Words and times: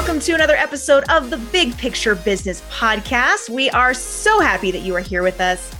welcome 0.00 0.18
to 0.18 0.32
another 0.32 0.56
episode 0.56 1.04
of 1.10 1.28
the 1.28 1.36
Big 1.36 1.76
Picture 1.76 2.14
Business 2.14 2.62
Podcast. 2.70 3.50
We 3.50 3.68
are 3.68 3.92
so 3.92 4.40
happy 4.40 4.70
that 4.70 4.78
you 4.78 4.96
are 4.96 5.00
here 5.00 5.22
with 5.22 5.42
us. 5.42 5.76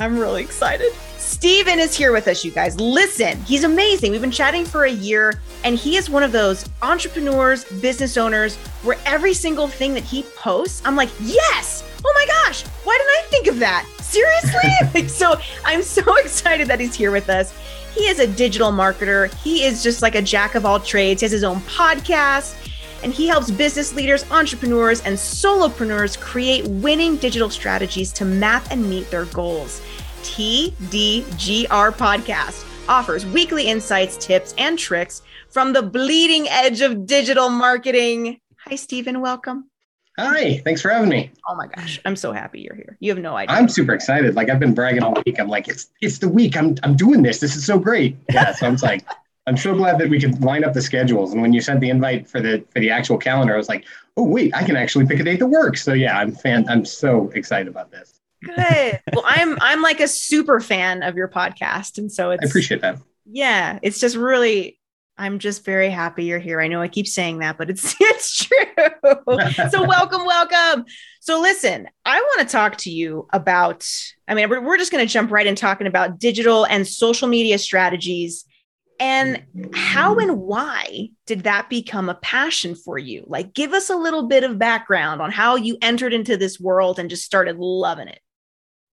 I'm 0.00 0.18
really 0.18 0.42
excited. 0.42 0.94
Steven 1.18 1.78
is 1.78 1.94
here 1.94 2.10
with 2.10 2.26
us, 2.26 2.42
you 2.42 2.52
guys. 2.52 2.80
Listen, 2.80 3.38
he's 3.42 3.64
amazing. 3.64 4.12
We've 4.12 4.20
been 4.22 4.30
chatting 4.30 4.64
for 4.64 4.84
a 4.84 4.90
year, 4.90 5.42
and 5.62 5.76
he 5.76 5.98
is 5.98 6.08
one 6.08 6.22
of 6.22 6.32
those 6.32 6.66
entrepreneurs, 6.80 7.64
business 7.82 8.16
owners, 8.16 8.56
where 8.82 8.96
every 9.04 9.34
single 9.34 9.68
thing 9.68 9.92
that 9.92 10.04
he 10.04 10.22
posts, 10.38 10.80
I'm 10.86 10.96
like, 10.96 11.10
yes, 11.20 11.84
oh 12.02 12.12
my 12.14 12.26
gosh, 12.26 12.62
why 12.84 12.96
didn't 12.96 13.10
I 13.10 13.22
think 13.28 13.46
of 13.48 13.58
that? 13.58 13.86
Seriously? 14.00 14.70
like, 14.94 15.10
so 15.10 15.38
I'm 15.66 15.82
so 15.82 16.16
excited 16.24 16.66
that 16.68 16.80
he's 16.80 16.94
here 16.94 17.10
with 17.10 17.28
us. 17.28 17.54
He 17.94 18.06
is 18.06 18.20
a 18.20 18.26
digital 18.26 18.72
marketer. 18.72 19.30
He 19.34 19.64
is 19.64 19.82
just 19.82 20.00
like 20.00 20.14
a 20.14 20.22
jack 20.22 20.54
of 20.54 20.64
all 20.64 20.80
trades. 20.80 21.20
He 21.20 21.26
has 21.26 21.32
his 21.32 21.44
own 21.44 21.60
podcast 21.62 22.56
and 23.02 23.12
he 23.12 23.26
helps 23.26 23.50
business 23.50 23.94
leaders, 23.94 24.24
entrepreneurs, 24.30 25.00
and 25.02 25.16
solopreneurs 25.16 26.18
create 26.20 26.66
winning 26.66 27.16
digital 27.16 27.50
strategies 27.50 28.12
to 28.14 28.24
map 28.24 28.66
and 28.70 28.88
meet 28.88 29.10
their 29.10 29.26
goals. 29.26 29.80
TDGR 30.22 31.92
Podcast 31.92 32.66
offers 32.88 33.24
weekly 33.26 33.66
insights, 33.66 34.16
tips, 34.16 34.54
and 34.58 34.78
tricks 34.78 35.22
from 35.48 35.72
the 35.72 35.82
bleeding 35.82 36.48
edge 36.48 36.80
of 36.80 37.06
digital 37.06 37.48
marketing. 37.48 38.40
Hi, 38.66 38.76
Steven. 38.76 39.20
Welcome. 39.20 39.70
Hi, 40.18 40.58
thanks 40.64 40.82
for 40.82 40.90
having 40.90 41.08
me. 41.08 41.30
Oh 41.48 41.54
my 41.54 41.66
gosh, 41.66 41.98
I'm 42.04 42.16
so 42.16 42.32
happy 42.32 42.60
you're 42.60 42.74
here. 42.74 42.98
You 43.00 43.10
have 43.10 43.22
no 43.22 43.36
idea. 43.36 43.56
I'm 43.56 43.68
super 43.68 43.94
excited. 43.94 44.34
Like 44.34 44.50
I've 44.50 44.60
been 44.60 44.74
bragging 44.74 45.02
all 45.02 45.16
week. 45.24 45.40
I'm 45.40 45.48
like, 45.48 45.66
it's 45.66 45.88
it's 46.02 46.18
the 46.18 46.28
week. 46.28 46.56
I'm 46.58 46.76
I'm 46.82 46.94
doing 46.94 47.22
this. 47.22 47.40
This 47.40 47.56
is 47.56 47.64
so 47.64 47.78
great. 47.78 48.16
Yeah. 48.30 48.52
So 48.52 48.66
I'm 48.66 48.76
like, 48.76 49.06
I'm 49.46 49.56
so 49.56 49.74
glad 49.74 49.98
that 49.98 50.08
we 50.08 50.20
could 50.20 50.42
line 50.42 50.64
up 50.64 50.74
the 50.74 50.82
schedules. 50.82 51.32
And 51.32 51.40
when 51.40 51.52
you 51.52 51.60
sent 51.60 51.80
the 51.80 51.90
invite 51.90 52.28
for 52.28 52.40
the 52.40 52.64
for 52.70 52.80
the 52.80 52.90
actual 52.90 53.18
calendar, 53.18 53.54
I 53.54 53.56
was 53.56 53.68
like, 53.68 53.84
oh 54.16 54.24
wait, 54.24 54.54
I 54.54 54.62
can 54.62 54.76
actually 54.76 55.06
pick 55.06 55.18
a 55.18 55.24
date 55.24 55.38
that 55.38 55.46
works. 55.46 55.82
So 55.82 55.92
yeah, 55.92 56.18
I'm 56.18 56.32
fan. 56.32 56.68
I'm 56.68 56.84
so 56.84 57.30
excited 57.34 57.68
about 57.68 57.90
this. 57.90 58.20
Good. 58.44 59.00
well, 59.12 59.24
I'm 59.26 59.58
I'm 59.60 59.82
like 59.82 60.00
a 60.00 60.08
super 60.08 60.60
fan 60.60 61.02
of 61.02 61.16
your 61.16 61.28
podcast, 61.28 61.98
and 61.98 62.12
so 62.12 62.30
it's. 62.30 62.44
I 62.44 62.48
appreciate 62.48 62.82
that. 62.82 62.98
Yeah, 63.24 63.78
it's 63.82 64.00
just 64.00 64.16
really. 64.16 64.78
I'm 65.16 65.38
just 65.38 65.66
very 65.66 65.90
happy 65.90 66.24
you're 66.24 66.38
here. 66.38 66.62
I 66.62 66.68
know 66.68 66.80
I 66.80 66.88
keep 66.88 67.06
saying 67.06 67.40
that, 67.40 67.58
but 67.58 67.68
it's 67.68 67.94
it's 68.00 68.44
true. 68.44 68.88
so 69.70 69.86
welcome, 69.86 70.24
welcome. 70.24 70.84
So 71.20 71.40
listen, 71.40 71.88
I 72.04 72.20
want 72.20 72.48
to 72.48 72.52
talk 72.52 72.76
to 72.78 72.90
you 72.90 73.26
about. 73.32 73.86
I 74.28 74.34
mean, 74.34 74.48
we're, 74.48 74.62
we're 74.62 74.78
just 74.78 74.92
going 74.92 75.06
to 75.06 75.12
jump 75.12 75.30
right 75.30 75.46
in 75.46 75.56
talking 75.56 75.86
about 75.86 76.18
digital 76.18 76.64
and 76.66 76.86
social 76.86 77.26
media 77.26 77.58
strategies 77.58 78.44
and 79.00 79.42
how 79.74 80.18
and 80.18 80.36
why 80.42 81.08
did 81.26 81.44
that 81.44 81.70
become 81.70 82.10
a 82.10 82.14
passion 82.14 82.74
for 82.74 82.98
you? 82.98 83.24
Like, 83.26 83.54
give 83.54 83.72
us 83.72 83.88
a 83.88 83.96
little 83.96 84.28
bit 84.28 84.44
of 84.44 84.58
background 84.58 85.22
on 85.22 85.32
how 85.32 85.56
you 85.56 85.78
entered 85.80 86.12
into 86.12 86.36
this 86.36 86.60
world 86.60 86.98
and 86.98 87.08
just 87.08 87.24
started 87.24 87.56
loving 87.56 88.08
it. 88.08 88.20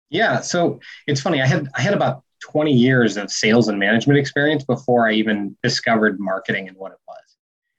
Yeah, 0.09 0.39
so 0.39 0.80
it's 1.05 1.19
funny. 1.19 1.41
I 1.41 1.45
had 1.45 1.67
I 1.75 1.81
had 1.81 1.94
about 1.94 2.23
20 2.41 2.72
years 2.72 3.17
of 3.17 3.30
sales 3.30 3.67
and 3.67 3.78
management 3.78 4.17
experience 4.17 4.63
before 4.63 5.08
I 5.08 5.13
even 5.13 5.58
discovered 5.61 6.19
marketing 6.22 6.69
and 6.69 6.78
what 6.78 6.94
it 6.94 7.00
was. 7.05 7.17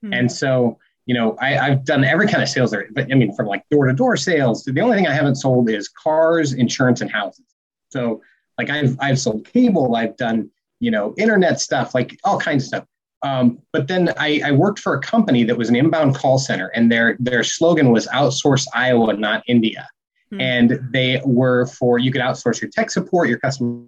Hmm. 0.03 0.12
And 0.12 0.31
so, 0.31 0.79
you 1.06 1.15
know, 1.15 1.37
I, 1.41 1.53
have 1.53 1.84
done 1.87 2.05
every 2.05 2.29
kind 2.29 2.43
of 2.43 2.51
sales 2.51 2.71
there, 2.71 2.89
but 2.93 3.11
I 3.11 3.15
mean, 3.15 3.34
from 3.34 3.47
like 3.47 3.65
door 3.71 3.87
to 3.87 3.95
door 3.95 4.19
sales. 4.19 4.65
The 4.65 4.81
only 4.83 4.97
thing 4.97 5.06
I 5.06 5.15
haven't 5.15 5.37
sold 5.37 5.71
is 5.71 5.89
cars, 5.89 6.53
insurance, 6.53 7.01
and 7.01 7.11
houses. 7.11 7.47
So, 7.91 8.21
like 8.59 8.69
I've 8.69 8.99
I've 9.01 9.19
sold 9.19 9.47
cable. 9.47 9.97
I've 9.97 10.17
done 10.19 10.51
you 10.81 10.91
know, 10.91 11.15
internet 11.17 11.61
stuff, 11.61 11.95
like 11.95 12.19
all 12.25 12.39
kinds 12.39 12.65
of 12.65 12.69
stuff. 12.69 12.84
Um, 13.23 13.59
but 13.73 13.89
then 13.89 14.15
I, 14.17 14.41
I, 14.45 14.53
worked 14.53 14.79
for 14.79 14.95
a 14.95 15.01
company 15.01 15.43
that 15.43 15.57
was 15.57 15.69
an 15.69 15.75
inbound 15.75 16.15
call 16.15 16.39
center, 16.39 16.69
and 16.69 16.91
their 16.91 17.17
their 17.19 17.43
slogan 17.43 17.91
was 17.91 18.07
"Outsource 18.09 18.67
Iowa, 18.75 19.15
not 19.15 19.43
India." 19.49 19.89
Hmm. 20.31 20.41
And 20.41 20.81
they 20.93 21.21
were 21.25 21.67
for 21.67 21.99
you 21.99 22.12
could 22.12 22.21
outsource 22.21 22.61
your 22.61 22.71
tech 22.71 22.91
support, 22.91 23.28
your 23.28 23.39
customer. 23.41 23.84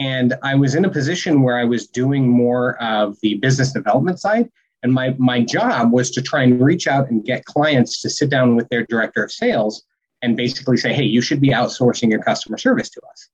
And 0.00 0.34
I 0.42 0.56
was 0.56 0.74
in 0.74 0.84
a 0.84 0.90
position 0.90 1.42
where 1.42 1.56
I 1.56 1.64
was 1.64 1.86
doing 1.86 2.28
more 2.28 2.82
of 2.82 3.16
the 3.22 3.34
business 3.34 3.72
development 3.72 4.18
side, 4.18 4.50
and 4.82 4.92
my 4.92 5.14
my 5.18 5.40
job 5.44 5.92
was 5.92 6.10
to 6.10 6.22
try 6.22 6.42
and 6.42 6.60
reach 6.60 6.88
out 6.88 7.10
and 7.10 7.24
get 7.24 7.44
clients 7.44 8.02
to 8.02 8.10
sit 8.10 8.28
down 8.28 8.56
with 8.56 8.68
their 8.70 8.84
director 8.86 9.22
of 9.22 9.30
sales 9.30 9.84
and 10.20 10.36
basically 10.36 10.78
say, 10.78 10.92
"Hey, 10.92 11.04
you 11.04 11.20
should 11.20 11.40
be 11.40 11.50
outsourcing 11.50 12.10
your 12.10 12.22
customer 12.22 12.58
service 12.58 12.90
to 12.90 13.00
us." 13.08 13.28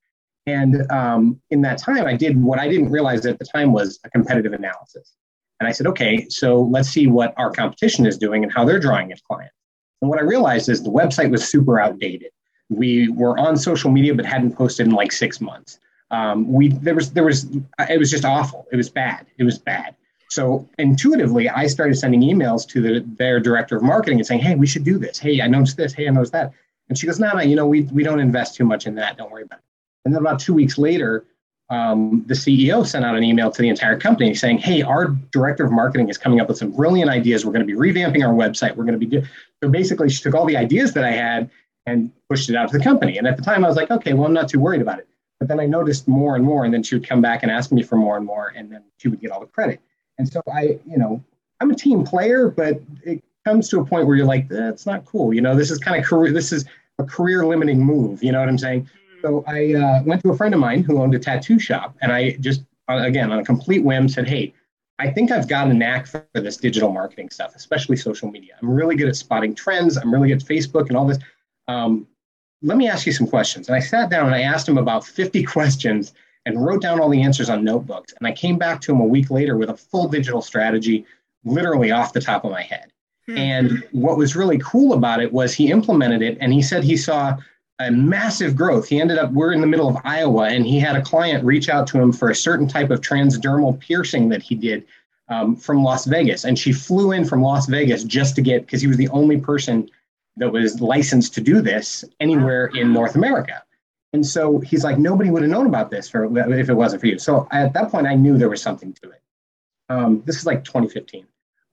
And 0.49 0.91
um, 0.91 1.39
in 1.51 1.61
that 1.63 1.77
time, 1.77 2.07
I 2.07 2.15
did 2.17 2.43
what 2.43 2.59
I 2.59 2.69
didn't 2.69 2.91
realize 2.91 3.27
at 3.27 3.39
the 3.39 3.45
time 3.45 3.71
was 3.71 4.01
a 4.05 4.11
competitive 4.11 4.55
analysis. 4.55 5.13
And 5.61 5.69
I 5.69 5.73
said, 5.73 5.87
okay, 5.89 6.27
so 6.31 6.63
let's 6.63 6.89
see 6.89 7.07
what 7.07 7.35
our 7.37 7.51
competition 7.51 8.07
is 8.07 8.17
doing 8.17 8.45
and 8.45 8.53
how 8.53 8.65
they're 8.65 8.79
drawing 8.79 9.11
its 9.11 9.21
clients. 9.21 9.55
And 10.01 10.09
what 10.09 10.19
I 10.19 10.23
realized 10.23 10.71
is 10.71 10.83
the 10.83 10.91
website 10.91 11.31
was 11.31 11.47
super 11.47 11.79
outdated. 11.79 12.31
We 12.71 13.11
were 13.11 13.37
on 13.39 13.59
social 13.59 13.91
media 13.91 14.15
but 14.15 14.25
hadn't 14.25 14.57
posted 14.57 14.87
in 14.87 14.95
like 14.95 15.13
six 15.13 15.39
months. 15.41 15.81
Um, 16.11 16.51
we 16.51 16.69
there 16.69 16.95
was 16.95 17.13
there 17.13 17.25
was 17.25 17.47
it 17.91 17.99
was 17.99 18.11
just 18.11 18.25
awful. 18.25 18.67
It 18.73 18.77
was 18.77 18.89
bad. 18.89 19.27
It 19.37 19.45
was 19.45 19.59
bad. 19.59 19.95
So 20.31 20.67
intuitively, 20.79 21.49
I 21.51 21.67
started 21.67 21.97
sending 21.97 22.23
emails 22.23 22.67
to 22.69 22.81
the, 22.81 23.05
their 23.19 23.41
director 23.41 23.77
of 23.77 23.83
marketing 23.83 24.19
and 24.19 24.27
saying, 24.27 24.41
"Hey, 24.41 24.55
we 24.55 24.67
should 24.67 24.85
do 24.85 24.99
this. 24.99 25.19
Hey, 25.19 25.43
I 25.43 25.49
noticed 25.49 25.77
this. 25.77 25.93
Hey, 25.93 26.07
I 26.09 26.11
noticed 26.11 26.33
that." 26.33 26.53
And 26.89 26.97
she 26.97 27.07
goes, 27.07 27.19
"No, 27.19 27.33
no, 27.33 27.41
you 27.41 27.57
know, 27.57 27.67
we 27.67 27.83
we 27.83 28.03
don't 28.03 28.21
invest 28.21 28.55
too 28.55 28.65
much 28.65 28.87
in 28.87 28.95
that. 28.95 29.19
Don't 29.19 29.31
worry 29.31 29.43
about 29.43 29.59
it." 29.59 29.68
And 30.05 30.15
then 30.15 30.21
about 30.21 30.39
two 30.41 30.55
weeks 30.55 30.79
later, 30.79 31.25
um, 31.71 32.25
the 32.27 32.35
CEO 32.35 32.87
sent 32.87 33.05
out 33.05 33.15
an 33.15 33.23
email 33.23 33.51
to 33.51 33.61
the 33.61 33.69
entire 33.69 33.99
company 33.99 34.35
saying, 34.35 34.59
"Hey, 34.59 34.83
our 34.83 35.09
director 35.33 35.65
of 35.65 35.73
marketing 35.73 36.09
is 36.09 36.17
coming 36.17 36.41
up 36.41 36.49
with 36.49 36.57
some 36.57 36.73
brilliant 36.73 37.11
ideas. 37.11 37.45
We're 37.45 37.53
going 37.53 37.67
to 37.67 37.73
be 37.73 37.79
revamping 37.79 38.27
our 38.27 38.33
website. 38.33 38.75
We're 38.75 38.85
going 38.85 38.99
to 38.99 39.07
be 39.07 39.07
do-. 39.07 39.27
so 39.63 39.69
basically 39.69 40.09
she 40.09 40.23
took 40.23 40.35
all 40.35 40.47
the 40.47 40.57
ideas 40.57 40.95
that 40.95 41.05
I 41.05 41.11
had 41.11 41.51
and 41.87 42.11
pushed 42.29 42.49
it 42.49 42.57
out 42.57 42.71
to 42.71 42.79
the 42.79 42.85
company. 42.85 43.19
And 43.19 43.27
at 43.27 43.37
the 43.37 43.43
time, 43.43 43.65
I 43.65 43.69
was 43.69 43.77
like, 43.77 43.91
okay, 43.91 44.13
well, 44.15 44.27
I'm 44.27 44.33
not 44.33 44.49
too 44.49 44.61
worried 44.61 44.83
about 44.83 44.99
it. 44.99 45.09
But 45.39 45.49
then 45.49 45.61
I 45.61 45.67
noticed 45.67 46.09
more 46.09 46.37
and 46.37 46.45
more, 46.45 46.65
and 46.65 46.75
then 46.75 46.83
she 46.83 46.95
would 46.95 47.07
come 47.07 47.21
back 47.21 47.43
and 47.43 47.53
ask 47.53 47.71
me 47.71 47.83
for 47.83 47.97
more 47.97 48.17
and 48.17 48.27
more, 48.27 48.53
and 48.57 48.71
then 48.73 48.83
she 48.97 49.09
would 49.09 49.21
get 49.21 49.31
all 49.31 49.41
the 49.41 49.47
credit. 49.47 49.81
And 50.19 50.29
so 50.29 50.43
I, 50.53 50.79
you 50.85 50.99
know, 50.99 51.23
I'm 51.61 51.71
a 51.71 51.75
team 51.75 52.05
player, 52.05 52.49
but 52.49 52.81
it 53.05 53.23
comes 53.45 53.69
to 53.71 53.81
a 53.81 53.85
point 53.85 54.07
where 54.07 54.17
you're 54.17 54.27
like, 54.27 54.49
that's 54.49 54.85
not 54.85 55.05
cool. 55.05 55.33
You 55.33 55.41
know, 55.41 55.55
this 55.55 55.71
is 55.71 55.79
kind 55.79 56.01
of 56.01 56.05
career. 56.05 56.33
This 56.33 56.53
is 56.53 56.65
a 56.99 57.05
career 57.05 57.47
limiting 57.47 57.81
move. 57.85 58.23
You 58.23 58.33
know 58.33 58.41
what 58.41 58.49
I'm 58.49 58.59
saying? 58.59 58.89
So 59.29 59.45
I 59.47 59.75
uh, 59.75 60.03
went 60.05 60.23
to 60.23 60.31
a 60.31 60.37
friend 60.37 60.55
of 60.55 60.61
mine 60.61 60.83
who 60.83 61.03
owned 61.03 61.15
a 61.15 61.19
tattoo 61.19 61.59
shop, 61.59 61.95
and 62.01 62.11
I 62.11 62.37
just, 62.41 62.63
uh, 62.89 63.03
again, 63.03 63.31
on 63.31 63.39
a 63.39 63.45
complete 63.45 63.85
whim, 63.85 64.09
said, 64.09 64.27
"Hey, 64.27 64.55
I 64.99 65.11
think 65.11 65.31
I've 65.31 65.47
got 65.47 65.69
a 65.69 65.75
knack 65.75 66.07
for 66.07 66.27
this 66.33 66.57
digital 66.57 66.91
marketing 66.91 67.29
stuff, 67.29 67.55
especially 67.55 67.97
social 67.97 68.31
media. 68.31 68.55
I'm 68.63 68.71
really 68.71 68.97
good 68.97 69.07
at 69.07 69.17
spotting 69.17 69.55
trends. 69.55 69.99
I'm 69.99 70.11
really 70.13 70.29
good 70.29 70.43
at 70.43 70.49
Facebook 70.49 70.89
and 70.89 70.97
all 70.97 71.07
this. 71.07 71.19
Um, 71.69 72.07
let 72.63 72.79
me 72.79 72.89
ask 72.89 73.07
you 73.07 73.13
some 73.13 73.27
questions." 73.27 73.69
And 73.69 73.77
I 73.77 73.81
sat 73.81 74.09
down 74.09 74.25
and 74.25 74.35
I 74.35 74.43
asked 74.43 74.67
him 74.67 74.79
about 74.79 75.07
50 75.07 75.43
questions 75.55 76.15
and 76.47 76.65
wrote 76.65 76.81
down 76.81 76.99
all 76.99 77.11
the 77.11 77.21
answers 77.21 77.51
on 77.51 77.63
notebooks. 77.63 78.15
And 78.19 78.27
I 78.27 78.33
came 78.33 78.57
back 78.57 78.81
to 78.83 78.93
him 78.93 79.01
a 79.01 79.05
week 79.05 79.31
later 79.31 79.59
with 79.59 79.69
a 79.69 79.77
full 79.77 80.09
digital 80.09 80.41
strategy, 80.41 81.05
literally 81.45 81.91
off 81.91 82.15
the 82.15 82.23
top 82.23 82.47
of 82.47 82.51
my 82.51 82.63
head. 82.63 82.91
Hmm. 83.27 83.37
And 83.37 83.85
what 83.93 84.17
was 84.17 84.35
really 84.35 84.59
cool 84.65 84.95
about 84.95 85.21
it 85.21 85.31
was 85.35 85.53
he 85.53 85.71
implemented 85.71 86.23
it, 86.23 86.39
and 86.41 86.51
he 86.51 86.63
said 86.63 86.83
he 86.83 86.97
saw 86.97 87.37
a 87.79 87.91
massive 87.91 88.57
growth. 88.57 88.89
He 88.89 89.01
ended 89.01 89.19
up, 89.19 89.31
we're 89.33 89.53
in 89.53 89.61
the 89.61 89.67
middle 89.67 89.89
of 89.89 89.97
Iowa, 90.05 90.49
and 90.49 90.67
he 90.67 90.81
had 90.81 90.97
a 90.97 91.03
client 91.03 91.45
reach 91.45 91.69
out 91.69 91.87
to 91.89 92.01
him 92.01 92.13
for 92.13 92.31
a 92.31 92.35
certain 92.35 92.67
type 92.67 92.91
of 92.91 93.01
transdermal 93.01 93.79
piercing 93.79 94.29
that 94.31 94.43
he 94.43 94.55
did 94.55 94.85
um, 95.29 95.55
from 95.55 95.83
Las 95.83 96.05
Vegas. 96.05 96.45
And 96.45 96.59
she 96.59 96.73
flew 96.73 97.13
in 97.13 97.25
from 97.25 97.43
Las 97.43 97.67
Vegas 97.67 98.05
just 98.05 98.35
to 98.37 98.43
get, 98.43 98.63
because 98.63 98.81
he 98.81 98.89
was 98.89 98.97
the 98.97 99.09
only 99.11 99.39
person 99.39 99.89
that 100.37 100.51
was 100.51 100.81
licensed 100.81 101.35
to 101.35 101.41
do 101.41 101.61
this 101.61 102.05
anywhere 102.21 102.67
in 102.67 102.93
North 102.93 103.15
America. 103.15 103.63
And 104.13 104.27
so 104.27 104.59
he's 104.61 104.85
like, 104.85 104.99
nobody 104.99 105.31
would 105.31 105.43
have 105.43 105.51
known 105.51 105.67
about 105.67 105.91
this 105.91 106.09
for, 106.09 106.25
if 106.49 106.69
it 106.69 106.75
wasn't 106.75 107.01
for 107.01 107.07
you. 107.07 107.19
So 107.19 107.47
at 107.53 107.73
that 107.75 107.91
point, 107.91 108.07
I 108.07 108.15
knew 108.15 108.39
there 108.39 108.49
was 108.49 108.63
something 108.63 108.93
to 109.03 109.11
it. 109.11 109.23
Um, 109.89 110.23
this 110.25 110.37
is 110.37 110.47
like 110.47 110.65
2015. 110.65 111.27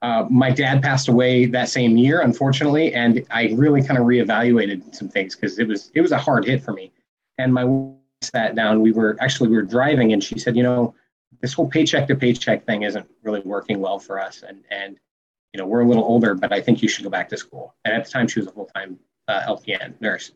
Uh, 0.06 0.28
my 0.30 0.52
dad 0.52 0.84
passed 0.84 1.08
away 1.08 1.48
that 1.48 1.68
same 1.68 1.98
year, 1.98 2.22
unfortunately, 2.22 2.94
and 2.94 3.26
I 3.32 3.56
really 3.56 3.82
kind 3.82 3.98
of 3.98 4.06
reevaluated 4.06 4.94
some 4.94 5.10
things 5.10 5.36
because 5.36 5.58
it 5.58 5.68
was 5.68 5.90
it 5.96 6.02
was 6.02 6.12
a 6.12 6.18
hard 6.20 6.46
hit 6.46 6.62
for 6.62 6.74
me. 6.74 6.92
And 7.40 7.52
my 7.52 7.64
wife 7.64 7.98
sat 8.22 8.54
down. 8.54 8.82
We 8.82 8.92
were 8.92 9.18
actually 9.20 9.50
we 9.50 9.56
were 9.56 9.64
driving, 9.64 10.14
and 10.14 10.24
she 10.24 10.38
said, 10.38 10.56
"You 10.56 10.62
know, 10.62 10.94
this 11.42 11.54
whole 11.54 11.68
paycheck 11.68 12.08
to 12.10 12.16
paycheck 12.16 12.68
thing 12.68 12.84
isn't 12.84 13.08
really 13.24 13.40
working 13.40 13.80
well 13.80 13.98
for 13.98 14.20
us, 14.20 14.44
and 14.48 14.64
and 14.70 15.00
you 15.54 15.58
know 15.60 15.66
we're 15.66 15.82
a 15.82 15.88
little 15.88 16.04
older, 16.04 16.36
but 16.36 16.54
I 16.54 16.62
think 16.62 16.84
you 16.84 16.88
should 16.88 17.04
go 17.04 17.10
back 17.10 17.28
to 17.30 17.38
school." 17.38 17.74
And 17.84 17.96
at 17.96 18.06
the 18.06 18.12
time, 18.12 18.28
she 18.28 18.40
was 18.40 18.48
a 18.48 18.52
full 18.52 18.70
time 18.76 19.00
uh, 19.28 19.42
LPN 19.48 20.00
nurse, 20.02 20.34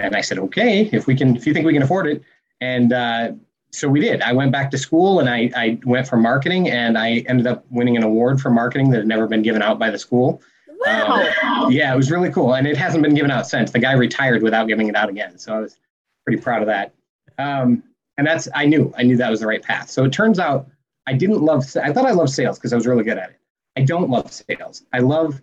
and 0.00 0.16
I 0.16 0.20
said, 0.20 0.40
"Okay, 0.40 0.90
if 0.92 1.06
we 1.06 1.14
can, 1.14 1.36
if 1.36 1.46
you 1.46 1.54
think 1.54 1.64
we 1.64 1.74
can 1.74 1.84
afford 1.84 2.08
it." 2.08 2.24
And 2.60 2.92
uh, 2.92 3.34
so 3.76 3.88
we 3.88 4.00
did. 4.00 4.22
I 4.22 4.32
went 4.32 4.52
back 4.52 4.70
to 4.70 4.78
school 4.78 5.20
and 5.20 5.28
I, 5.28 5.50
I 5.54 5.78
went 5.84 6.08
for 6.08 6.16
marketing 6.16 6.70
and 6.70 6.96
I 6.96 7.24
ended 7.28 7.46
up 7.46 7.64
winning 7.70 7.96
an 7.96 8.02
award 8.02 8.40
for 8.40 8.50
marketing 8.50 8.90
that 8.90 8.98
had 8.98 9.06
never 9.06 9.26
been 9.26 9.42
given 9.42 9.60
out 9.62 9.78
by 9.78 9.90
the 9.90 9.98
school. 9.98 10.40
Wow. 10.86 11.28
Um, 11.42 11.70
yeah, 11.70 11.92
it 11.92 11.96
was 11.96 12.10
really 12.10 12.30
cool. 12.30 12.54
And 12.54 12.66
it 12.66 12.76
hasn't 12.76 13.02
been 13.02 13.14
given 13.14 13.30
out 13.30 13.46
since. 13.46 13.70
The 13.70 13.78
guy 13.78 13.92
retired 13.92 14.42
without 14.42 14.66
giving 14.66 14.88
it 14.88 14.96
out 14.96 15.08
again. 15.10 15.36
So 15.38 15.54
I 15.54 15.60
was 15.60 15.78
pretty 16.24 16.40
proud 16.40 16.62
of 16.62 16.68
that. 16.68 16.94
Um, 17.38 17.82
and 18.16 18.26
that's, 18.26 18.48
I 18.54 18.64
knew, 18.64 18.94
I 18.96 19.02
knew 19.02 19.16
that 19.18 19.30
was 19.30 19.40
the 19.40 19.46
right 19.46 19.62
path. 19.62 19.90
So 19.90 20.04
it 20.04 20.12
turns 20.12 20.38
out 20.38 20.68
I 21.06 21.12
didn't 21.12 21.42
love, 21.42 21.64
I 21.76 21.92
thought 21.92 22.06
I 22.06 22.12
loved 22.12 22.30
sales 22.30 22.58
because 22.58 22.72
I 22.72 22.76
was 22.76 22.86
really 22.86 23.04
good 23.04 23.18
at 23.18 23.30
it. 23.30 23.36
I 23.76 23.82
don't 23.82 24.08
love 24.08 24.32
sales. 24.32 24.84
I 24.94 25.00
love 25.00 25.42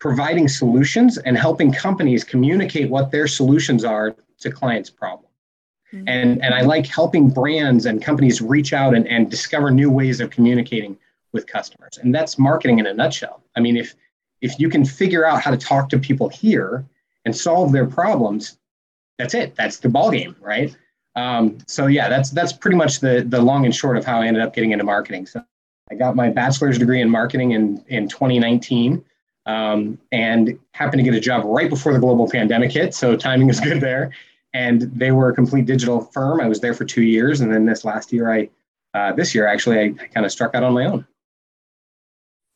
providing 0.00 0.48
solutions 0.48 1.18
and 1.18 1.36
helping 1.36 1.72
companies 1.72 2.24
communicate 2.24 2.88
what 2.88 3.10
their 3.10 3.26
solutions 3.26 3.84
are 3.84 4.16
to 4.40 4.50
clients' 4.50 4.88
problems. 4.88 5.27
Mm-hmm. 5.92 6.08
And, 6.08 6.44
and 6.44 6.54
I 6.54 6.62
like 6.62 6.86
helping 6.86 7.30
brands 7.30 7.86
and 7.86 8.02
companies 8.02 8.42
reach 8.42 8.72
out 8.72 8.94
and, 8.94 9.06
and 9.08 9.30
discover 9.30 9.70
new 9.70 9.90
ways 9.90 10.20
of 10.20 10.30
communicating 10.30 10.98
with 11.32 11.46
customers. 11.46 11.98
And 12.02 12.14
that's 12.14 12.38
marketing 12.38 12.78
in 12.78 12.86
a 12.86 12.94
nutshell. 12.94 13.42
I 13.56 13.60
mean, 13.60 13.76
if 13.76 13.94
if 14.40 14.58
you 14.60 14.68
can 14.68 14.84
figure 14.84 15.24
out 15.24 15.40
how 15.40 15.50
to 15.50 15.56
talk 15.56 15.88
to 15.90 15.98
people 15.98 16.28
here 16.28 16.84
and 17.24 17.36
solve 17.36 17.72
their 17.72 17.86
problems, 17.86 18.56
that's 19.18 19.34
it. 19.34 19.56
That's 19.56 19.78
the 19.78 19.88
ball 19.88 20.10
game, 20.10 20.36
right? 20.40 20.76
Um, 21.16 21.58
so 21.66 21.86
yeah, 21.86 22.08
that's 22.08 22.30
that's 22.30 22.52
pretty 22.52 22.76
much 22.76 23.00
the 23.00 23.24
the 23.28 23.40
long 23.40 23.64
and 23.64 23.74
short 23.74 23.96
of 23.96 24.04
how 24.04 24.20
I 24.20 24.26
ended 24.26 24.42
up 24.42 24.54
getting 24.54 24.70
into 24.70 24.84
marketing. 24.84 25.26
So 25.26 25.42
I 25.90 25.94
got 25.94 26.14
my 26.14 26.28
bachelor's 26.28 26.78
degree 26.78 27.00
in 27.00 27.10
marketing 27.10 27.52
in 27.52 27.84
in 27.88 28.08
2019, 28.08 29.04
um, 29.46 29.98
and 30.12 30.58
happened 30.72 31.00
to 31.00 31.04
get 31.04 31.14
a 31.14 31.20
job 31.20 31.44
right 31.44 31.68
before 31.68 31.92
the 31.92 31.98
global 31.98 32.30
pandemic 32.30 32.70
hit. 32.70 32.94
So 32.94 33.16
timing 33.16 33.48
is 33.48 33.58
good 33.58 33.80
there. 33.80 34.12
And 34.58 34.82
they 34.82 35.12
were 35.12 35.28
a 35.28 35.34
complete 35.34 35.66
digital 35.66 36.00
firm. 36.00 36.40
I 36.40 36.48
was 36.48 36.60
there 36.60 36.74
for 36.74 36.84
two 36.84 37.02
years, 37.02 37.40
and 37.40 37.52
then 37.52 37.64
this 37.64 37.84
last 37.84 38.12
year, 38.12 38.32
I 38.32 38.50
uh, 38.94 39.12
this 39.12 39.34
year 39.34 39.46
actually, 39.46 39.78
I, 39.78 39.84
I 40.02 40.06
kind 40.08 40.26
of 40.26 40.32
struck 40.32 40.54
out 40.54 40.64
on 40.64 40.72
my 40.72 40.86
own 40.86 41.06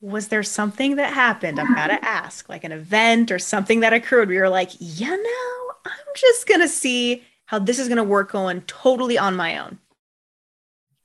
was 0.03 0.29
there 0.29 0.43
something 0.43 0.97
that 0.97 1.15
happened? 1.15 1.61
I've 1.61 1.75
got 1.75 1.87
to 1.87 2.05
ask, 2.05 2.49
like 2.49 2.65
an 2.65 2.73
event 2.73 3.31
or 3.31 3.39
something 3.39 3.81
that 3.81 3.93
occurred 3.93 4.29
We 4.29 4.35
you're 4.35 4.49
like, 4.49 4.71
you 4.81 5.11
know, 5.11 5.75
I'm 5.87 6.15
just 6.17 6.47
going 6.47 6.61
to 6.61 6.69
see 6.69 7.23
how 7.47 7.61
this 7.61 7.79
is 7.79 7.87
going 7.87 7.99
to 7.99 8.05
work 8.05 8.33
going 8.33 8.63
totally 8.63 9.17
on 9.17 9.37
my 9.37 9.59
own. 9.59 9.79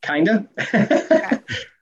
Kind 0.01 0.27
of. 0.27 0.47
okay. 0.73 1.39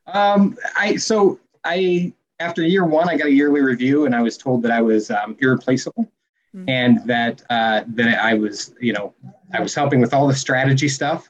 um, 0.08 0.58
I, 0.76 0.98
so 0.98 1.40
I, 1.64 2.14
after 2.40 2.64
year 2.64 2.86
one, 2.86 3.08
I 3.08 3.16
got 3.16 3.28
a 3.28 3.32
yearly 3.32 3.62
review 3.62 4.06
and 4.06 4.14
I 4.14 4.22
was 4.22 4.38
told 4.38 4.62
that 4.64 4.72
I 4.72 4.82
was 4.82 5.10
um, 5.10 5.38
irreplaceable 5.40 6.12
mm-hmm. 6.56 6.70
and 6.70 7.06
that, 7.06 7.42
uh, 7.50 7.84
that 7.88 8.24
I 8.24 8.34
was, 8.34 8.74
you 8.80 8.94
know, 8.94 9.14
I 9.54 9.60
was 9.60 9.76
helping 9.76 10.00
with 10.00 10.14
all 10.14 10.28
the 10.28 10.36
strategy 10.36 10.88
stuff. 10.88 11.30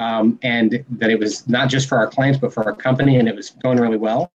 Um, 0.00 0.40
and 0.42 0.84
that 0.90 1.10
it 1.10 1.20
was 1.20 1.48
not 1.48 1.68
just 1.68 1.88
for 1.88 1.96
our 1.98 2.08
clients, 2.08 2.36
but 2.36 2.52
for 2.52 2.64
our 2.64 2.74
company, 2.74 3.18
and 3.18 3.28
it 3.28 3.36
was 3.36 3.50
going 3.50 3.78
really 3.78 3.96
well. 3.96 4.32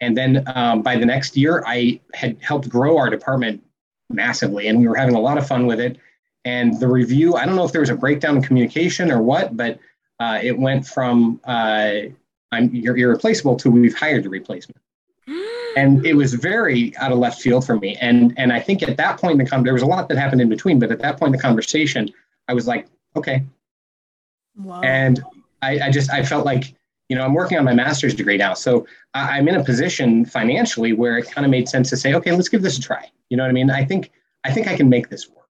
And 0.00 0.16
then 0.16 0.44
um, 0.54 0.82
by 0.82 0.96
the 0.96 1.04
next 1.04 1.36
year, 1.36 1.64
I 1.66 2.00
had 2.14 2.36
helped 2.40 2.68
grow 2.68 2.96
our 2.96 3.10
department 3.10 3.60
massively, 4.08 4.68
and 4.68 4.78
we 4.78 4.86
were 4.86 4.94
having 4.94 5.16
a 5.16 5.20
lot 5.20 5.36
of 5.36 5.48
fun 5.48 5.66
with 5.66 5.80
it. 5.80 5.98
And 6.44 6.78
the 6.78 6.86
review, 6.86 7.34
I 7.34 7.44
don't 7.44 7.56
know 7.56 7.64
if 7.64 7.72
there 7.72 7.80
was 7.80 7.90
a 7.90 7.96
breakdown 7.96 8.36
in 8.36 8.42
communication 8.42 9.10
or 9.10 9.20
what, 9.20 9.56
but 9.56 9.80
uh, 10.20 10.38
it 10.40 10.56
went 10.56 10.86
from 10.86 11.40
uh, 11.44 11.94
I'm 12.52 12.72
you're 12.72 12.96
irreplaceable 12.96 13.56
to 13.56 13.70
we've 13.70 13.96
hired 13.96 14.24
a 14.26 14.28
replacement. 14.28 14.80
And 15.76 16.04
it 16.04 16.14
was 16.14 16.34
very 16.34 16.96
out 16.96 17.12
of 17.12 17.18
left 17.18 17.40
field 17.40 17.64
for 17.66 17.76
me. 17.78 17.96
And 18.00 18.34
and 18.36 18.52
I 18.52 18.60
think 18.60 18.82
at 18.82 18.96
that 18.96 19.20
point 19.20 19.32
in 19.32 19.38
the 19.38 19.50
con- 19.50 19.62
there 19.62 19.72
was 19.72 19.82
a 19.82 19.86
lot 19.86 20.08
that 20.08 20.18
happened 20.18 20.40
in 20.40 20.48
between, 20.48 20.78
but 20.78 20.90
at 20.90 21.00
that 21.00 21.18
point 21.18 21.34
in 21.34 21.36
the 21.36 21.42
conversation, 21.42 22.10
I 22.48 22.54
was 22.54 22.66
like, 22.66 22.86
okay. 23.16 23.44
Wow. 24.56 24.80
And 24.80 25.22
I, 25.62 25.80
I 25.80 25.90
just 25.90 26.10
I 26.10 26.24
felt 26.24 26.44
like 26.44 26.74
you 27.08 27.16
know, 27.16 27.24
I'm 27.24 27.34
working 27.34 27.58
on 27.58 27.64
my 27.64 27.74
master's 27.74 28.14
degree 28.14 28.36
now. 28.36 28.54
So 28.54 28.86
I'm 29.14 29.48
in 29.48 29.56
a 29.56 29.64
position 29.64 30.24
financially 30.24 30.92
where 30.92 31.16
it 31.18 31.30
kind 31.30 31.44
of 31.44 31.50
made 31.50 31.68
sense 31.68 31.88
to 31.90 31.96
say, 31.96 32.14
okay, 32.14 32.32
let's 32.32 32.48
give 32.48 32.62
this 32.62 32.76
a 32.76 32.80
try. 32.80 33.10
You 33.30 33.36
know 33.36 33.44
what 33.44 33.50
I 33.50 33.52
mean? 33.52 33.70
I 33.70 33.84
think, 33.84 34.10
I 34.44 34.52
think 34.52 34.68
I 34.68 34.76
can 34.76 34.88
make 34.88 35.08
this 35.08 35.28
work. 35.28 35.48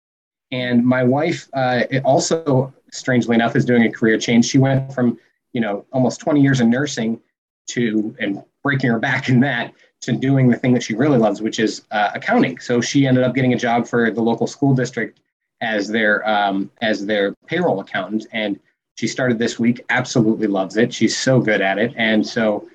And 0.51 0.85
my 0.85 1.03
wife 1.03 1.47
uh, 1.53 1.83
also, 2.03 2.73
strangely 2.91 3.35
enough, 3.35 3.55
is 3.55 3.65
doing 3.65 3.83
a 3.83 3.91
career 3.91 4.17
change. 4.17 4.45
She 4.45 4.57
went 4.57 4.93
from, 4.93 5.17
you 5.53 5.61
know, 5.61 5.85
almost 5.93 6.19
20 6.19 6.41
years 6.41 6.59
in 6.59 6.69
nursing 6.69 7.21
to, 7.67 8.15
and 8.19 8.43
breaking 8.61 8.89
her 8.89 8.99
back 8.99 9.29
in 9.29 9.39
that, 9.39 9.73
to 10.05 10.13
doing 10.13 10.49
the 10.49 10.57
thing 10.57 10.73
that 10.73 10.83
she 10.83 10.95
really 10.95 11.17
loves, 11.17 11.41
which 11.41 11.59
is 11.59 11.83
uh, 11.91 12.11
accounting. 12.13 12.59
So 12.59 12.81
she 12.81 13.07
ended 13.07 13.23
up 13.23 13.35
getting 13.35 13.53
a 13.53 13.57
job 13.57 13.87
for 13.87 14.11
the 14.11 14.21
local 14.21 14.47
school 14.47 14.73
district 14.73 15.19
as 15.61 15.87
their 15.87 16.27
um, 16.27 16.71
as 16.81 17.05
their 17.05 17.33
payroll 17.47 17.79
accountant, 17.79 18.27
and 18.31 18.59
she 18.95 19.07
started 19.07 19.37
this 19.37 19.59
week, 19.59 19.83
absolutely 19.89 20.47
loves 20.47 20.77
it. 20.77 20.93
She's 20.93 21.17
so 21.17 21.39
good 21.39 21.61
at 21.61 21.77
it. 21.77 21.93
And 21.97 22.25
so 22.25 22.67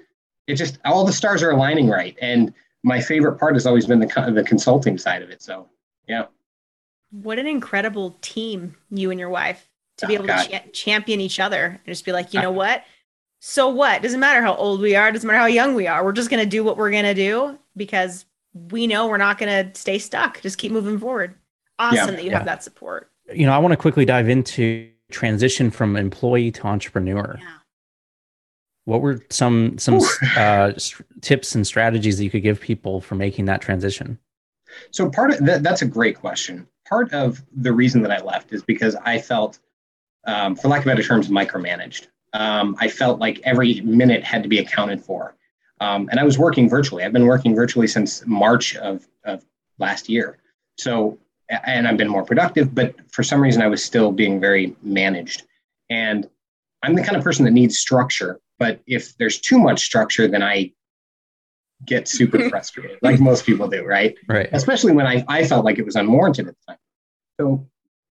it 0.47 0.57
just, 0.57 0.79
all 0.85 1.05
the 1.05 1.13
stars 1.13 1.43
are 1.43 1.51
aligning 1.51 1.89
right. 1.89 2.17
And 2.21 2.53
my 2.83 3.01
favorite 3.01 3.39
part 3.39 3.55
has 3.55 3.67
always 3.67 3.87
been 3.87 4.01
the, 4.01 4.33
the 4.35 4.45
consulting 4.45 4.99
side 4.99 5.23
of 5.23 5.31
it. 5.31 5.43
So, 5.43 5.69
yeah. 6.07 6.27
What 7.11 7.39
an 7.39 7.47
incredible 7.47 8.17
team, 8.21 8.77
you 8.91 9.11
and 9.11 9.19
your 9.19 9.31
wife, 9.31 9.69
to 9.97 10.07
be 10.07 10.13
oh, 10.13 10.17
able 10.17 10.27
God. 10.27 10.45
to 10.45 10.51
cha- 10.51 10.65
champion 10.73 11.21
each 11.21 11.41
other 11.41 11.65
and 11.65 11.87
just 11.87 12.05
be 12.05 12.13
like, 12.13 12.35
you 12.35 12.43
know 12.43 12.53
what? 12.53 12.85
So 13.41 13.69
what? 13.69 14.03
Doesn't 14.03 14.21
matter 14.21 14.43
how 14.43 14.55
old 14.55 14.81
we 14.81 14.95
are, 14.95 15.11
doesn't 15.11 15.27
matter 15.27 15.39
how 15.39 15.47
young 15.47 15.75
we 15.75 15.87
are. 15.87 16.05
We're 16.05 16.13
just 16.13 16.31
going 16.31 16.43
to 16.43 16.49
do 16.49 16.63
what 16.63 16.77
we're 16.77 16.91
going 16.91 17.05
to 17.05 17.15
do 17.15 17.59
because 17.77 18.27
we 18.53 18.87
know 18.87 19.07
we're 19.07 19.17
not 19.17 19.39
going 19.39 19.73
to 19.73 19.79
stay 19.79 19.99
stuck. 19.99 20.41
Just 20.43 20.59
keep 20.59 20.73
moving 20.73 20.99
forward. 20.99 21.35
Awesome 21.79 21.97
yeah, 21.97 22.07
that 22.17 22.25
you 22.25 22.31
yeah. 22.31 22.37
have 22.37 22.47
that 22.47 22.63
support. 22.63 23.11
You 23.33 23.47
know, 23.47 23.53
I 23.53 23.59
want 23.59 23.73
to 23.73 23.77
quickly 23.77 24.05
dive 24.05 24.29
into 24.29 24.91
transition 25.11 25.71
from 25.71 25.97
employee 25.97 26.51
to 26.53 26.67
entrepreneur. 26.67 27.37
Yeah. 27.41 27.47
What 28.85 29.01
were 29.01 29.25
some 29.31 29.79
some 29.79 30.01
uh, 30.37 30.73
tips 31.21 31.55
and 31.55 31.67
strategies 31.67 32.19
that 32.19 32.25
you 32.25 32.31
could 32.31 32.43
give 32.43 32.61
people 32.61 33.01
for 33.01 33.15
making 33.15 33.47
that 33.47 33.63
transition? 33.63 34.19
So 34.91 35.09
part 35.09 35.31
of 35.33 35.47
that, 35.47 35.63
that's 35.63 35.83
a 35.83 35.87
great 35.87 36.19
question. 36.19 36.67
Part 36.89 37.13
of 37.13 37.43
the 37.55 37.73
reason 37.73 38.03
that 38.03 38.11
I 38.11 38.21
left 38.21 38.53
is 38.53 38.63
because 38.63 38.97
I 38.97 39.19
felt, 39.19 39.61
um, 40.27 40.57
for 40.57 40.69
lack 40.69 40.81
of 40.81 40.87
better 40.87 41.03
terms, 41.03 41.29
micromanaged. 41.29 42.09
Um, 42.33 42.77
I 42.79 42.89
felt 42.89 43.19
like 43.19 43.41
every 43.45 43.81
minute 43.81 44.23
had 44.23 44.43
to 44.43 44.49
be 44.49 44.59
accounted 44.59 45.03
for. 45.03 45.35
Um, 45.81 46.09
and 46.11 46.21
I 46.21 46.25
was 46.25 46.39
working 46.39 46.69
virtually. 46.69 47.05
I've 47.05 47.13
been 47.13 47.27
working 47.27 47.55
virtually 47.55 47.87
since 47.87 48.25
March 48.27 48.77
of, 48.77 49.07
of 49.25 49.45
last 49.79 50.09
year. 50.09 50.39
So 50.79 51.19
and 51.51 51.89
I've 51.89 51.97
been 51.97 52.09
more 52.09 52.25
productive, 52.25 52.75
but 52.75 52.95
for 53.11 53.23
some 53.23 53.41
reason 53.41 53.63
I 53.63 53.67
was 53.67 53.85
still 53.85 54.13
being 54.13 54.41
very 54.41 54.77
managed. 54.83 55.43
And 55.89 56.29
I'm 56.83 56.95
the 56.95 57.03
kind 57.03 57.17
of 57.17 57.25
person 57.25 57.45
that 57.45 57.51
needs 57.51 57.79
structure, 57.79 58.41
but 58.59 58.81
if 58.87 59.17
there's 59.17 59.41
too 59.41 59.59
much 59.59 59.81
structure, 59.81 60.29
then 60.29 60.43
I 60.43 60.73
get 61.85 62.09
super 62.09 62.49
frustrated, 62.51 62.99
like 63.03 63.21
most 63.21 63.45
people 63.45 63.69
do, 63.69 63.85
right? 63.85 64.17
Right. 64.29 64.49
Especially 64.53 64.93
when 64.93 65.07
I, 65.07 65.25
I 65.29 65.45
felt 65.45 65.65
like 65.65 65.79
it 65.79 65.85
was 65.85 65.97
unwarranted 65.97 66.49
at 66.49 66.55
the 66.55 66.73
time. 66.73 66.79
So 67.41 67.67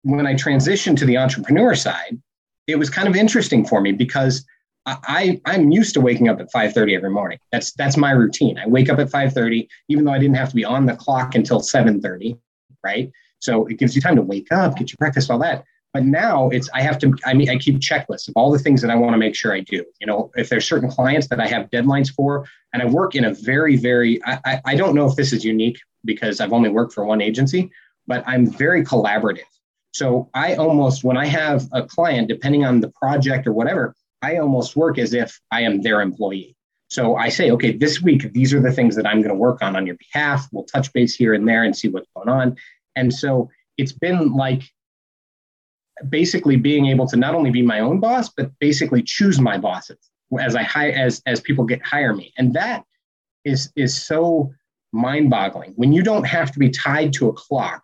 when 0.04 0.28
I 0.28 0.34
transitioned 0.34 0.98
to 0.98 1.06
the 1.06 1.18
entrepreneur 1.18 1.74
side, 1.76 2.22
it 2.72 2.80
was 2.80 2.90
kind 2.90 3.08
of 3.08 3.16
interesting 3.16 3.66
for 3.66 3.82
me 3.82 3.92
because 3.92 4.46
I, 4.88 5.40
I'm 5.46 5.72
used 5.72 5.94
to 5.94 6.02
waking 6.02 6.28
up 6.28 6.40
at 6.40 6.52
5:30 6.52 6.96
every 6.96 7.12
morning. 7.12 7.38
That's 7.52 7.72
that's 7.74 7.98
my 7.98 8.12
routine. 8.12 8.58
I 8.58 8.68
wake 8.68 8.90
up 8.90 8.98
at 8.98 9.10
5:30, 9.10 9.68
even 9.90 10.06
though 10.06 10.12
I 10.12 10.18
didn't 10.18 10.38
have 10.38 10.50
to 10.50 10.56
be 10.56 10.66
on 10.66 10.88
the 10.88 10.96
clock 10.96 11.36
until 11.36 11.60
7:30 11.60 12.40
right? 12.84 13.12
So 13.40 13.66
it 13.68 13.78
gives 13.78 13.96
you 13.96 14.02
time 14.02 14.16
to 14.16 14.22
wake 14.22 14.52
up, 14.52 14.78
get 14.78 14.92
your 14.92 14.98
breakfast, 14.98 15.30
all 15.32 15.40
that. 15.40 15.64
But 15.94 16.06
now 16.06 16.50
it's 16.50 16.70
I 16.74 16.82
have 16.82 16.98
to 17.00 17.14
I 17.26 17.34
mean 17.34 17.50
I 17.50 17.58
keep 17.58 17.80
checklists 17.80 18.30
of 18.30 18.34
all 18.38 18.50
the 18.52 18.60
things 18.60 18.82
that 18.82 18.90
I 18.90 18.96
want 18.96 19.14
to 19.14 19.18
make 19.18 19.36
sure 19.36 19.54
I 19.54 19.60
do. 19.60 19.84
You 20.00 20.08
know, 20.08 20.32
if 20.36 20.48
there's 20.48 20.66
certain 20.66 20.90
clients 20.90 21.28
that 21.28 21.42
I 21.42 21.48
have 21.48 21.70
deadlines 21.70 22.10
for, 22.14 22.48
and 22.74 22.82
I 22.82 22.86
work 22.86 23.16
in 23.16 23.26
a 23.26 23.34
very 23.34 23.76
very 23.76 24.24
I, 24.24 24.40
I, 24.46 24.62
I 24.66 24.76
don't 24.76 24.96
know 24.96 25.06
if 25.06 25.18
this 25.18 25.34
is 25.34 25.44
unique 25.44 25.80
because 26.06 26.40
I've 26.40 26.54
only 26.54 26.70
worked 26.70 26.94
for 26.94 27.04
one 27.04 27.22
agency, 27.22 27.72
but 28.08 28.24
I'm 28.26 28.48
very 28.48 28.86
collaborative. 28.86 29.42
So 29.92 30.30
I 30.34 30.56
almost 30.56 31.04
when 31.04 31.18
I 31.18 31.26
have 31.26 31.68
a 31.74 31.84
client, 31.84 32.28
depending 32.28 32.66
on 32.66 32.80
the 32.80 32.90
project 32.90 33.48
or 33.48 33.54
whatever, 33.54 33.96
I 34.22 34.38
almost 34.38 34.76
work 34.76 34.98
as 34.98 35.14
if 35.14 35.40
I 35.52 35.62
am 35.62 35.82
their 35.82 36.02
employee. 36.02 36.56
So 36.90 37.16
I 37.16 37.30
say, 37.30 37.52
okay, 37.52 37.72
this 37.72 38.02
week, 38.02 38.34
these 38.34 38.54
are 38.54 38.62
the 38.62 38.72
things 38.72 38.96
that 38.98 39.06
I'm 39.06 39.22
going 39.22 39.30
to 39.30 39.36
work 39.36 39.62
on 39.62 39.76
on 39.76 39.88
your 39.88 39.96
behalf. 39.96 40.48
We'll 40.52 40.66
touch 40.66 40.92
base 40.94 41.16
here 41.16 41.34
and 41.34 41.48
there 41.48 41.64
and 41.64 41.76
see 41.76 41.88
what's 41.88 42.10
going 42.16 42.30
on. 42.30 42.58
And 42.96 43.14
so 43.14 43.50
it's 43.78 43.94
been 43.94 44.34
like 44.34 44.64
basically 46.10 46.58
being 46.58 46.88
able 46.88 47.08
to 47.08 47.16
not 47.16 47.36
only 47.36 47.50
be 47.50 47.62
my 47.62 47.80
own 47.80 48.00
boss, 48.00 48.30
but 48.30 48.52
basically 48.60 49.04
choose 49.04 49.40
my 49.40 49.58
bosses 49.58 50.00
as 50.40 50.56
I 50.56 50.64
hire 50.64 50.92
as 50.92 51.22
as 51.26 51.42
people 51.42 51.66
get 51.66 51.82
hire 51.82 52.14
me. 52.14 52.34
And 52.38 52.54
that 52.54 52.84
is 53.46 53.72
is 53.76 54.02
so 54.02 54.54
mind-boggling 54.94 55.74
when 55.78 55.94
you 55.94 56.04
don't 56.04 56.26
have 56.26 56.52
to 56.52 56.60
be 56.60 56.70
tied 56.70 57.14
to 57.14 57.30
a 57.30 57.34
clock 57.34 57.84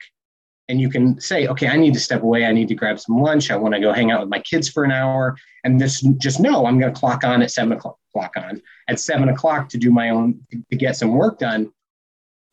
and 0.70 0.82
you 0.82 0.90
can 0.90 1.20
say, 1.20 1.48
okay, 1.48 1.68
I 1.68 1.78
need 1.78 1.94
to 1.94 2.00
step 2.00 2.24
away. 2.24 2.46
I 2.46 2.52
need 2.52 2.68
to 2.68 2.76
grab 2.76 3.00
some 3.00 3.18
lunch. 3.20 3.52
I 3.52 3.56
want 3.56 3.74
to 3.74 3.80
go 3.80 3.94
hang 3.94 4.12
out 4.12 4.22
with 4.22 4.30
my 4.30 4.40
kids 4.40 4.68
for 4.68 4.84
an 4.84 4.92
hour. 4.92 5.38
And 5.64 5.80
this 5.80 6.02
just 6.18 6.40
know 6.40 6.66
I'm 6.66 6.80
going 6.80 6.94
to 6.94 7.00
clock 7.00 7.24
on 7.24 7.42
at 7.42 7.52
seven 7.52 7.74
o'clock, 7.74 7.98
clock 8.12 8.34
on 8.36 8.62
at 8.88 9.00
seven 9.00 9.30
o'clock 9.30 9.70
to 9.70 9.78
do 9.78 9.92
my 9.92 10.10
own, 10.10 10.40
to 10.52 10.76
get 10.76 10.98
some 10.98 11.12
work 11.12 11.40
done. 11.40 11.72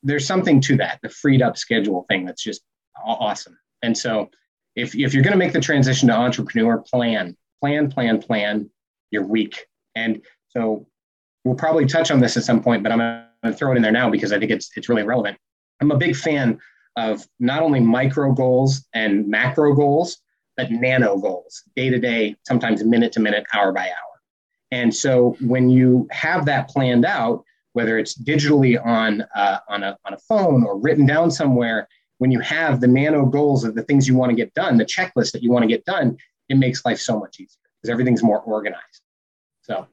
There's 0.03 0.27
something 0.27 0.61
to 0.63 0.77
that, 0.77 1.01
the 1.03 1.09
freed 1.09 1.43
up 1.43 1.57
schedule 1.57 2.05
thing 2.09 2.25
that's 2.25 2.43
just 2.43 2.63
awesome. 3.05 3.59
And 3.83 3.97
so 3.97 4.31
if, 4.77 4.95
if 4.95 5.13
you're 5.13 5.23
going 5.23 5.33
to 5.33 5.39
make 5.39 5.53
the 5.53 5.61
transition 5.61 6.09
to 6.09 6.15
entrepreneur, 6.15 6.79
plan, 6.79 7.37
plan, 7.61 7.91
plan, 7.91 8.21
plan 8.21 8.71
your 9.11 9.25
week. 9.25 9.67
And 9.95 10.23
so 10.49 10.87
we'll 11.45 11.57
probably 11.57 11.87
touch 11.87 12.11
on 12.11 12.21
this 12.21 12.37
at 12.37 12.45
some 12.45 12.63
point, 12.63 12.83
but 12.83 12.93
I'm 12.93 12.99
going 12.99 13.25
to 13.45 13.53
throw 13.53 13.73
it 13.73 13.77
in 13.77 13.83
there 13.83 13.93
now 13.93 14.11
because 14.11 14.33
I 14.33 14.39
think 14.39 14.51
it's, 14.51 14.71
it's 14.77 14.89
really 14.89 15.03
relevant. 15.03 15.37
I'm 15.81 15.91
a 15.91 15.97
big 15.97 16.17
fan 16.17 16.61
of 16.97 17.27
not 17.41 17.63
only 17.63 17.81
micro 17.81 18.33
goals 18.33 18.87
and 18.95 19.29
macro 19.29 19.75
goals, 19.75 20.19
but 20.57 20.71
nano 20.71 21.17
goals, 21.19 21.63
day 21.75 21.91
to 21.91 21.99
day, 21.99 22.37
sometimes 22.47 22.85
minute 22.85 23.13
to 23.13 23.21
minute, 23.21 23.45
hour 23.53 23.73
by 23.73 23.87
hour. 23.87 24.21
And 24.71 24.95
so 24.95 25.37
when 25.41 25.69
you 25.69 26.09
have 26.11 26.47
that 26.47 26.69
planned 26.69 27.05
out, 27.05 27.45
whether 27.75 27.99
it's 27.99 28.17
digitally 28.17 28.83
on 28.85 29.23
uh, 29.35 29.59
on 29.69 29.83
a 29.83 29.99
on 30.07 30.15
a 30.15 30.19
phone 30.19 30.65
or 30.65 30.79
written 30.79 31.05
down 31.05 31.31
somewhere. 31.31 31.87
When 32.19 32.31
you 32.31 32.41
have 32.41 32.81
the 32.81 32.87
nano 32.87 33.27
goals 33.27 33.65
of 33.65 33.75
the 33.75 33.83
things 33.83 34.09
you 34.09 34.15
want 34.15 34.31
to 34.31 34.37
get 34.37 34.55
done, 34.55 34.79
the 34.79 34.85
checklist 34.85 35.33
that 35.33 35.43
you 35.43 35.51
want 35.51 35.65
to 35.65 35.67
get 35.67 35.85
done, 35.85 36.17
it 36.49 36.57
makes 36.57 36.85
life 36.85 37.01
so 37.01 37.19
much 37.19 37.41
easier 37.41 37.59
because 37.83 37.91
everything's 37.91 38.23
more 38.23 38.41
organized. 38.41 39.03
So, 39.63 39.89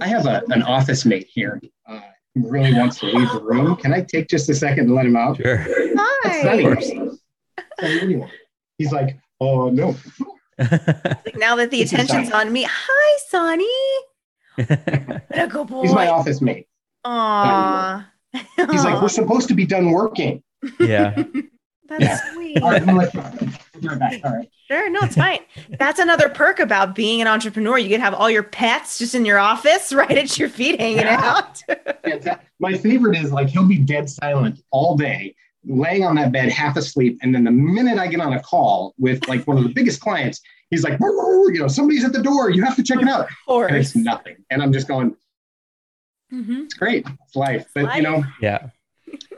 I 0.00 0.08
have 0.08 0.26
a, 0.26 0.42
an 0.48 0.62
office 0.64 1.04
mate 1.04 1.28
here 1.32 1.62
uh, 1.88 2.00
really 2.34 2.74
wants 2.74 2.98
to 3.00 3.06
leave 3.06 3.30
the 3.32 3.40
room. 3.42 3.76
Can 3.76 3.92
I 3.92 4.02
take 4.02 4.28
just 4.28 4.48
a 4.48 4.54
second 4.54 4.86
and 4.86 4.94
let 4.94 5.06
him 5.06 5.16
out? 5.16 5.36
Sure. 5.36 5.64
Hi. 5.96 7.06
He's 8.78 8.92
like, 8.92 9.18
oh 9.40 9.70
no. 9.70 9.96
Like, 10.58 11.36
now 11.36 11.56
that 11.56 11.70
the 11.70 11.80
This 11.82 11.92
is 11.92 12.00
attention's 12.00 12.30
on 12.32 12.52
me, 12.52 12.66
hi, 12.68 13.18
Sonny. 13.28 13.66
A 15.30 15.46
good 15.48 15.66
boy. 15.68 15.82
He's 15.82 15.92
my 15.92 16.08
office 16.08 16.40
mate. 16.40 16.66
Aw. 17.04 18.08
He's 18.32 18.84
like, 18.84 19.00
we're 19.02 19.08
supposed 19.20 19.48
to 19.48 19.54
be 19.54 19.66
done 19.66 19.90
working. 19.90 20.42
yeah. 20.80 21.22
That's 21.88 22.02
Yeah. 22.02 22.32
sweet. 22.32 22.62
All 22.62 22.70
right, 22.70 22.86
let 22.86 23.12
you- 23.14 23.20
I'll 23.20 23.80
be 23.80 23.88
right 23.88 23.98
back. 23.98 24.20
All 24.24 24.32
right. 24.34 24.48
Sure, 24.68 24.88
no, 24.90 25.00
it's 25.02 25.16
fine. 25.16 25.40
That's 25.78 25.98
another 25.98 26.28
perk 26.30 26.58
about 26.58 26.94
being 26.94 27.20
an 27.20 27.26
entrepreneur. 27.26 27.76
You 27.78 27.90
can 27.90 28.00
have 28.00 28.14
all 28.14 28.30
your 28.30 28.42
pets 28.42 28.98
just 28.98 29.14
in 29.14 29.24
your 29.26 29.38
office, 29.38 29.92
right 29.92 30.10
at 30.10 30.38
your 30.38 30.48
feet, 30.48 30.80
hanging 30.80 30.98
Yeah. 31.00 31.20
out. 31.22 31.62
Fanta- 32.04 32.40
My 32.60 32.72
favorite 32.74 33.16
is 33.18 33.32
like 33.32 33.48
he'll 33.48 33.66
be 33.68 33.76
dead 33.78 34.08
silent 34.08 34.60
all 34.70 34.96
day, 34.96 35.34
laying 35.66 36.04
on 36.04 36.14
that 36.16 36.32
bed, 36.32 36.48
half 36.50 36.76
asleep, 36.78 37.18
and 37.22 37.34
then 37.34 37.44
the 37.44 37.50
minute 37.50 37.98
I 37.98 38.06
get 38.06 38.20
on 38.20 38.32
a 38.32 38.40
call 38.40 38.94
with 38.98 39.28
like 39.28 39.46
one 39.46 39.58
of 39.58 39.64
the 39.64 39.70
biggest 39.72 40.00
clients, 40.00 40.40
he's 40.70 40.82
like, 40.84 40.98
you 40.98 41.58
know, 41.60 41.68
somebody's 41.68 42.04
at 42.04 42.14
the 42.14 42.22
door. 42.22 42.48
You 42.50 42.64
have 42.64 42.76
to 42.76 42.82
check 42.82 43.02
it 43.02 43.08
out, 43.08 43.28
Of 43.46 43.62
and 43.64 43.76
it's 43.76 43.94
nothing. 43.94 44.36
And 44.50 44.62
I'm 44.62 44.72
just 44.72 44.88
going, 44.88 45.14
Mhm. 46.32 46.64
it's 46.64 46.74
great, 46.74 47.06
it's 47.26 47.36
life. 47.36 47.66
But 47.74 47.94
you 47.96 48.02
know, 48.02 48.24
Yeah. 48.40 48.68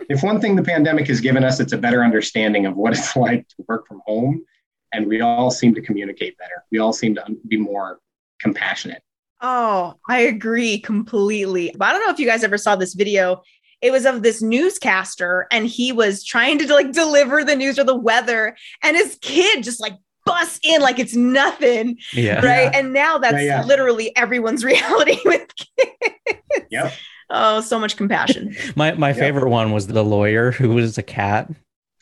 If 0.08 0.22
one 0.22 0.40
thing 0.40 0.56
the 0.56 0.62
pandemic 0.62 1.06
has 1.08 1.20
given 1.20 1.44
us, 1.44 1.60
it's 1.60 1.72
a 1.72 1.78
better 1.78 2.02
understanding 2.04 2.66
of 2.66 2.76
what 2.76 2.92
it's 2.92 3.14
like 3.26 3.46
to 3.48 3.56
work 3.68 3.86
from 3.86 4.00
home, 4.06 4.44
and 4.92 5.06
we 5.06 5.20
all 5.20 5.50
seem 5.50 5.74
to 5.74 5.80
communicate 5.82 6.36
better. 6.38 6.64
We 6.70 6.78
all 6.78 6.92
seem 6.92 7.14
to 7.16 7.24
be 7.48 7.56
more 7.56 8.00
compassionate. 8.40 9.02
Oh, 9.40 9.94
I 10.08 10.20
agree 10.20 10.78
completely. 10.78 11.74
But 11.76 11.88
I 11.88 11.92
don't 11.92 12.06
know 12.06 12.12
if 12.12 12.18
you 12.18 12.26
guys 12.26 12.42
ever 12.44 12.56
saw 12.58 12.76
this 12.76 12.94
video. 12.94 13.42
It 13.82 13.90
was 13.90 14.06
of 14.06 14.22
this 14.22 14.40
newscaster, 14.42 15.46
and 15.50 15.66
he 15.66 15.92
was 15.92 16.24
trying 16.24 16.58
to 16.60 16.72
like 16.72 16.92
deliver 16.92 17.44
the 17.44 17.54
news 17.56 17.78
or 17.78 17.84
the 17.84 17.94
weather, 17.96 18.56
and 18.82 18.96
his 18.96 19.18
kid 19.20 19.62
just 19.62 19.80
like 19.80 19.92
busts 20.24 20.58
in 20.64 20.80
like 20.80 20.98
it's 20.98 21.14
nothing, 21.14 21.98
Yeah. 22.12 22.44
right? 22.44 22.74
And 22.74 22.92
now 22.92 23.18
that's 23.18 23.34
Yeah, 23.34 23.60
yeah. 23.60 23.64
literally 23.64 24.16
everyone's 24.16 24.64
reality 24.72 25.18
with 25.24 25.46
kids. 25.54 26.40
Yep. 26.70 26.92
Oh, 27.30 27.60
so 27.60 27.78
much 27.78 27.96
compassion. 27.96 28.54
My 28.76 28.92
my 28.92 29.08
Yep. 29.08 29.16
favorite 29.18 29.48
one 29.48 29.72
was 29.72 29.86
the 29.88 30.02
lawyer 30.04 30.52
who 30.52 30.70
was 30.70 30.96
a 30.98 31.02
cat. 31.02 31.50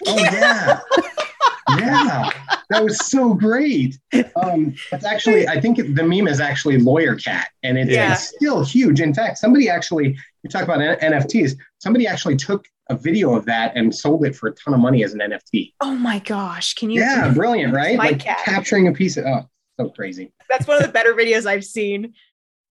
Oh 0.06 0.18
yeah. 0.18 0.80
yeah. 1.78 2.30
That 2.70 2.82
was 2.82 2.98
so 3.06 3.34
great. 3.34 3.98
Um, 4.36 4.74
it's 4.92 5.04
actually, 5.04 5.46
I 5.46 5.60
think 5.60 5.76
the 5.76 6.02
meme 6.02 6.28
is 6.28 6.40
actually 6.40 6.78
Lawyer 6.78 7.14
Cat, 7.14 7.48
and 7.62 7.78
it's, 7.78 7.90
Yeah. 7.90 8.12
it's 8.12 8.28
still 8.34 8.64
huge. 8.64 9.00
In 9.00 9.12
fact, 9.14 9.38
somebody 9.38 9.68
actually, 9.68 10.16
you 10.42 10.50
talk 10.50 10.62
about 10.64 10.80
N- 10.80 10.98
NFTs, 11.12 11.56
somebody 11.78 12.06
actually 12.06 12.36
took 12.36 12.64
a 12.90 12.96
video 12.96 13.34
of 13.34 13.44
that 13.46 13.72
and 13.76 13.94
sold 13.94 14.24
it 14.24 14.34
for 14.34 14.48
a 14.48 14.52
ton 14.54 14.72
of 14.74 14.80
money 14.80 15.04
as 15.04 15.12
an 15.14 15.20
NFT. 15.20 15.74
Oh 15.80 15.94
my 15.94 16.18
gosh. 16.20 16.74
Can 16.74 16.90
you? 16.90 17.00
Yeah, 17.00 17.32
brilliant, 17.32 17.74
right? 17.74 17.96
My 17.98 18.08
like 18.10 18.20
cat. 18.20 18.38
capturing 18.44 18.88
a 18.88 18.92
piece 18.92 19.16
of, 19.18 19.24
oh, 19.26 19.48
so 19.78 19.90
crazy. 19.90 20.32
That's 20.48 20.66
one 20.66 20.78
of 20.78 20.82
the 20.84 20.92
better 20.92 21.12
videos 21.14 21.46
I've 21.46 21.64
seen. 21.64 22.14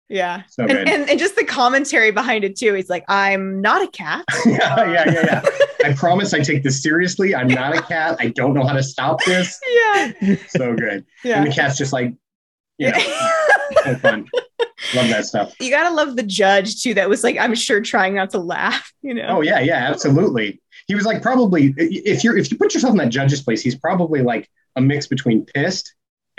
Yeah. 0.09 0.43
So 0.49 0.65
And, 0.65 0.73
good. 0.73 0.89
and, 0.89 1.09
and 1.11 1.19
just 1.19 1.37
the 1.37 1.45
commentary 1.45 2.11
behind 2.11 2.45
it 2.45 2.57
too. 2.57 2.75
He's 2.75 2.91
like, 2.91 3.05
I'm 3.09 3.61
not 3.63 3.83
a 3.83 3.87
cat. 3.91 4.25
yeah, 4.47 4.85
yeah, 4.91 5.11
yeah, 5.11 5.13
yeah. 5.25 5.43
I 5.91 5.95
promise 5.95 6.35
I 6.35 6.41
take 6.41 6.63
this 6.63 6.83
seriously. 6.83 7.35
I'm 7.35 7.49
not 7.49 7.77
a 7.77 7.83
cat. 7.83 8.17
I 8.21 8.29
don't 8.29 8.53
know 8.55 8.65
how 8.65 8.75
to 8.75 8.83
stop 8.83 9.19
this. 9.25 9.59
yeah. 9.75 10.37
So 10.49 10.75
good. 10.75 11.05
Yeah. 11.25 11.39
And 11.43 11.47
the 11.51 11.55
cat's 11.55 11.77
just 11.79 11.93
like, 11.93 12.13
you 12.79 12.91
know, 12.93 12.99
so 13.85 13.95
fun. 13.97 14.29
Love 14.95 15.09
that 15.09 15.25
stuff. 15.25 15.55
you 15.61 15.71
gotta 15.71 15.95
love 15.95 16.17
the 16.17 16.23
judge 16.23 16.83
too. 16.83 16.95
That 16.95 17.09
was 17.09 17.23
like, 17.25 17.39
I'm 17.39 17.55
sure 17.55 17.81
trying 17.81 18.15
not 18.15 18.31
to 18.31 18.39
laugh, 18.39 18.93
you 19.03 19.15
know? 19.15 19.27
Oh 19.29 19.41
yeah, 19.41 19.61
yeah, 19.61 19.89
absolutely. 19.89 20.61
He 20.89 20.95
was 20.95 21.05
like 21.07 21.23
probably 21.23 21.73
if 21.77 22.25
you're 22.25 22.37
if 22.37 22.51
you 22.51 22.59
put 22.59 22.75
yourself 22.75 22.91
in 22.93 22.99
that 22.99 23.11
judge's 23.11 23.43
place, 23.43 23.63
he's 23.63 23.77
probably 23.77 24.21
like 24.23 24.49
a 24.77 24.81
mix 24.81 25.07
between 25.07 25.45
pissed 25.47 25.95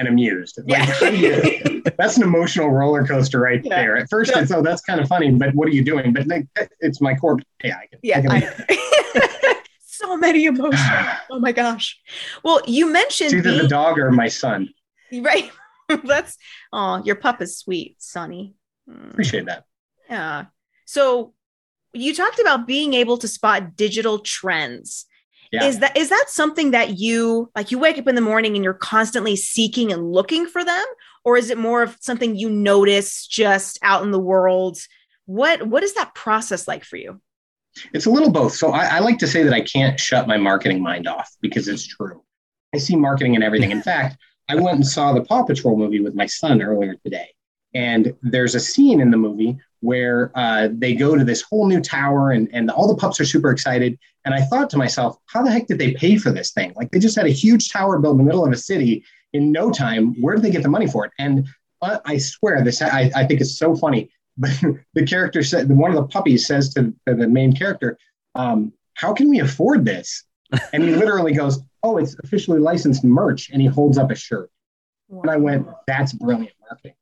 and 0.05 0.09
amused. 0.09 0.57
Like, 0.57 0.67
Yeah. 0.67 0.85
how 0.85 1.09
do 1.09 1.17
you- 1.17 1.81
that's 1.97 2.17
an 2.17 2.23
emotional 2.23 2.69
roller 2.69 3.05
coaster 3.05 3.39
right 3.39 3.61
Yeah. 3.63 3.75
there. 3.75 3.97
At 3.97 4.09
first, 4.09 4.31
Yeah. 4.35 4.41
it's 4.41 4.51
oh 4.51 4.61
that's 4.61 4.81
kind 4.81 4.99
of 4.99 5.07
funny, 5.07 5.31
but 5.31 5.53
what 5.55 5.67
are 5.67 5.71
you 5.71 5.83
doing? 5.83 6.13
But 6.13 6.27
like, 6.27 6.45
it's 6.79 6.99
my 7.01 7.13
core. 7.15 7.37
Yeah, 7.63 7.77
I 7.77 7.87
can. 7.87 7.99
Yeah. 8.03 8.17
I 8.19 8.21
can- 8.41 8.65
I- 8.69 9.55
so 9.85 10.17
many 10.17 10.45
emotions. 10.45 10.81
Oh 11.31 11.39
my 11.39 11.51
gosh. 11.51 11.99
Well, 12.43 12.61
you 12.67 12.91
mentioned 12.91 13.27
it's 13.33 13.39
either 13.39 13.51
the 13.51 13.57
being- 13.59 13.69
dog 13.69 13.97
or 13.99 14.11
my 14.11 14.27
son. 14.27 14.69
right. 15.11 15.51
That's 16.03 16.37
oh, 16.71 17.01
your 17.03 17.15
pup 17.15 17.41
is 17.41 17.57
sweet, 17.59 17.95
Sonny. 17.99 18.55
Mm. 18.89 19.11
Appreciate 19.11 19.45
that. 19.45 19.65
Yeah. 20.09 20.45
So 20.85 21.33
you 21.93 22.13
talked 22.15 22.39
about 22.39 22.65
being 22.67 22.93
able 22.93 23.17
to 23.19 23.27
spot 23.27 23.75
digital 23.75 24.19
trends. 24.19 25.05
Yeah. 25.53 25.65
Is 25.65 25.79
that 25.79 25.95
is 25.95 26.09
that 26.09 26.25
something 26.29 26.71
that 26.71 26.97
you 26.97 27.51
like 27.55 27.69
you 27.69 27.77
wake 27.77 27.99
up 27.99 28.07
in 28.07 28.15
the 28.15 28.21
morning 28.21 28.55
and 28.55 28.63
you're 28.63 28.73
constantly 28.73 29.35
seeking 29.35 29.93
and 29.93 30.11
looking 30.11 30.47
for 30.47 30.65
them 30.65 30.83
or 31.23 31.37
is 31.37 31.51
it 31.51 31.59
more 31.59 31.83
of 31.83 31.95
something 32.01 32.35
you 32.35 32.49
notice 32.49 33.27
just 33.27 33.77
out 33.83 34.01
in 34.01 34.09
the 34.09 34.19
world? 34.19 34.79
What 35.27 35.67
what 35.67 35.83
is 35.83 35.93
that 35.93 36.15
process 36.15 36.67
like 36.67 36.83
for 36.83 36.97
you? 36.97 37.21
It's 37.93 38.07
a 38.07 38.09
little 38.09 38.31
both. 38.31 38.53
So 38.53 38.71
I, 38.71 38.97
I 38.97 38.99
like 38.99 39.19
to 39.19 39.27
say 39.27 39.43
that 39.43 39.53
I 39.53 39.61
can't 39.61 39.99
shut 39.99 40.27
my 40.27 40.37
marketing 40.37 40.81
mind 40.81 41.07
off 41.07 41.29
because 41.39 41.67
it's 41.67 41.85
true. 41.85 42.23
I 42.73 42.79
see 42.79 42.95
marketing 42.95 43.35
in 43.35 43.43
everything. 43.43 43.69
In 43.69 43.81
fact, 43.83 44.17
I 44.49 44.55
went 44.55 44.77
and 44.77 44.87
saw 44.87 45.13
the 45.13 45.23
Paw 45.23 45.43
Patrol 45.43 45.77
movie 45.77 45.99
with 45.99 46.15
my 46.15 46.25
son 46.25 46.63
earlier 46.63 46.95
today. 47.03 47.29
And 47.75 48.15
there's 48.23 48.55
a 48.55 48.59
scene 48.59 49.01
in 49.01 49.11
the 49.11 49.17
movie 49.17 49.57
where 49.83 50.31
uh, 50.35 50.69
they 50.71 50.95
go 50.95 51.13
to 51.13 51.25
this 51.25 51.41
whole 51.41 51.67
new 51.67 51.81
tower 51.81 52.31
and, 52.31 52.47
and 52.53 52.71
all 52.71 52.87
the 52.87 52.95
pups 52.95 53.19
are 53.19 53.25
super 53.25 53.51
excited. 53.51 53.99
And 54.23 54.33
I 54.33 54.41
thought 54.41 54.69
to 54.69 54.77
myself, 54.77 55.17
how 55.25 55.43
the 55.43 55.51
heck 55.51 55.67
did 55.67 55.77
they 55.77 55.93
pay 55.93 56.17
for 56.17 56.31
this 56.31 56.51
thing? 56.51 56.71
Like 56.77 56.89
they 56.91 56.99
just 56.99 57.17
had 57.17 57.25
a 57.25 57.29
huge 57.29 57.69
tower 57.69 57.99
built 57.99 58.13
in 58.13 58.19
the 58.19 58.23
middle 58.23 58.45
of 58.45 58.53
a 58.53 58.57
city 58.57 59.03
in 59.33 59.51
no 59.51 59.71
time. 59.71 60.19
Where 60.21 60.35
did 60.35 60.43
they 60.45 60.51
get 60.51 60.63
the 60.63 60.69
money 60.69 60.87
for 60.87 61.05
it? 61.05 61.11
And 61.19 61.49
uh, 61.81 61.99
I 62.05 62.17
swear 62.17 62.63
this, 62.63 62.81
I, 62.81 63.11
I 63.13 63.27
think 63.27 63.41
it's 63.41 63.57
so 63.57 63.75
funny. 63.75 64.09
But 64.35 64.49
the 64.95 65.05
character 65.05 65.43
said, 65.43 65.69
one 65.69 65.91
of 65.91 65.97
the 65.97 66.07
puppies 66.07 66.47
says 66.47 66.73
to, 66.73 66.91
to 67.07 67.13
the 67.13 67.27
main 67.27 67.53
character, 67.53 67.99
um, 68.33 68.73
how 68.95 69.13
can 69.13 69.29
we 69.29 69.41
afford 69.41 69.85
this? 69.85 70.23
And 70.71 70.81
he 70.81 70.95
literally 70.95 71.33
goes, 71.33 71.59
oh, 71.83 71.97
it's 71.97 72.15
officially 72.23 72.59
licensed 72.59 73.03
merch. 73.03 73.51
And 73.51 73.61
he 73.61 73.67
holds 73.67 73.97
up 73.99 74.09
a 74.09 74.15
shirt. 74.15 74.49
And 75.09 75.29
I 75.29 75.37
went, 75.37 75.67
that's 75.85 76.13
brilliant 76.13 76.55
marketing. 76.61 76.95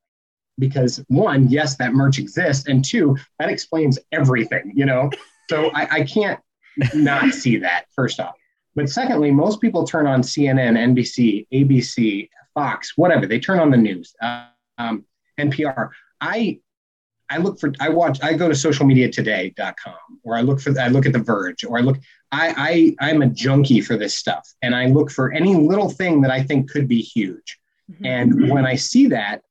Because 0.62 1.04
one, 1.08 1.50
yes, 1.50 1.76
that 1.78 1.94
merch 1.94 2.20
exists. 2.20 2.68
And 2.68 2.86
two, 2.86 3.18
that 3.40 3.50
explains 3.50 3.98
everything, 4.12 4.72
you 4.76 4.86
know? 4.86 5.10
So 5.50 5.70
I, 5.74 5.88
I 5.92 6.04
can't 6.06 6.40
not 6.94 7.34
see 7.34 7.58
that, 7.58 7.88
first 7.94 8.22
off. 8.22 8.36
But 8.74 8.90
secondly, 8.90 9.32
most 9.32 9.60
people 9.60 9.86
turn 9.86 10.08
on 10.08 10.22
CNN, 10.22 10.78
NBC, 10.78 11.46
ABC, 11.52 12.30
Fox, 12.54 12.94
whatever. 12.96 13.26
They 13.26 13.38
turn 13.38 13.60
on 13.60 13.70
the 13.70 13.76
news, 13.76 14.14
uh, 14.22 14.46
um, 14.78 15.04
NPR. 15.38 15.90
I 16.22 16.62
I 17.30 17.38
look 17.38 17.60
for 17.60 17.74
I 17.80 17.90
watch 17.90 18.20
I 18.22 18.34
go 18.34 18.48
to 18.48 18.54
socialmediatoday.com 18.54 20.20
or 20.24 20.36
I 20.36 20.42
look 20.42 20.60
for 20.60 20.78
I 20.80 20.90
look 20.90 21.06
at 21.06 21.14
the 21.14 21.20
Verge 21.20 21.64
or 21.64 21.78
I 21.78 21.82
look 21.82 21.98
I 22.32 22.96
I 23.00 23.10
I'm 23.10 23.22
a 23.22 23.28
junkie 23.28 23.82
for 23.82 23.98
this 23.98 24.18
stuff 24.18 24.48
and 24.62 24.76
I 24.76 24.88
look 24.88 25.10
for 25.10 25.32
any 25.32 25.56
little 25.56 25.90
thing 25.90 26.22
that 26.22 26.32
I 26.32 26.44
think 26.44 26.70
could 26.70 26.88
be 26.88 27.02
huge. 27.02 27.58
Mhm. 27.92 28.06
And 28.06 28.50
when 28.50 28.66
I 28.66 28.76
see 28.76 29.08
that, 29.08 29.42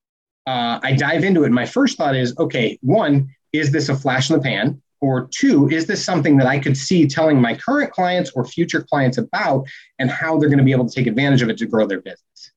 uh, 0.51 0.81
I 0.83 0.93
dive 0.93 1.23
into 1.23 1.45
it. 1.45 1.53
My 1.53 1.65
first 1.65 1.97
thought 1.97 2.17
is, 2.17 2.37
okay, 2.37 2.77
one, 2.83 3.29
is 3.53 3.71
this 3.71 3.89
a 3.89 3.95
flash 3.95 4.31
in 4.31 4.37
the 4.37 4.43
pan? 4.43 4.83
Or 5.01 5.29
two, 5.33 5.69
is 5.71 5.87
this 5.87 6.05
something 6.05 6.37
that 6.39 6.47
I 6.47 6.59
could 6.59 6.77
see 6.77 7.07
telling 7.07 7.41
my 7.41 7.55
current 7.55 7.93
clients 7.93 8.33
or 8.33 8.45
future 8.45 8.83
clients 8.83 9.17
about 9.17 9.67
and 9.99 10.11
how 10.11 10.39
they're 10.39 10.49
going 10.49 10.59
to 10.59 10.65
be 10.65 10.73
able 10.73 10.89
to 10.89 10.95
take 10.95 11.07
advantage 11.07 11.41
of 11.41 11.49
it 11.51 11.59
to 11.59 11.67
grow 11.67 11.87
their 11.87 12.01
business? 12.01 12.53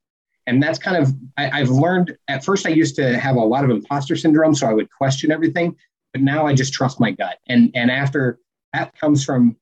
And 0.48 0.62
that's 0.62 0.80
kind 0.80 0.98
of, 0.98 1.14
I, 1.38 1.62
I've 1.62 1.70
learned 1.70 2.18
at 2.28 2.44
first, 2.44 2.66
I 2.66 2.72
used 2.72 2.96
to 2.96 3.18
have 3.18 3.36
a 3.36 3.40
lot 3.40 3.64
of 3.64 3.70
imposter 3.70 4.16
syndrome, 4.16 4.56
so 4.56 4.68
I 4.68 4.74
would 4.74 4.90
question 4.92 5.32
everything. 5.32 5.76
But 6.12 6.24
now 6.24 6.48
I 6.48 6.54
just 6.54 6.74
trust 6.74 7.00
my 7.00 7.12
gut. 7.12 7.38
And, 7.48 7.72
and 7.76 7.92
after 7.92 8.40
that 8.74 8.98
comes 9.00 9.24
from 9.24 9.56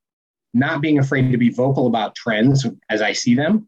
not 0.53 0.81
being 0.81 0.99
afraid 0.99 1.31
to 1.31 1.37
be 1.37 1.49
vocal 1.49 1.85
about 1.85 2.15
trends 2.15 2.65
as 2.89 3.01
I 3.01 3.11
see 3.13 3.35
them 3.35 3.67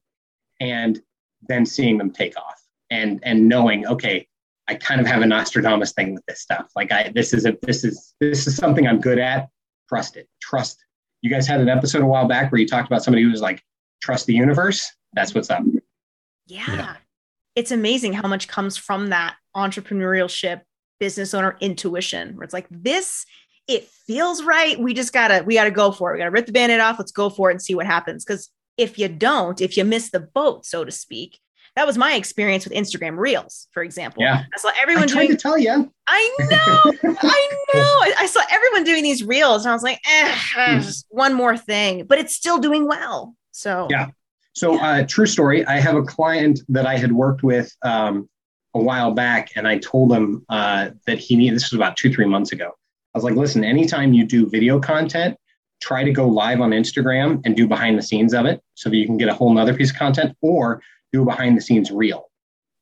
and 0.60 1.01
then 1.48 1.65
seeing 1.65 1.98
them 1.98 2.12
take 2.12 2.38
off 2.38 2.63
and 2.89 3.20
and 3.24 3.48
knowing 3.48 3.88
okay 3.88 4.27
i 4.67 4.75
kind 4.75 5.01
of 5.01 5.08
have 5.08 5.22
a 5.22 5.25
nostradamus 5.25 5.93
thing 5.93 6.13
with 6.13 6.25
this 6.27 6.41
stuff 6.41 6.72
like 6.75 6.91
i 6.91 7.12
this 7.15 7.34
is 7.34 7.46
a 7.46 7.58
this 7.63 7.84
is 7.84 8.13
this 8.20 8.48
is 8.48 8.55
something 8.55 8.88
i'm 8.88 9.00
good 9.00 9.20
at 9.20 9.50
trust 9.89 10.15
it 10.17 10.27
trust 10.41 10.84
you 11.22 11.29
guys 11.29 11.48
had 11.48 11.60
an 11.62 11.70
episode 11.70 12.01
a 12.01 12.05
while 12.05 12.27
back 12.27 12.51
where 12.51 12.60
you 12.60 12.67
talked 12.67 12.88
about 12.88 13.03
somebody 13.03 13.24
who 13.24 13.29
was 13.32 13.41
like 13.41 13.62
trust 14.01 14.25
the 14.25 14.34
universe 14.34 14.91
that's 15.13 15.34
what's 15.34 15.50
up 15.50 15.63
Yeah. 16.46 16.63
Yeah. 16.67 16.96
It's 17.55 17.72
amazing 17.72 18.13
how 18.13 18.27
much 18.27 18.48
comes 18.48 18.77
from 18.77 19.10
that 19.10 19.36
entrepreneurship, 19.55 20.62
business 21.00 21.34
owner 21.34 21.55
intuition, 21.62 22.36
where 22.36 22.43
it's 22.43 22.53
like, 22.53 22.67
this 22.70 23.25
it 23.67 23.88
feels 23.88 24.43
right. 24.43 24.77
We 24.77 24.93
just 24.93 25.13
gotta 25.13 25.43
we 25.46 25.53
gotta 25.53 25.72
go 25.72 25.91
for 25.91 26.12
it. 26.12 26.13
We 26.15 26.20
gotta 26.20 26.32
rip 26.32 26.48
the 26.48 26.51
band-aid 26.51 26.82
off. 26.82 27.00
Let's 27.00 27.12
go 27.12 27.29
for 27.29 27.50
it 27.50 27.53
and 27.53 27.62
see 27.62 27.75
what 27.75 27.86
happens. 27.86 28.25
Because 28.25 28.50
if 28.77 28.98
you 28.98 29.08
don't, 29.08 29.62
if 29.62 29.77
you 29.77 29.86
miss 29.86 30.10
the 30.10 30.20
boat, 30.20 30.65
so 30.65 30.84
to 30.84 30.91
speak, 30.91 31.39
that 31.75 31.88
was 31.88 31.98
my 31.98 32.13
experience 32.13 32.65
with 32.65 32.74
Instagram 32.74 33.18
Reels, 33.18 33.68
for 33.72 33.82
example. 33.84 34.22
Yeah. 34.24 34.44
I 34.56 34.60
saw 34.60 34.70
everyone 34.82 35.03
I 35.03 35.08
tried 35.08 35.25
doing. 35.27 35.38
to 35.38 35.42
tell 35.42 35.58
you. 35.58 35.92
I 36.08 36.36
know, 36.39 37.10
I 37.22 37.50
know. 37.74 37.82
I, 37.82 38.13
I 38.20 38.25
saw 38.27 38.42
everyone 38.51 38.84
doing 38.84 39.03
these 39.03 39.24
reels, 39.24 39.65
and 39.65 39.72
I 39.72 39.74
was 39.74 39.84
like, 39.84 40.00
eh, 40.10 40.36
Hmm. 40.56 40.80
just 40.82 41.06
one 41.10 41.34
more 41.34 41.58
thing, 41.58 42.06
but 42.06 42.20
it's 42.20 42.36
still 42.36 42.60
doing 42.60 42.88
well. 42.88 43.36
So 43.51 43.88
Yeah. 43.89 44.08
So, 44.56 44.80
uh, 44.80 45.03
true 45.08 45.25
story. 45.25 45.65
I 45.65 45.80
have 45.80 45.96
a 45.96 46.03
client 46.03 46.60
that 46.70 46.86
I 46.86 46.96
had 46.96 47.12
worked 47.12 47.42
with 47.42 47.75
um, 47.82 48.30
a 48.75 48.80
while 48.80 49.12
back, 49.12 49.50
and 49.56 49.68
I 49.68 49.80
told 49.80 50.13
him 50.13 50.46
uh, 50.48 50.92
that 51.08 51.18
he 51.18 51.36
needed. 51.36 51.56
This 51.56 51.72
was 51.72 51.77
about 51.80 51.98
two, 51.98 52.13
three 52.13 52.25
months 52.27 52.51
ago. 52.51 52.70
I 53.15 53.18
was 53.18 53.24
like, 53.24 53.34
"Listen, 53.34 53.63
anytime 53.63 54.13
you 54.13 54.25
do 54.27 54.48
video 54.48 54.80
content, 54.80 55.38
try 55.82 56.03
to 56.03 56.12
go 56.12 56.27
live 56.27 56.62
on 56.62 56.70
Instagram 56.70 57.42
and 57.46 57.56
do 57.58 57.68
behind 57.68 57.98
the 57.98 58.03
scenes 58.03 58.32
of 58.36 58.46
it, 58.46 58.62
so 58.75 58.92
that 58.92 58.96
you 58.98 59.08
can 59.08 59.18
get 59.18 59.27
a 59.27 59.34
whole 59.34 59.51
nother 59.51 59.74
piece 59.74 59.89
of 59.89 59.98
content, 59.98 60.38
or 60.42 60.84
do 61.13 61.22
a 61.22 61.25
behind 61.25 61.58
the 61.58 61.62
scenes 61.62 61.91
reel." 61.91 62.29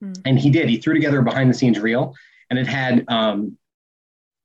Hmm. 0.01 0.13
And 0.25 0.39
he 0.39 0.49
did. 0.49 0.69
He 0.69 0.77
threw 0.77 0.93
together 0.93 1.19
a 1.19 1.23
behind 1.23 1.49
the 1.49 1.53
scenes 1.53 1.79
reel, 1.79 2.15
and 2.49 2.57
it 2.57 2.67
had 2.67 3.05
um, 3.07 3.57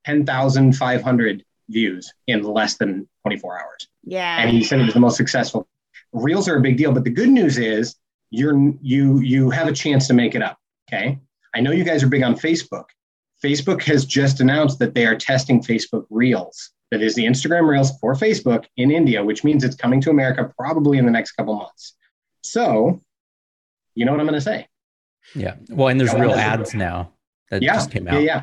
ten 0.05 0.25
thousand 0.25 0.73
five 0.73 1.01
hundred 1.01 1.43
views 1.69 2.13
in 2.27 2.43
less 2.43 2.75
than 2.75 3.07
twenty 3.23 3.37
four 3.37 3.59
hours 3.59 3.87
yeah, 4.07 4.39
and 4.39 4.49
he 4.49 4.63
said 4.63 4.79
it 4.79 4.85
was 4.85 4.93
the 4.93 5.01
most 5.01 5.17
successful. 5.17 5.67
Reels 6.13 6.47
are 6.47 6.55
a 6.55 6.61
big 6.61 6.77
deal, 6.77 6.93
but 6.93 7.03
the 7.03 7.09
good 7.09 7.29
news 7.29 7.57
is 7.57 7.95
you're 8.29 8.57
you 8.81 9.19
you 9.19 9.49
have 9.49 9.67
a 9.67 9.73
chance 9.73 10.07
to 10.07 10.13
make 10.13 10.33
it 10.33 10.41
up. 10.41 10.57
Okay, 10.89 11.19
I 11.53 11.59
know 11.59 11.71
you 11.71 11.83
guys 11.83 12.03
are 12.03 12.07
big 12.07 12.23
on 12.23 12.35
Facebook. 12.35 12.85
Facebook 13.43 13.83
has 13.83 14.05
just 14.05 14.39
announced 14.39 14.79
that 14.79 14.95
they 14.95 15.05
are 15.05 15.15
testing 15.15 15.61
Facebook 15.61 16.05
Reels. 16.09 16.71
That 16.89 17.01
is 17.01 17.15
the 17.15 17.25
Instagram 17.25 17.67
Reels 17.67 17.99
for 17.99 18.13
Facebook 18.13 18.65
in 18.77 18.91
India, 18.91 19.21
which 19.21 19.43
means 19.43 19.65
it's 19.65 19.75
coming 19.75 19.99
to 20.01 20.09
America 20.09 20.53
probably 20.57 20.97
in 20.97 21.05
the 21.05 21.11
next 21.11 21.33
couple 21.33 21.55
months. 21.55 21.93
So, 22.43 23.01
you 23.97 24.05
know 24.05 24.11
what 24.11 24.19
I'm 24.21 24.27
going 24.27 24.35
to 24.39 24.41
say? 24.41 24.67
Yeah. 25.35 25.55
Well, 25.69 25.87
and 25.89 25.99
there's 25.99 26.13
Yeah, 26.13 26.19
real 26.21 26.29
that's- 26.31 26.59
ads 26.59 26.73
now 26.73 27.11
that 27.51 27.61
Yeah, 27.61 27.73
just 27.73 27.91
came 27.91 28.07
out. 28.07 28.13
yeah. 28.15 28.19
yeah. 28.19 28.41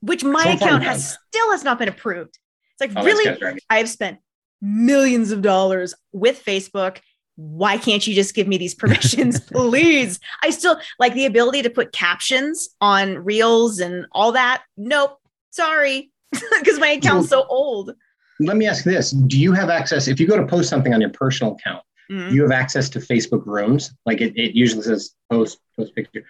which 0.00 0.22
my 0.24 0.42
So 0.42 0.44
far, 0.44 0.54
account 0.56 0.82
done. 0.82 0.92
has 0.92 1.16
still 1.28 1.50
has 1.52 1.64
not 1.64 1.78
been 1.78 1.88
approved. 1.88 2.38
It's 2.72 2.80
like 2.80 2.92
Oh, 2.96 3.04
really, 3.04 3.24
good, 3.24 3.40
right? 3.42 3.62
I've 3.70 3.88
spent 3.88 4.18
millions 4.60 5.30
of 5.30 5.42
dollars 5.42 5.94
with 6.12 6.44
Facebook. 6.44 6.98
Why 7.36 7.78
can't 7.78 8.06
you 8.06 8.14
just 8.14 8.34
give 8.34 8.46
me 8.46 8.58
these 8.58 8.74
permissions, 8.74 9.40
please? 9.52 10.20
I 10.42 10.50
still 10.50 10.78
like 10.98 11.14
the 11.14 11.24
ability 11.26 11.62
to 11.62 11.70
put 11.70 11.92
captions 11.92 12.68
on 12.80 13.18
reels 13.24 13.78
and 13.80 14.06
all 14.12 14.32
that. 14.32 14.62
Nope, 14.76 15.18
sorry, 15.50 16.10
because 16.32 16.78
my 16.78 16.90
account's 16.90 17.28
so 17.30 17.44
old. 17.48 17.92
Let 18.40 18.56
me 18.56 18.66
ask 18.66 18.84
this: 18.84 19.12
Do 19.12 19.38
you 19.40 19.52
have 19.52 19.70
access? 19.70 20.08
If 20.08 20.20
you 20.20 20.26
go 20.26 20.36
to 20.36 20.46
post 20.46 20.68
something 20.68 20.92
on 20.92 21.00
your 21.00 21.10
personal 21.10 21.54
account, 21.54 21.82
Mhm. 22.10 22.32
you 22.32 22.42
have 22.42 22.50
access 22.52 22.88
to 22.90 22.98
Facebook 22.98 23.46
rooms. 23.46 23.92
Like 24.06 24.20
it, 24.20 24.36
it 24.36 24.54
usually 24.56 24.82
says 24.82 25.14
post 25.30 25.58
post 25.76 25.94
picture. 25.94 26.24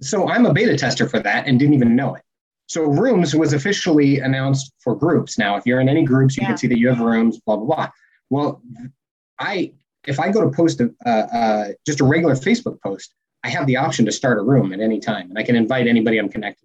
So 0.00 0.28
I'm 0.28 0.46
a 0.46 0.52
beta 0.52 0.76
tester 0.76 1.08
for 1.08 1.18
that 1.20 1.46
and 1.46 1.58
didn't 1.58 1.74
even 1.74 1.96
know 1.96 2.14
it. 2.14 2.22
So 2.68 2.82
rooms 2.84 3.34
was 3.34 3.52
officially 3.52 4.20
announced 4.20 4.72
for 4.78 4.94
groups. 4.94 5.38
Now, 5.38 5.56
if 5.56 5.64
you're 5.66 5.80
in 5.80 5.88
any 5.88 6.04
groups, 6.04 6.36
you 6.36 6.42
Yeah. 6.42 6.48
can 6.48 6.58
see 6.58 6.66
that 6.68 6.78
you 6.78 6.88
have 6.88 7.00
rooms. 7.00 7.40
Blah 7.40 7.56
blah 7.56 7.66
blah. 7.66 7.88
Well, 8.30 8.62
I 9.38 9.72
if 10.06 10.20
I 10.20 10.30
go 10.30 10.42
to 10.42 10.50
post 10.56 10.80
a 10.80 10.94
uh, 11.04 11.08
uh, 11.08 11.68
just 11.86 12.00
a 12.00 12.04
regular 12.04 12.34
Facebook 12.34 12.80
post, 12.80 13.14
I 13.44 13.48
have 13.48 13.66
the 13.66 13.76
option 13.76 14.04
to 14.06 14.12
start 14.12 14.38
a 14.38 14.42
room 14.42 14.72
at 14.72 14.80
any 14.80 15.00
time, 15.00 15.28
and 15.30 15.38
I 15.38 15.42
can 15.42 15.56
invite 15.56 15.86
anybody 15.86 16.18
I'm 16.18 16.28
connected. 16.28 16.62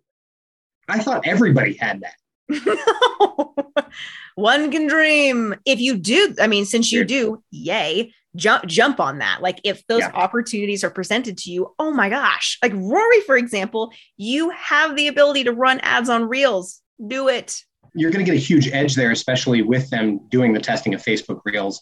with. 0.88 0.96
I 0.98 1.00
thought 1.02 1.26
everybody 1.28 1.74
had 1.74 2.02
that. 2.02 2.16
One 4.36 4.72
can 4.72 4.88
dream. 4.88 5.56
If 5.66 5.80
you 5.80 5.96
do, 5.98 6.36
I 6.42 6.48
mean, 6.48 6.66
since 6.66 6.92
you 6.92 7.06
do, 7.06 7.42
yay, 7.52 8.14
jump 8.36 8.66
jump 8.66 9.00
on 9.00 9.20
that. 9.20 9.42
Like 9.42 9.60
if 9.64 9.86
those 9.88 10.02
Yeah. 10.02 10.12
opportunities 10.14 10.84
are 10.84 10.90
presented 10.90 11.38
to 11.40 11.52
you, 11.52 11.74
oh 11.80 11.92
my 11.92 12.10
gosh. 12.10 12.58
Like 12.64 12.74
Rory, 12.76 13.22
for 13.22 13.38
example, 13.38 13.92
you 14.18 14.50
have 14.52 14.96
the 14.96 15.08
ability 15.08 15.44
to 15.46 15.52
run 15.52 15.80
ads 15.82 16.10
on 16.10 16.24
Reels. 16.28 16.82
Do 17.06 17.28
it. 17.28 17.62
you're 17.96 18.10
going 18.12 18.26
to 18.26 18.32
get 18.32 18.36
a 18.38 18.42
huge 18.44 18.70
edge 18.72 18.96
there, 18.96 19.12
especially 19.12 19.62
with 19.62 19.90
them 19.92 20.20
doing 20.30 20.52
the 20.54 20.60
testing 20.60 20.94
of 20.96 21.04
Facebook 21.04 21.42
Reels. 21.46 21.82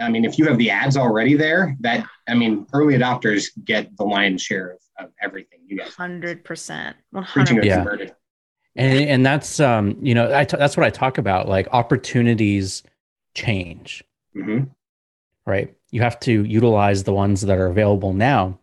I 0.00 0.08
mean, 0.08 0.24
if 0.24 0.38
you 0.38 0.46
have 0.46 0.56
the 0.56 0.70
ads 0.70 0.96
already 0.96 1.34
there, 1.36 1.76
that 1.80 2.06
I 2.26 2.34
mean, 2.34 2.66
early 2.72 2.94
adopters 2.94 3.48
get 3.64 3.94
the 3.98 4.04
lion's 4.04 4.40
share 4.40 4.70
of, 4.98 5.06
of 5.06 5.12
everything. 5.20 5.58
You 5.66 5.76
guys 5.78 5.92
Hundred 5.94 6.44
percent. 6.44 6.96
One 7.10 7.24
preaching 7.24 7.56
hundred. 7.56 7.62
to 7.62 7.66
Yeah. 7.68 7.76
converted. 7.76 8.14
and 8.76 9.00
and 9.00 9.26
that's 9.26 9.60
um 9.60 9.98
you 10.00 10.14
know 10.14 10.34
I 10.34 10.44
t- 10.44 10.56
that's 10.56 10.76
what 10.78 10.86
I 10.86 10.90
talk 10.90 11.18
about 11.18 11.48
like 11.48 11.68
opportunities 11.72 12.82
change 13.34 14.02
hmm 14.32 14.62
right 15.46 15.74
you 15.90 16.00
have 16.02 16.18
to 16.20 16.44
utilize 16.44 17.04
the 17.04 17.12
ones 17.12 17.40
that 17.42 17.58
are 17.58 17.66
available 17.66 18.12
now 18.12 18.58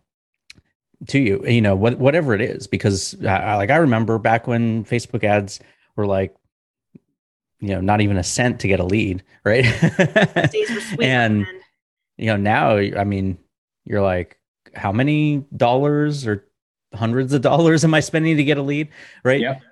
to 1.06 1.18
you 1.18 1.44
you 1.46 1.60
know 1.60 1.76
what, 1.76 1.98
whatever 1.98 2.34
it 2.34 2.40
is 2.40 2.66
because 2.66 3.16
I, 3.24 3.36
I- 3.36 3.54
like 3.56 3.70
I 3.70 3.76
remember 3.76 4.18
back 4.18 4.46
when 4.46 4.84
Facebook 4.84 5.22
ads 5.24 5.60
were 5.96 6.06
like 6.06 6.34
you 7.60 7.68
know 7.68 7.80
not 7.80 8.00
even 8.00 8.16
a 8.16 8.22
cent 8.24 8.60
to 8.60 8.68
get 8.68 8.80
a 8.80 8.84
lead 8.84 9.22
right 9.44 9.64
sweet. 10.50 11.00
and 11.02 11.42
man. 11.42 11.60
you 12.16 12.26
know 12.26 12.36
now 12.36 12.76
I 12.76 13.04
mean 13.04 13.38
you're 13.84 14.02
like 14.02 14.38
how 14.74 14.92
many 14.92 15.44
dollars 15.56 16.26
or 16.26 16.44
hundreds 16.94 17.32
of 17.32 17.42
dollars 17.42 17.84
am 17.84 17.94
I 17.94 18.00
spending 18.00 18.36
to 18.36 18.44
get 18.44 18.58
a 18.58 18.62
lead 18.62 18.88
right 19.24 19.40
Yep. 19.40 19.62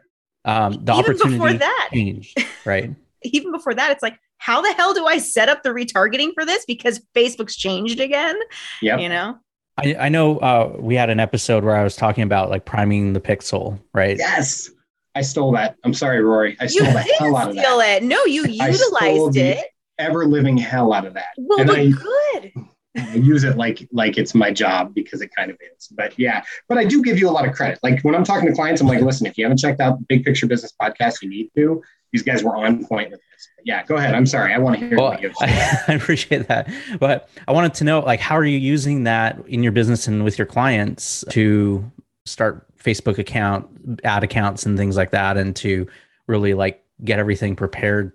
um 0.45 0.73
the 0.85 0.93
Even 0.93 1.05
opportunity 1.05 1.31
before 1.39 1.53
that, 1.55 1.89
changed 1.93 2.45
right 2.65 2.95
even 3.23 3.51
before 3.51 3.75
that, 3.75 3.91
it's 3.91 4.03
like, 4.03 4.19
how 4.39 4.61
the 4.61 4.73
hell 4.73 4.95
do 4.95 5.07
I 5.07 5.19
set 5.19 5.49
up 5.49 5.63
the 5.63 5.71
retargeting 5.71 6.33
for 6.35 6.45
this? 6.45 6.65
Because 6.65 7.01
Facebook's 7.15 7.57
changed 7.57 8.01
again. 8.01 8.37
Yeah. 8.81 8.99
You 8.99 9.09
know? 9.09 9.39
I, 9.79 9.97
I 9.99 10.09
know 10.09 10.39
uh, 10.39 10.75
we 10.79 10.95
had 10.95 11.11
an 11.11 11.21
episode 11.21 11.63
where 11.63 11.77
I 11.77 11.85
was 11.85 11.97
talking 11.97 12.25
about 12.25 12.49
like 12.49 12.65
priming 12.65 13.13
the 13.13 13.21
pixel, 13.21 13.79
right? 13.93 14.17
Yes, 14.17 14.71
I 15.15 15.21
stole 15.21 15.53
that. 15.53 15.77
I'm 15.85 15.93
sorry, 15.93 16.23
Rory. 16.23 16.57
I 16.61 16.65
You 16.65 16.69
stole 16.71 16.93
the 16.93 17.03
didn't 17.03 17.19
hell 17.19 17.37
out 17.37 17.51
of 17.51 17.57
steal 17.57 17.81
it. 17.81 18.03
No, 18.03 18.25
you 18.25 18.45
I 18.61 18.71
stole 18.73 18.73
utilized 18.73 19.37
it. 19.37 19.67
Ever 19.99 20.27
living 20.27 20.57
hell 20.57 20.93
out 20.93 21.07
of 21.07 21.15
that. 21.15 21.35
Well, 21.37 21.61
and 21.61 21.69
but 21.69 21.79
I, 21.79 21.91
good. 21.91 22.53
I 22.97 23.15
use 23.15 23.45
it 23.45 23.57
like 23.57 23.87
like 23.93 24.17
it's 24.17 24.35
my 24.35 24.51
job 24.51 24.95
because 24.95 25.21
it 25.21 25.31
kind 25.37 25.51
of 25.51 25.59
is. 25.61 25.89
But 25.89 26.19
yeah, 26.19 26.43
but 26.69 26.79
I 26.79 26.85
do 26.85 27.03
give 27.03 27.19
you 27.19 27.29
a 27.29 27.33
lot 27.33 27.47
of 27.47 27.55
credit. 27.55 27.79
Like 27.83 28.01
when 28.03 28.15
I'm 28.15 28.25
talking 28.25 28.49
to 28.49 28.55
clients, 28.55 28.81
I'm 28.81 28.89
like, 28.89 29.03
listen, 29.03 29.27
if 29.27 29.37
you 29.37 29.45
haven't 29.45 29.59
checked 29.59 29.81
out 29.81 29.99
the 29.99 30.05
Big 30.07 30.25
Picture 30.25 30.47
Business 30.47 30.73
podcast, 30.81 31.23
you 31.23 31.29
need 31.29 31.51
to. 31.57 31.83
These 32.13 32.23
guys 32.23 32.43
were 32.43 32.57
on 32.57 32.85
point 32.85 33.11
with 33.11 33.21
this. 33.21 33.49
Yeah, 33.65 33.85
go 33.85 33.97
ahead. 33.97 34.15
I'm 34.15 34.27
sorry. 34.27 34.55
I 34.55 34.59
want 34.59 34.79
to 34.79 34.87
hear 34.87 34.97
Well, 34.97 35.11
what 35.11 35.23
you 35.23 35.29
have 35.29 35.37
to. 35.39 35.45
I, 35.45 35.85
I 35.93 35.97
appreciate 35.97 36.49
that, 36.49 36.71
but 36.99 37.29
I 37.47 37.53
wanted 37.53 37.75
to 37.75 37.85
know 37.85 38.01
like 38.01 38.21
how 38.21 38.37
are 38.37 38.45
you 38.45 38.59
using 38.59 39.05
that 39.05 39.43
in 39.47 39.63
your 39.63 39.73
business 39.73 40.07
and 40.07 40.25
with 40.25 40.39
your 40.39 40.47
clients 40.47 41.25
to 41.31 41.91
start 42.25 42.67
Facebook 42.79 43.19
account, 43.19 44.01
ad 44.05 44.23
accounts, 44.23 44.67
and 44.67 44.79
things 44.79 44.97
like 44.97 45.11
that, 45.11 45.37
and 45.37 45.55
to 45.57 45.87
really 46.27 46.55
like 46.55 46.83
get 47.05 47.19
everything 47.19 47.57
prepared 47.57 48.13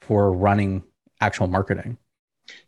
for 0.00 0.32
running 0.32 0.82
actual 1.20 1.46
marketing. 1.46 1.98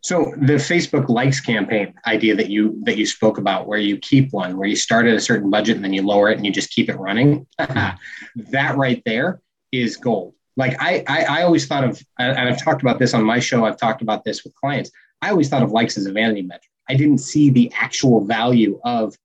So 0.01 0.33
the 0.37 0.53
Facebook 0.53 1.09
likes 1.09 1.39
campaign 1.39 1.93
idea 2.07 2.35
that 2.35 2.49
you 2.49 2.79
that 2.83 2.97
you 2.97 3.05
spoke 3.05 3.37
about, 3.37 3.67
where 3.67 3.79
you 3.79 3.97
keep 3.97 4.31
one, 4.31 4.57
where 4.57 4.67
you 4.67 4.75
start 4.75 5.05
at 5.07 5.15
a 5.15 5.19
certain 5.19 5.49
budget 5.49 5.75
and 5.75 5.83
then 5.83 5.93
you 5.93 6.01
lower 6.01 6.29
it 6.29 6.37
and 6.37 6.45
you 6.45 6.51
just 6.51 6.71
keep 6.71 6.89
it 6.89 6.97
running. 6.97 7.47
Mm-hmm. 7.59 8.51
that 8.51 8.77
right 8.77 9.01
there 9.05 9.41
is 9.71 9.97
gold. 9.97 10.34
Like 10.57 10.81
I, 10.81 11.03
I, 11.07 11.23
I 11.23 11.43
always 11.43 11.67
thought 11.67 11.83
of, 11.83 12.01
and 12.17 12.37
I've 12.37 12.63
talked 12.63 12.81
about 12.81 12.99
this 12.99 13.13
on 13.13 13.23
my 13.23 13.39
show. 13.39 13.65
I've 13.65 13.77
talked 13.77 14.01
about 14.01 14.23
this 14.23 14.43
with 14.43 14.55
clients. 14.55 14.91
I 15.21 15.29
always 15.29 15.49
thought 15.49 15.63
of 15.63 15.71
likes 15.71 15.97
as 15.97 16.05
a 16.05 16.11
vanity 16.11 16.41
metric. 16.41 16.69
I 16.89 16.95
didn't 16.95 17.17
see 17.17 17.49
the 17.49 17.71
actual 17.79 18.23
value 18.23 18.79
of, 18.83 19.15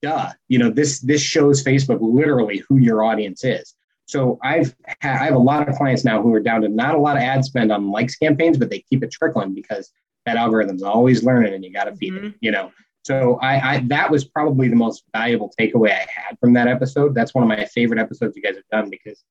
duh, 0.00 0.32
you 0.48 0.58
know, 0.58 0.70
this 0.70 1.00
this 1.00 1.20
shows 1.20 1.62
Facebook 1.62 1.98
literally 2.00 2.62
who 2.68 2.78
your 2.78 3.02
audience 3.02 3.44
is. 3.44 3.74
So 4.06 4.38
I've 4.42 4.74
ha- 5.02 5.18
I 5.20 5.24
have 5.24 5.34
a 5.34 5.38
lot 5.38 5.68
of 5.68 5.74
clients 5.76 6.04
now 6.04 6.22
who 6.22 6.32
are 6.34 6.40
down 6.40 6.62
to 6.62 6.68
not 6.68 6.94
a 6.94 6.98
lot 6.98 7.16
of 7.16 7.22
ad 7.22 7.44
spend 7.44 7.70
on 7.70 7.90
likes 7.90 8.16
campaigns, 8.16 8.58
but 8.58 8.70
they 8.70 8.80
keep 8.80 9.02
it 9.02 9.10
trickling 9.10 9.54
because 9.54 9.92
that 10.26 10.36
algorithm's 10.36 10.82
always 10.82 11.22
learning 11.24 11.54
and 11.54 11.64
you 11.64 11.72
got 11.72 11.84
to 11.84 11.96
feed 11.96 12.14
it, 12.14 12.22
mm-hmm. 12.22 12.36
you 12.40 12.50
know. 12.50 12.70
So 13.02 13.38
I, 13.40 13.76
I 13.76 13.80
that 13.88 14.10
was 14.10 14.24
probably 14.24 14.68
the 14.68 14.76
most 14.76 15.04
valuable 15.12 15.52
takeaway 15.58 15.92
I 15.92 16.06
had 16.12 16.38
from 16.38 16.52
that 16.54 16.68
episode. 16.68 17.14
That's 17.14 17.34
one 17.34 17.42
of 17.42 17.48
my 17.48 17.64
favorite 17.66 17.98
episodes 17.98 18.36
you 18.36 18.42
guys 18.42 18.56
have 18.56 18.68
done 18.70 18.90
because 18.90 19.22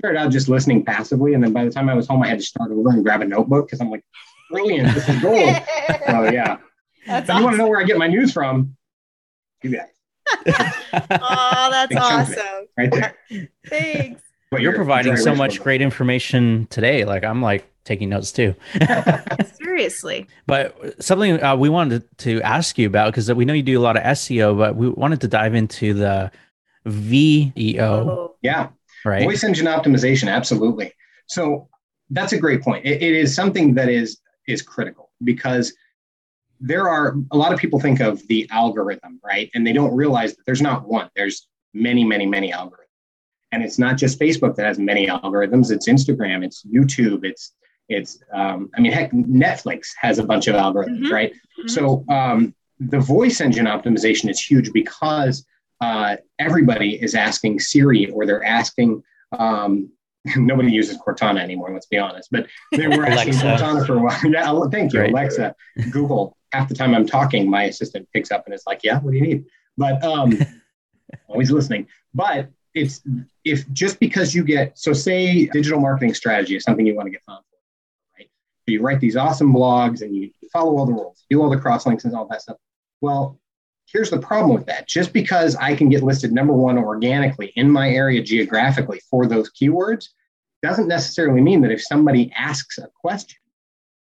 started 0.00 0.18
out 0.18 0.30
just 0.32 0.48
listening 0.48 0.84
passively, 0.84 1.34
and 1.34 1.42
then 1.44 1.52
by 1.52 1.64
the 1.64 1.70
time 1.70 1.88
I 1.88 1.94
was 1.94 2.06
home, 2.08 2.22
I 2.22 2.28
had 2.28 2.38
to 2.40 2.44
start 2.44 2.70
over 2.72 2.90
and 2.90 3.04
grab 3.04 3.22
a 3.22 3.24
notebook 3.24 3.66
because 3.66 3.80
I'm 3.80 3.90
like, 3.90 4.04
brilliant, 4.50 4.92
this 4.94 5.08
is 5.08 5.20
gold. 5.22 5.36
so 6.06 6.24
yeah, 6.30 6.56
That's 7.06 7.28
if 7.30 7.36
you 7.36 7.42
want 7.44 7.54
to 7.54 7.58
know 7.58 7.68
where 7.68 7.80
I 7.80 7.84
get 7.84 7.96
my 7.98 8.08
news 8.08 8.32
from, 8.32 8.76
you 9.62 9.70
guys 9.70 9.88
Oh, 10.92 11.68
that's 11.70 11.88
Big 11.88 11.98
chunk 11.98 12.28
of 12.28 12.32
it. 12.32 12.38
awesome. 12.38 12.66
right 12.78 12.90
there. 12.90 13.16
Thanks. 13.68 14.22
But 14.50 14.62
You're 14.62 14.74
providing 14.74 15.16
so 15.16 15.34
much 15.34 15.56
book. 15.56 15.64
great 15.64 15.80
information 15.82 16.66
today. 16.70 17.04
Like 17.04 17.22
I'm 17.24 17.40
like 17.40 17.70
taking 17.84 18.08
notes 18.08 18.32
too. 18.32 18.54
Seriously. 19.62 20.26
But 20.46 21.02
something 21.02 21.42
uh, 21.42 21.56
we 21.56 21.68
wanted 21.68 22.04
to 22.18 22.42
ask 22.42 22.76
you 22.78 22.86
about 22.88 23.12
because 23.12 23.32
we 23.32 23.44
know 23.44 23.52
you 23.54 23.62
do 23.62 23.78
a 23.78 23.82
lot 23.82 23.96
of 23.96 24.02
SEO, 24.02 24.56
but 24.58 24.74
we 24.76 24.88
wanted 24.88 25.20
to 25.20 25.28
dive 25.28 25.54
into 25.54 25.94
the 25.94 26.30
VEO, 26.86 27.84
Oh, 28.10 28.34
Yeah, 28.42 28.68
right? 29.04 29.22
voice 29.22 29.44
engine 29.44 29.66
optimization, 29.66 30.30
absolutely. 30.30 30.92
So 31.26 31.68
that's 32.10 32.32
a 32.32 32.38
great 32.38 32.62
point. 32.62 32.84
It, 32.84 33.02
it 33.02 33.14
is 33.14 33.34
something 33.34 33.74
that 33.74 33.88
is 33.88 34.20
is 34.48 34.62
critical 34.62 35.10
because 35.22 35.72
there 36.60 36.88
are 36.88 37.16
a 37.30 37.36
lot 37.36 37.52
of 37.52 37.58
people 37.58 37.80
think 37.80 38.00
of 38.00 38.26
the 38.28 38.48
algorithm, 38.50 39.18
right? 39.24 39.50
And 39.54 39.66
they 39.66 39.72
don't 39.72 39.94
realize 39.94 40.36
that 40.36 40.44
there's 40.44 40.60
not 40.60 40.86
one. 40.86 41.08
There's 41.16 41.48
many, 41.72 42.04
many, 42.04 42.26
many 42.26 42.52
algorithms. 42.52 42.76
And 43.52 43.62
it's 43.64 43.78
not 43.78 43.96
just 43.96 44.20
Facebook 44.20 44.54
that 44.56 44.66
has 44.66 44.78
many 44.78 45.06
algorithms. 45.08 45.72
It's 45.72 45.88
Instagram, 45.88 46.44
it's 46.44 46.64
YouTube, 46.64 47.24
it's 47.24 47.54
it's 47.88 48.22
um, 48.32 48.70
I 48.76 48.80
mean, 48.80 48.92
heck, 48.92 49.10
Netflix 49.10 49.88
has 50.00 50.18
a 50.20 50.22
bunch 50.22 50.46
of 50.46 50.54
algorithms, 50.54 51.00
mm-hmm. 51.00 51.12
right? 51.12 51.32
Mm-hmm. 51.32 51.68
So 51.68 52.04
um, 52.08 52.54
the 52.78 53.00
voice 53.00 53.40
engine 53.40 53.66
optimization 53.66 54.30
is 54.30 54.40
huge 54.40 54.72
because 54.72 55.44
uh, 55.80 56.16
everybody 56.38 57.02
is 57.02 57.14
asking 57.14 57.60
Siri 57.60 58.10
or 58.10 58.26
they're 58.26 58.44
asking 58.44 59.02
um, 59.38 59.90
nobody 60.36 60.70
uses 60.70 60.98
Cortana 60.98 61.40
anymore, 61.40 61.70
let's 61.72 61.86
be 61.86 61.98
honest. 61.98 62.28
But 62.30 62.46
they 62.72 62.88
were 62.88 63.06
asking 63.06 63.34
Cortana 63.34 63.86
for 63.86 63.96
a 63.96 64.02
while. 64.02 64.18
yeah, 64.24 64.68
thank 64.70 64.92
you, 64.92 65.04
Alexa. 65.04 65.54
Google. 65.90 66.36
Half 66.52 66.68
the 66.68 66.74
time 66.74 66.94
I'm 66.94 67.06
talking, 67.06 67.48
my 67.48 67.64
assistant 67.64 68.08
picks 68.12 68.30
up 68.32 68.44
and 68.46 68.54
is 68.54 68.64
like, 68.66 68.80
"Yeah, 68.82 68.98
what 68.98 69.12
do 69.12 69.18
you 69.18 69.22
need?" 69.22 69.44
But 69.76 70.02
um, 70.02 70.36
always 71.28 71.50
listening. 71.50 71.86
But 72.12 72.50
it's 72.74 73.02
if 73.44 73.70
just 73.72 74.00
because 74.00 74.34
you 74.34 74.44
get 74.44 74.78
so 74.78 74.92
say 74.92 75.46
digital 75.46 75.80
marketing 75.80 76.14
strategy 76.14 76.56
is 76.56 76.64
something 76.64 76.86
you 76.86 76.94
want 76.94 77.06
to 77.06 77.10
get 77.10 77.22
found 77.24 77.44
for, 77.48 78.18
right? 78.18 78.28
So 78.66 78.72
you 78.72 78.82
write 78.82 79.00
these 79.00 79.16
awesome 79.16 79.52
blogs 79.52 80.02
and 80.02 80.14
you 80.14 80.30
follow 80.52 80.76
all 80.76 80.86
the 80.86 80.92
rules, 80.92 81.24
do 81.30 81.40
all 81.40 81.50
the 81.50 81.58
cross 81.58 81.86
links 81.86 82.04
and 82.04 82.14
all 82.14 82.26
that 82.28 82.42
stuff. 82.42 82.56
Well, 83.00 83.39
here's 83.92 84.10
the 84.10 84.18
problem 84.18 84.54
with 84.54 84.66
that. 84.66 84.86
Just 84.86 85.12
because 85.12 85.56
I 85.56 85.74
can 85.74 85.88
get 85.88 86.02
listed 86.02 86.32
number 86.32 86.52
one 86.52 86.78
organically 86.78 87.52
in 87.56 87.70
my 87.70 87.90
area 87.90 88.22
geographically 88.22 89.00
for 89.10 89.26
those 89.26 89.50
keywords 89.52 90.08
doesn't 90.62 90.88
necessarily 90.88 91.40
mean 91.40 91.62
that 91.62 91.70
if 91.70 91.82
somebody 91.82 92.32
asks 92.36 92.78
a 92.78 92.88
question, 92.94 93.38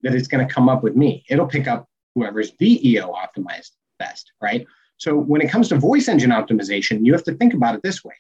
that 0.03 0.15
it's 0.15 0.29
going 0.29 0.47
to 0.47 0.53
come 0.53 0.69
up 0.69 0.83
with 0.83 0.95
me. 0.97 1.25
It'll 1.29 1.47
pick 1.47 1.67
up 1.67 1.89
whoever's 2.15 2.53
VEO 2.59 3.13
optimized 3.13 3.73
best, 3.99 4.33
right? 4.41 4.67
So 4.99 5.17
when 5.17 5.41
it 5.41 5.51
comes 5.51 5.69
to 5.69 5.79
voice 5.79 6.09
engine 6.09 6.31
optimization, 6.31 7.05
you 7.05 7.13
have 7.13 7.25
to 7.25 7.35
think 7.35 7.55
about 7.55 7.75
it 7.75 7.83
this 7.83 8.05
way. 8.05 8.15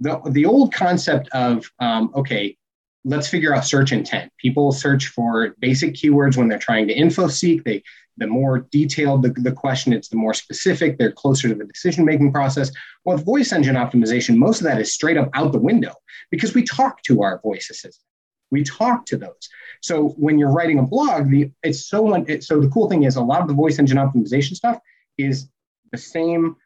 The, 0.00 0.20
the 0.30 0.46
old 0.46 0.72
concept 0.72 1.28
of, 1.30 1.70
um, 1.80 2.12
okay, 2.14 2.56
let's 3.04 3.28
figure 3.28 3.54
out 3.54 3.64
search 3.64 3.92
intent. 3.92 4.30
People 4.38 4.72
search 4.72 5.08
for 5.08 5.54
basic 5.58 5.94
keywords 5.94 6.36
when 6.36 6.48
they're 6.48 6.58
trying 6.58 6.88
to 6.88 6.94
info 6.94 7.28
seek. 7.28 7.64
They 7.64 7.82
the 8.18 8.26
more 8.26 8.66
detailed 8.70 9.22
the, 9.22 9.30
the 9.30 9.52
question, 9.52 9.92
it's 9.92 10.08
the 10.08 10.16
more 10.16 10.34
specific. 10.34 10.98
They're 10.98 11.12
closer 11.12 11.48
to 11.48 11.54
the 11.54 11.64
decision 11.64 12.04
making 12.04 12.32
process. 12.32 12.70
Well, 13.04 13.16
with 13.16 13.24
voice 13.24 13.52
engine 13.52 13.76
optimization, 13.76 14.36
most 14.36 14.60
of 14.60 14.64
that 14.64 14.80
is 14.80 14.92
straight 14.92 15.16
up 15.16 15.30
out 15.34 15.52
the 15.52 15.58
window 15.58 15.94
because 16.30 16.54
we 16.54 16.62
talk 16.64 17.02
to 17.04 17.22
our 17.22 17.40
voice 17.40 17.70
assistant. 17.70 18.04
We 18.50 18.64
talk 18.64 19.06
to 19.06 19.16
those. 19.16 19.48
So 19.82 20.08
when 20.10 20.38
you're 20.38 20.52
writing 20.52 20.78
a 20.78 20.82
blog, 20.82 21.30
the 21.30 21.50
it's 21.62 21.86
so 21.86 22.14
it, 22.14 22.44
so 22.44 22.60
the 22.60 22.68
cool 22.68 22.88
thing 22.88 23.04
is 23.04 23.16
a 23.16 23.22
lot 23.22 23.42
of 23.42 23.48
the 23.48 23.54
voice 23.54 23.78
engine 23.78 23.98
optimization 23.98 24.56
stuff 24.56 24.78
is 25.18 25.48
the 25.92 25.98
same 25.98 26.56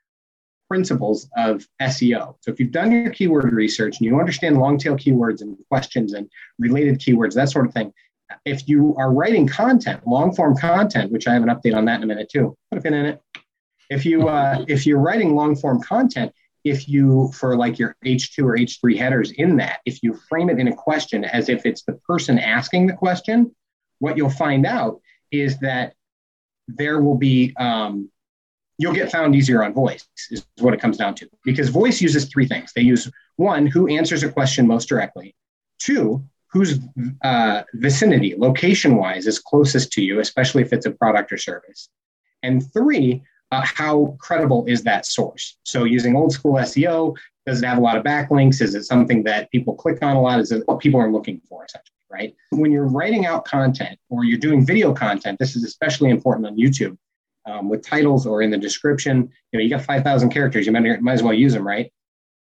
principles 0.69 1.29
of 1.37 1.67
SEO. 1.83 2.37
So 2.41 2.51
if 2.51 2.59
you've 2.59 2.71
done 2.71 2.93
your 2.93 3.11
keyword 3.11 3.53
research 3.53 3.99
and 3.99 4.07
you 4.07 4.19
understand 4.19 4.59
long 4.59 4.79
tail 4.79 4.97
keywords 4.97 5.43
and 5.43 5.57
questions 5.69 6.15
and 6.15 6.31
related 6.59 6.99
keywords, 6.99 7.35
that 7.35 7.51
sort 7.51 7.67
of 7.67 7.75
thing, 7.75 7.93
if 8.45 8.69
you 8.69 8.95
are 8.99 9.13
writing 9.13 9.47
content, 9.47 10.07
long 10.07 10.35
form 10.35 10.57
content, 10.57 11.13
which 11.13 11.27
I 11.27 11.35
have 11.35 11.43
an 11.43 11.49
update 11.49 11.77
on 11.77 11.85
that 11.87 11.97
in 11.97 12.03
a 12.03 12.07
minute 12.07 12.29
too, 12.31 12.57
put 12.71 12.79
a 12.79 12.83
pin 12.83 12.95
in 12.95 13.07
it. 13.07 13.21
If 13.91 14.05
you 14.05 14.29
uh, 14.29 14.65
if 14.69 14.87
you're 14.87 15.01
writing 15.01 15.35
long 15.35 15.57
form 15.57 15.83
content, 15.83 16.33
if 16.65 16.89
you 16.89 17.31
for 17.35 17.57
like 17.57 17.79
your 17.79 17.97
H2 18.05 18.45
or 18.45 18.57
H3 18.57 18.97
headers 18.97 19.33
in 19.33 19.57
that, 19.57 19.81
if 19.85 20.03
you 20.03 20.15
frame 20.29 20.51
it 20.51 20.59
in 20.59 20.69
a 20.69 20.75
question 20.75 21.25
as 21.25 21.49
if 21.49 21.67
it's 21.67 21.83
the 21.83 21.95
person 21.95 22.39
asking 22.39 22.87
the 22.87 22.93
question, 22.93 23.55
what 23.99 24.17
you'll 24.17 24.31
find 24.31 24.67
out 24.67 25.01
is 25.31 25.59
that 25.59 25.95
there 26.69 27.01
will 27.01 27.17
be 27.17 27.55
um, 27.59 28.11
you'll 28.79 28.93
get 28.93 29.11
found 29.11 29.35
easier 29.35 29.63
on 29.63 29.73
voice 29.73 30.07
is 30.31 30.47
what 30.59 30.75
it 30.75 30.81
comes 30.81 30.97
down 30.97 31.15
to. 31.15 31.29
Because 31.45 31.69
voice 31.69 32.01
uses 32.01 32.27
three 32.27 32.47
things. 32.47 32.73
They 32.75 32.83
use 32.83 33.11
one 33.37 33.67
who 33.67 33.89
answers 33.89 34.23
a 34.23 34.31
question 34.31 34.67
most 34.67 34.89
directly. 34.89 35.35
Two 35.79 36.25
whose 36.53 36.79
uh, 37.25 37.63
vicinity, 37.75 38.35
location 38.37 38.97
wise, 38.97 39.27
is 39.27 39.39
closest 39.39 39.91
to 39.93 40.03
you, 40.03 40.21
especially 40.21 40.63
if 40.63 40.73
it's 40.73 40.87
a 40.87 40.91
product 40.91 41.33
or 41.33 41.39
service. 41.39 41.89
And 42.43 42.71
three, 42.73 43.23
uh, 43.51 43.63
how 43.65 44.17
credible 44.19 44.65
is 44.67 44.83
that 44.83 45.07
source? 45.07 45.57
So, 45.65 45.85
using 45.85 46.15
old 46.15 46.33
school 46.33 46.55
SEO, 46.55 47.17
does 47.47 47.63
it 47.63 47.67
have 47.67 47.79
a 47.79 47.81
lot 47.81 47.97
of 47.97 48.05
backlinks? 48.05 48.61
Is 48.61 48.75
it 48.75 48.85
something 48.85 49.23
that 49.25 49.51
people 49.51 49.75
click 49.75 50.03
on 50.03 50.17
a 50.17 50.21
lot? 50.21 50.41
Is 50.41 50.53
it 50.53 50.63
what 50.67 50.81
people 50.81 51.01
are 51.01 51.11
looking 51.11 51.41
for, 51.49 51.65
essentially, 51.65 51.97
right? 52.11 52.35
When 52.51 52.71
you're 52.71 52.87
writing 52.87 53.27
out 53.27 53.45
content 53.45 53.99
or 54.11 54.25
you're 54.25 54.39
doing 54.39 54.65
video 54.65 54.93
content, 54.93 55.39
this 55.39 55.57
is 55.57 55.65
especially 55.65 56.11
important 56.11 56.47
on 56.47 56.57
YouTube 56.57 56.97
um, 57.47 57.69
with 57.69 57.83
titles 57.83 58.27
or 58.27 58.43
in 58.43 58.51
the 58.51 58.59
description. 58.59 59.31
You 59.53 59.59
know, 59.59 59.63
you 59.63 59.71
got 59.71 59.85
5,000 59.85 60.31
characters, 60.31 60.67
you 60.67 60.73
might, 60.73 61.01
might 61.01 61.13
as 61.15 61.23
well 61.23 61.35
use 61.35 61.55
them, 61.55 61.67
right? 61.67 61.93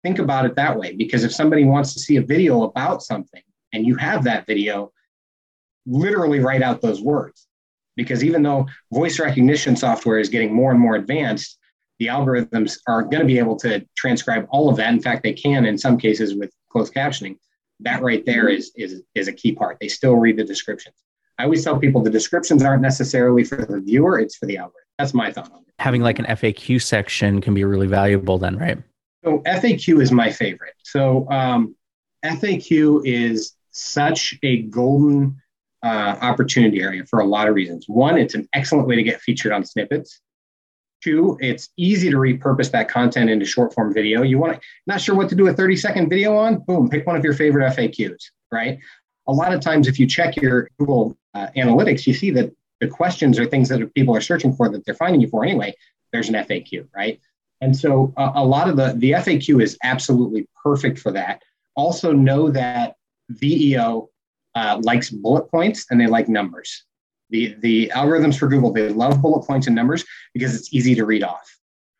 Think 0.03 0.19
about 0.19 0.45
it 0.45 0.55
that 0.55 0.77
way 0.77 0.95
because 0.95 1.23
if 1.23 1.33
somebody 1.33 1.63
wants 1.63 1.93
to 1.93 1.99
see 1.99 2.17
a 2.17 2.21
video 2.21 2.63
about 2.63 3.03
something, 3.03 3.41
and 3.73 3.85
you 3.85 3.95
have 3.95 4.23
that 4.25 4.45
video, 4.45 4.91
literally 5.85 6.39
write 6.39 6.61
out 6.61 6.81
those 6.81 7.01
words. 7.01 7.47
Because 7.95 8.23
even 8.23 8.41
though 8.41 8.67
voice 8.93 9.19
recognition 9.19 9.75
software 9.75 10.19
is 10.19 10.29
getting 10.29 10.53
more 10.53 10.71
and 10.71 10.79
more 10.79 10.95
advanced, 10.95 11.57
the 11.99 12.07
algorithms 12.07 12.79
are 12.87 13.03
going 13.03 13.19
to 13.19 13.25
be 13.25 13.37
able 13.37 13.55
to 13.57 13.85
transcribe 13.95 14.47
all 14.49 14.69
of 14.69 14.77
that. 14.77 14.93
In 14.93 15.01
fact, 15.01 15.23
they 15.23 15.33
can 15.33 15.65
in 15.65 15.77
some 15.77 15.97
cases 15.97 16.35
with 16.35 16.51
closed 16.69 16.93
captioning. 16.93 17.35
That 17.81 18.01
right 18.01 18.25
there 18.25 18.47
is, 18.47 18.71
is, 18.75 19.03
is 19.13 19.27
a 19.27 19.33
key 19.33 19.51
part. 19.51 19.77
They 19.79 19.87
still 19.87 20.15
read 20.15 20.37
the 20.37 20.43
descriptions. 20.43 20.95
I 21.37 21.43
always 21.43 21.63
tell 21.63 21.77
people 21.77 22.01
the 22.01 22.09
descriptions 22.09 22.63
aren't 22.63 22.81
necessarily 22.81 23.43
for 23.43 23.65
the 23.65 23.79
viewer, 23.81 24.19
it's 24.19 24.35
for 24.35 24.45
the 24.45 24.57
algorithm. 24.57 24.87
That's 24.99 25.13
my 25.13 25.31
thought 25.31 25.51
on 25.51 25.59
it. 25.59 25.73
Having 25.79 26.03
like 26.03 26.19
an 26.19 26.25
FAQ 26.25 26.81
section 26.81 27.41
can 27.41 27.53
be 27.53 27.63
really 27.63 27.87
valuable 27.87 28.37
then, 28.37 28.57
right? 28.57 28.77
So 29.23 29.39
FAQ 29.39 30.01
is 30.01 30.11
my 30.11 30.31
favorite. 30.31 30.73
So 30.83 31.29
um, 31.29 31.75
FAQ 32.23 33.01
is 33.05 33.53
such 33.71 34.37
a 34.43 34.63
golden 34.63 35.41
uh, 35.83 36.17
opportunity 36.21 36.81
area 36.81 37.05
for 37.05 37.19
a 37.19 37.25
lot 37.25 37.47
of 37.47 37.55
reasons. 37.55 37.85
One, 37.87 38.17
it's 38.17 38.35
an 38.35 38.47
excellent 38.53 38.87
way 38.87 38.95
to 38.95 39.03
get 39.03 39.21
featured 39.21 39.51
on 39.51 39.65
snippets. 39.65 40.21
Two, 41.03 41.37
it's 41.41 41.69
easy 41.77 42.11
to 42.11 42.17
repurpose 42.17 42.69
that 42.71 42.87
content 42.87 43.29
into 43.29 43.45
short 43.45 43.73
form 43.73 43.91
video. 43.93 44.21
You 44.21 44.37
want 44.37 44.53
to, 44.53 44.59
not 44.85 45.01
sure 45.01 45.15
what 45.15 45.29
to 45.29 45.35
do 45.35 45.47
a 45.47 45.53
30 45.53 45.75
second 45.75 46.09
video 46.09 46.37
on? 46.37 46.59
Boom, 46.59 46.89
pick 46.89 47.07
one 47.07 47.15
of 47.15 47.23
your 47.23 47.33
favorite 47.33 47.73
FAQs, 47.73 48.21
right? 48.51 48.77
A 49.27 49.33
lot 49.33 49.53
of 49.53 49.61
times, 49.61 49.87
if 49.87 49.99
you 49.99 50.05
check 50.05 50.35
your 50.35 50.69
Google 50.77 51.17
uh, 51.33 51.47
Analytics, 51.57 52.05
you 52.05 52.13
see 52.13 52.29
that 52.31 52.51
the 52.81 52.87
questions 52.87 53.39
are 53.39 53.45
things 53.45 53.69
that 53.69 53.93
people 53.95 54.15
are 54.15 54.21
searching 54.21 54.53
for 54.53 54.69
that 54.69 54.85
they're 54.85 54.95
finding 54.95 55.21
you 55.21 55.27
for 55.27 55.43
anyway. 55.43 55.73
There's 56.11 56.29
an 56.29 56.35
FAQ, 56.35 56.87
right? 56.95 57.19
And 57.61 57.77
so 57.77 58.13
uh, 58.17 58.31
a 58.35 58.43
lot 58.43 58.69
of 58.69 58.75
the, 58.75 58.93
the 58.97 59.11
FAQ 59.11 59.61
is 59.61 59.77
absolutely 59.83 60.47
perfect 60.63 60.99
for 60.99 61.11
that. 61.11 61.41
Also, 61.75 62.11
know 62.11 62.49
that 62.51 62.95
VEO 63.39 64.09
uh, 64.55 64.79
likes 64.83 65.09
bullet 65.09 65.49
points 65.49 65.85
and 65.89 65.99
they 65.99 66.07
like 66.07 66.27
numbers. 66.27 66.85
The, 67.29 67.55
the 67.59 67.91
algorithms 67.95 68.37
for 68.37 68.47
Google, 68.47 68.73
they 68.73 68.89
love 68.89 69.21
bullet 69.21 69.47
points 69.47 69.67
and 69.67 69.75
numbers 69.75 70.03
because 70.33 70.55
it's 70.55 70.73
easy 70.73 70.95
to 70.95 71.05
read 71.05 71.23
off. 71.23 71.49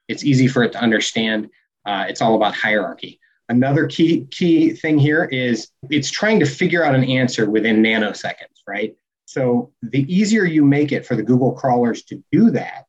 It's 0.07 0.25
easy 0.25 0.47
for 0.47 0.63
it 0.63 0.73
to 0.73 0.79
understand. 0.81 1.49
Uh, 1.85 2.05
it's 2.09 2.21
all 2.21 2.35
about 2.35 2.53
hierarchy. 2.53 3.19
Another 3.47 3.85
key 3.85 4.27
key 4.31 4.71
thing 4.71 4.97
here 4.97 5.25
is 5.25 5.69
it's 5.89 6.09
trying 6.09 6.39
to 6.39 6.45
figure 6.45 6.83
out 6.83 6.95
an 6.95 7.03
answer 7.03 7.49
within 7.49 7.81
nanoseconds, 7.81 8.61
right? 8.67 8.95
So 9.25 9.71
the 9.81 10.03
easier 10.13 10.45
you 10.45 10.63
make 10.63 10.91
it 10.91 11.05
for 11.05 11.15
the 11.15 11.23
Google 11.23 11.53
crawlers 11.53 12.03
to 12.03 12.23
do 12.31 12.51
that, 12.51 12.85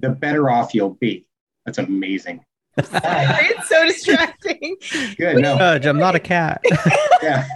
the 0.00 0.10
better 0.10 0.50
off 0.50 0.74
you'll 0.74 0.94
be. 0.94 1.26
That's 1.64 1.78
amazing. 1.78 2.44
it's 2.76 3.68
so 3.68 3.84
distracting. 3.86 4.76
Good. 5.16 5.36
No, 5.36 5.56
Judge, 5.56 5.86
I'm 5.86 5.98
not 5.98 6.16
a 6.16 6.20
cat. 6.20 6.64
yeah. 7.22 7.46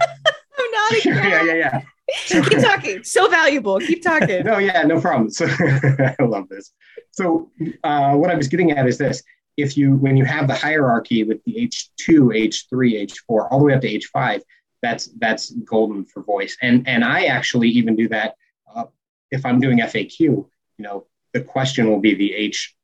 I'm 0.89 1.15
not 1.15 1.25
a 1.25 1.29
yeah, 1.29 1.43
yeah, 1.43 1.53
yeah. 1.53 1.81
Keep 2.25 2.61
talking. 2.61 3.03
So 3.03 3.29
valuable. 3.29 3.79
Keep 3.79 4.03
talking. 4.03 4.43
no, 4.43 4.57
yeah, 4.57 4.81
no 4.83 4.99
problem. 4.99 5.29
So 5.29 5.45
I 5.59 6.15
love 6.19 6.49
this. 6.49 6.73
So 7.11 7.51
uh, 7.83 8.15
what 8.15 8.31
I 8.31 8.35
was 8.35 8.47
getting 8.47 8.71
at 8.71 8.87
is 8.87 8.97
this: 8.97 9.23
if 9.57 9.77
you 9.77 9.95
when 9.95 10.17
you 10.17 10.25
have 10.25 10.47
the 10.47 10.55
hierarchy 10.55 11.23
with 11.23 11.43
the 11.45 11.59
H 11.59 11.89
two, 11.97 12.31
H 12.31 12.65
three, 12.69 12.97
H 12.97 13.19
four, 13.27 13.51
all 13.51 13.59
the 13.59 13.65
way 13.65 13.73
up 13.73 13.81
to 13.81 13.89
H 13.89 14.09
five, 14.11 14.41
that's 14.81 15.09
that's 15.19 15.51
golden 15.51 16.05
for 16.05 16.23
voice. 16.23 16.57
And 16.61 16.87
and 16.87 17.03
I 17.03 17.25
actually 17.25 17.69
even 17.69 17.95
do 17.95 18.07
that 18.09 18.35
uh, 18.73 18.85
if 19.31 19.45
I'm 19.45 19.59
doing 19.59 19.79
FAQ. 19.79 20.19
You 20.19 20.49
know, 20.77 21.05
the 21.33 21.41
question 21.41 21.89
will 21.89 21.99
be 21.99 22.15
the 22.15 22.33
H 22.33 22.75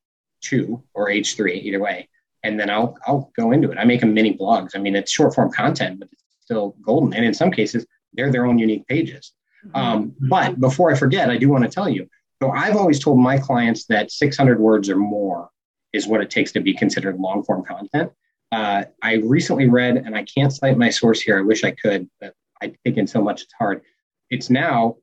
two 0.41 0.83
or 0.93 1.09
H 1.09 1.35
three, 1.35 1.59
either 1.59 1.79
way 1.79 2.09
and 2.45 2.59
then 2.59 2.69
I'll 2.69 2.95
I'll 3.07 3.31
go 3.35 3.51
into 3.51 3.71
it. 3.71 3.77
I 3.77 3.85
make 3.85 4.01
them 4.01 4.13
mini 4.13 4.37
blogs. 4.37 4.75
I 4.75 4.77
mean, 4.79 4.95
it's 4.95 5.11
short 5.11 5.33
form 5.33 5.51
content, 5.51 5.99
but 5.99 6.09
it's 6.11 6.23
still 6.41 6.75
golden. 6.81 7.13
And 7.13 7.25
in 7.25 7.33
some 7.33 7.51
cases, 7.51 7.85
they're 8.15 8.31
their 8.31 8.45
own 8.45 8.59
unique 8.59 8.87
pages. 8.87 9.33
Mm-hmm. 9.65 9.75
Um, 9.75 10.15
but 10.19 10.59
before 10.59 10.91
I 10.91 10.95
forget, 10.95 11.29
I 11.29 11.37
do 11.37 11.49
want 11.49 11.63
to 11.63 11.69
tell 11.69 11.89
you. 11.89 12.07
So 12.41 12.51
I've 12.51 12.75
always 12.75 12.99
told 12.99 13.19
my 13.19 13.37
clients 13.37 13.85
that 13.87 14.11
600 14.11 14.59
words 14.59 14.89
or 14.89 14.97
more 14.97 15.49
is 15.93 16.07
what 16.07 16.21
it 16.21 16.29
takes 16.29 16.51
to 16.53 16.59
be 16.59 16.73
considered 16.73 17.17
long 17.17 17.43
form 17.43 17.63
content. 17.63 18.11
Uh, 18.51 18.83
I 19.01 19.15
recently 19.15 19.67
read, 19.69 19.97
and 19.97 20.15
I 20.15 20.23
can't 20.23 20.53
cite 20.53 20.77
my 20.77 20.89
source 20.89 21.21
here. 21.21 21.37
I 21.37 21.41
wish 21.41 21.63
I 21.63 21.71
could, 21.71 22.09
but 22.19 22.33
I 22.61 22.73
take 22.85 22.97
in 22.97 23.07
so 23.07 23.21
much 23.21 23.41
it's 23.43 23.53
hard. 23.53 23.81
it's 24.29 24.49
now 24.49 24.97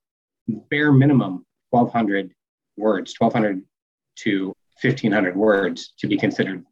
bare 0.70 0.92
minimum 0.92 1.46
1200 1.70 2.32
words 2.76 3.14
1200 3.18 3.62
to 4.16 4.48
1500 4.80 5.36
words 5.36 5.94
to 5.98 6.06
be 6.06 6.16
considered 6.16 6.64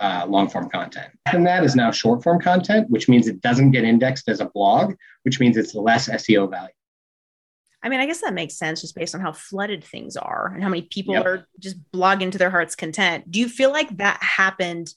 uh, 0.00 0.24
long 0.28 0.48
form 0.48 0.68
content 0.70 1.10
and 1.32 1.46
that 1.46 1.64
is 1.64 1.74
now 1.74 1.90
short 1.90 2.22
form 2.22 2.40
content 2.40 2.88
which 2.88 3.08
means 3.08 3.26
it 3.26 3.40
doesn't 3.40 3.72
get 3.72 3.84
indexed 3.84 4.28
as 4.28 4.40
a 4.40 4.46
blog 4.46 4.94
which 5.24 5.40
means 5.40 5.56
it's 5.56 5.74
less 5.74 6.08
seo 6.08 6.48
value 6.48 6.72
I 7.82 7.88
mean, 7.88 8.00
I 8.00 8.06
guess 8.06 8.22
that 8.22 8.34
makes 8.34 8.58
sense 8.58 8.80
just 8.80 8.96
based 8.96 9.14
on 9.14 9.20
how 9.20 9.32
flooded 9.32 9.84
things 9.84 10.16
are 10.16 10.50
and 10.52 10.62
how 10.62 10.68
many 10.68 10.82
people 10.82 11.14
yep. 11.14 11.24
are 11.24 11.46
just 11.60 11.76
blogging 11.92 12.32
to 12.32 12.38
their 12.38 12.50
heart's 12.50 12.74
content. 12.74 13.30
Do 13.30 13.38
you 13.38 13.48
feel 13.48 13.70
like 13.70 13.96
that 13.98 14.20
happened 14.20 14.92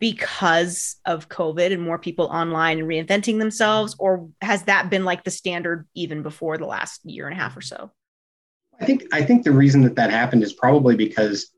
because 0.00 0.96
of 1.06 1.28
COVID 1.28 1.72
and 1.72 1.80
more 1.80 1.98
people 1.98 2.26
online 2.26 2.78
and 2.80 2.88
reinventing 2.88 3.38
themselves? 3.38 3.94
Or 3.98 4.28
has 4.40 4.64
that 4.64 4.90
been 4.90 5.04
like 5.04 5.24
the 5.24 5.30
standard 5.30 5.86
even 5.94 6.22
before 6.22 6.58
the 6.58 6.66
last 6.66 7.04
year 7.04 7.28
and 7.28 7.38
a 7.38 7.40
half 7.40 7.56
or 7.56 7.62
so? 7.62 7.92
I 8.80 8.84
think 8.84 9.04
I 9.12 9.22
think 9.22 9.44
the 9.44 9.52
reason 9.52 9.82
that 9.82 9.94
that 9.94 10.10
happened 10.10 10.42
is 10.42 10.52
probably 10.52 10.96
because 10.96 11.50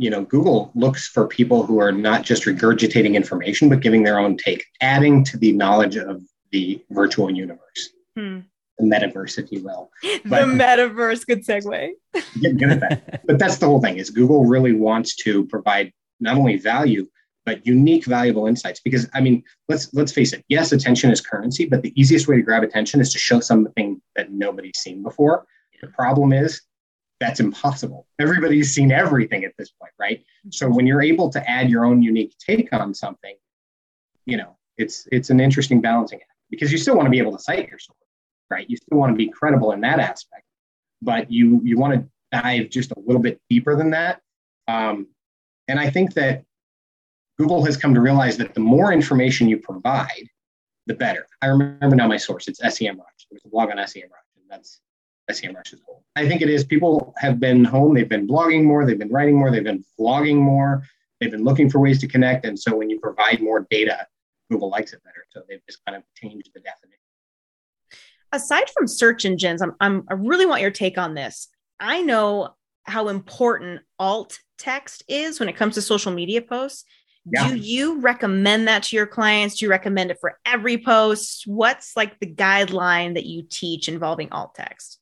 you 0.00 0.10
know 0.10 0.22
Google 0.24 0.70
looks 0.74 1.06
for 1.06 1.26
people 1.28 1.64
who 1.66 1.78
are 1.78 1.92
not 1.92 2.22
just 2.22 2.44
regurgitating 2.44 3.14
information 3.14 3.68
but 3.68 3.80
giving 3.80 4.02
their 4.02 4.18
own 4.18 4.36
take, 4.36 4.64
adding 4.80 5.24
to 5.24 5.36
the 5.36 5.52
knowledge 5.52 5.96
of 5.96 6.22
the 6.52 6.82
virtual 6.90 7.30
universe. 7.30 7.90
Hmm 8.16 8.40
the 8.80 8.86
metaverse, 8.86 9.38
if 9.38 9.52
you 9.52 9.62
will. 9.62 9.90
But, 10.24 10.40
the 10.40 10.52
metaverse, 10.52 11.26
good 11.26 11.46
segue. 11.46 11.90
get 12.40 12.56
good 12.58 12.70
at 12.70 12.80
that. 12.80 13.20
But 13.26 13.38
that's 13.38 13.58
the 13.58 13.66
whole 13.66 13.80
thing 13.80 13.98
is 13.98 14.10
Google 14.10 14.46
really 14.46 14.72
wants 14.72 15.14
to 15.16 15.46
provide 15.46 15.92
not 16.18 16.36
only 16.36 16.56
value, 16.56 17.06
but 17.46 17.66
unique, 17.66 18.04
valuable 18.04 18.46
insights. 18.46 18.80
Because 18.80 19.08
I 19.14 19.20
mean, 19.20 19.42
let's 19.68 19.92
let's 19.94 20.12
face 20.12 20.32
it, 20.32 20.44
yes, 20.48 20.72
attention 20.72 21.10
is 21.10 21.20
currency, 21.20 21.66
but 21.66 21.82
the 21.82 21.92
easiest 22.00 22.28
way 22.28 22.36
to 22.36 22.42
grab 22.42 22.62
attention 22.62 23.00
is 23.00 23.12
to 23.12 23.18
show 23.18 23.40
something 23.40 24.00
that 24.16 24.32
nobody's 24.32 24.78
seen 24.78 25.02
before. 25.02 25.46
The 25.80 25.88
problem 25.88 26.32
is 26.32 26.60
that's 27.20 27.38
impossible. 27.38 28.06
Everybody's 28.18 28.72
seen 28.72 28.90
everything 28.90 29.44
at 29.44 29.52
this 29.58 29.70
point, 29.70 29.92
right? 29.98 30.24
So 30.50 30.68
when 30.68 30.86
you're 30.86 31.02
able 31.02 31.28
to 31.30 31.50
add 31.50 31.70
your 31.70 31.84
own 31.84 32.02
unique 32.02 32.34
take 32.38 32.72
on 32.72 32.94
something, 32.94 33.36
you 34.26 34.38
know, 34.38 34.56
it's 34.78 35.06
it's 35.12 35.30
an 35.30 35.38
interesting 35.38 35.80
balancing 35.80 36.20
act 36.20 36.32
because 36.50 36.72
you 36.72 36.78
still 36.78 36.96
want 36.96 37.06
to 37.06 37.10
be 37.10 37.18
able 37.18 37.32
to 37.32 37.42
cite 37.42 37.68
your 37.68 37.78
source 37.78 37.96
right? 38.50 38.68
You 38.68 38.76
still 38.76 38.98
want 38.98 39.12
to 39.12 39.16
be 39.16 39.28
credible 39.28 39.72
in 39.72 39.80
that 39.82 40.00
aspect, 40.00 40.44
but 41.00 41.30
you 41.30 41.60
you 41.64 41.78
want 41.78 41.94
to 41.94 42.40
dive 42.42 42.68
just 42.68 42.90
a 42.90 43.00
little 43.06 43.22
bit 43.22 43.40
deeper 43.48 43.76
than 43.76 43.90
that. 43.90 44.20
Um, 44.68 45.06
and 45.68 45.78
I 45.80 45.88
think 45.88 46.14
that 46.14 46.44
Google 47.38 47.64
has 47.64 47.76
come 47.76 47.94
to 47.94 48.00
realize 48.00 48.36
that 48.36 48.54
the 48.54 48.60
more 48.60 48.92
information 48.92 49.48
you 49.48 49.58
provide, 49.58 50.28
the 50.86 50.94
better. 50.94 51.26
I 51.40 51.46
remember 51.46 51.96
now 51.96 52.08
my 52.08 52.16
source, 52.16 52.48
it's 52.48 52.60
SEMrush. 52.60 53.26
There's 53.30 53.44
a 53.44 53.48
blog 53.48 53.70
on 53.70 53.76
SEMrush, 53.76 54.28
and 54.36 54.44
that's 54.48 54.80
SEMrush's 55.32 55.80
goal. 55.80 56.04
I 56.16 56.28
think 56.28 56.42
it 56.42 56.50
is 56.50 56.64
people 56.64 57.14
have 57.18 57.38
been 57.38 57.64
home, 57.64 57.94
they've 57.94 58.08
been 58.08 58.26
blogging 58.26 58.64
more, 58.64 58.84
they've 58.84 58.98
been 58.98 59.10
writing 59.12 59.38
more, 59.38 59.50
they've 59.50 59.64
been 59.64 59.84
vlogging 59.98 60.36
more, 60.36 60.84
they've 61.20 61.30
been 61.30 61.44
looking 61.44 61.70
for 61.70 61.78
ways 61.78 62.00
to 62.00 62.08
connect. 62.08 62.44
And 62.44 62.58
so 62.58 62.76
when 62.76 62.90
you 62.90 62.98
provide 63.00 63.40
more 63.40 63.66
data, 63.70 64.06
Google 64.50 64.70
likes 64.70 64.92
it 64.92 65.02
better. 65.04 65.24
So 65.30 65.42
they've 65.48 65.64
just 65.66 65.84
kind 65.86 65.96
of 65.96 66.02
changed 66.16 66.50
the 66.54 66.60
definition 66.60 66.90
aside 68.32 68.70
from 68.70 68.86
search 68.86 69.24
engines, 69.24 69.62
I'm, 69.62 69.74
I'm 69.80 70.04
I 70.08 70.14
really 70.14 70.46
want 70.46 70.62
your 70.62 70.70
take 70.70 70.98
on 70.98 71.14
this. 71.14 71.48
I 71.78 72.02
know 72.02 72.54
how 72.84 73.08
important 73.08 73.82
alt 73.98 74.38
text 74.58 75.04
is 75.08 75.40
when 75.40 75.48
it 75.48 75.56
comes 75.56 75.74
to 75.74 75.82
social 75.82 76.12
media 76.12 76.42
posts. 76.42 76.84
Yeah. 77.26 77.48
Do 77.48 77.56
you 77.56 78.00
recommend 78.00 78.68
that 78.68 78.84
to 78.84 78.96
your 78.96 79.06
clients? 79.06 79.56
Do 79.56 79.66
you 79.66 79.70
recommend 79.70 80.10
it 80.10 80.18
for 80.20 80.38
every 80.44 80.78
post? 80.78 81.44
What's 81.46 81.96
like 81.96 82.18
the 82.18 82.26
guideline 82.26 83.14
that 83.14 83.26
you 83.26 83.44
teach 83.48 83.88
involving 83.88 84.32
alt 84.32 84.54
text? 84.54 84.99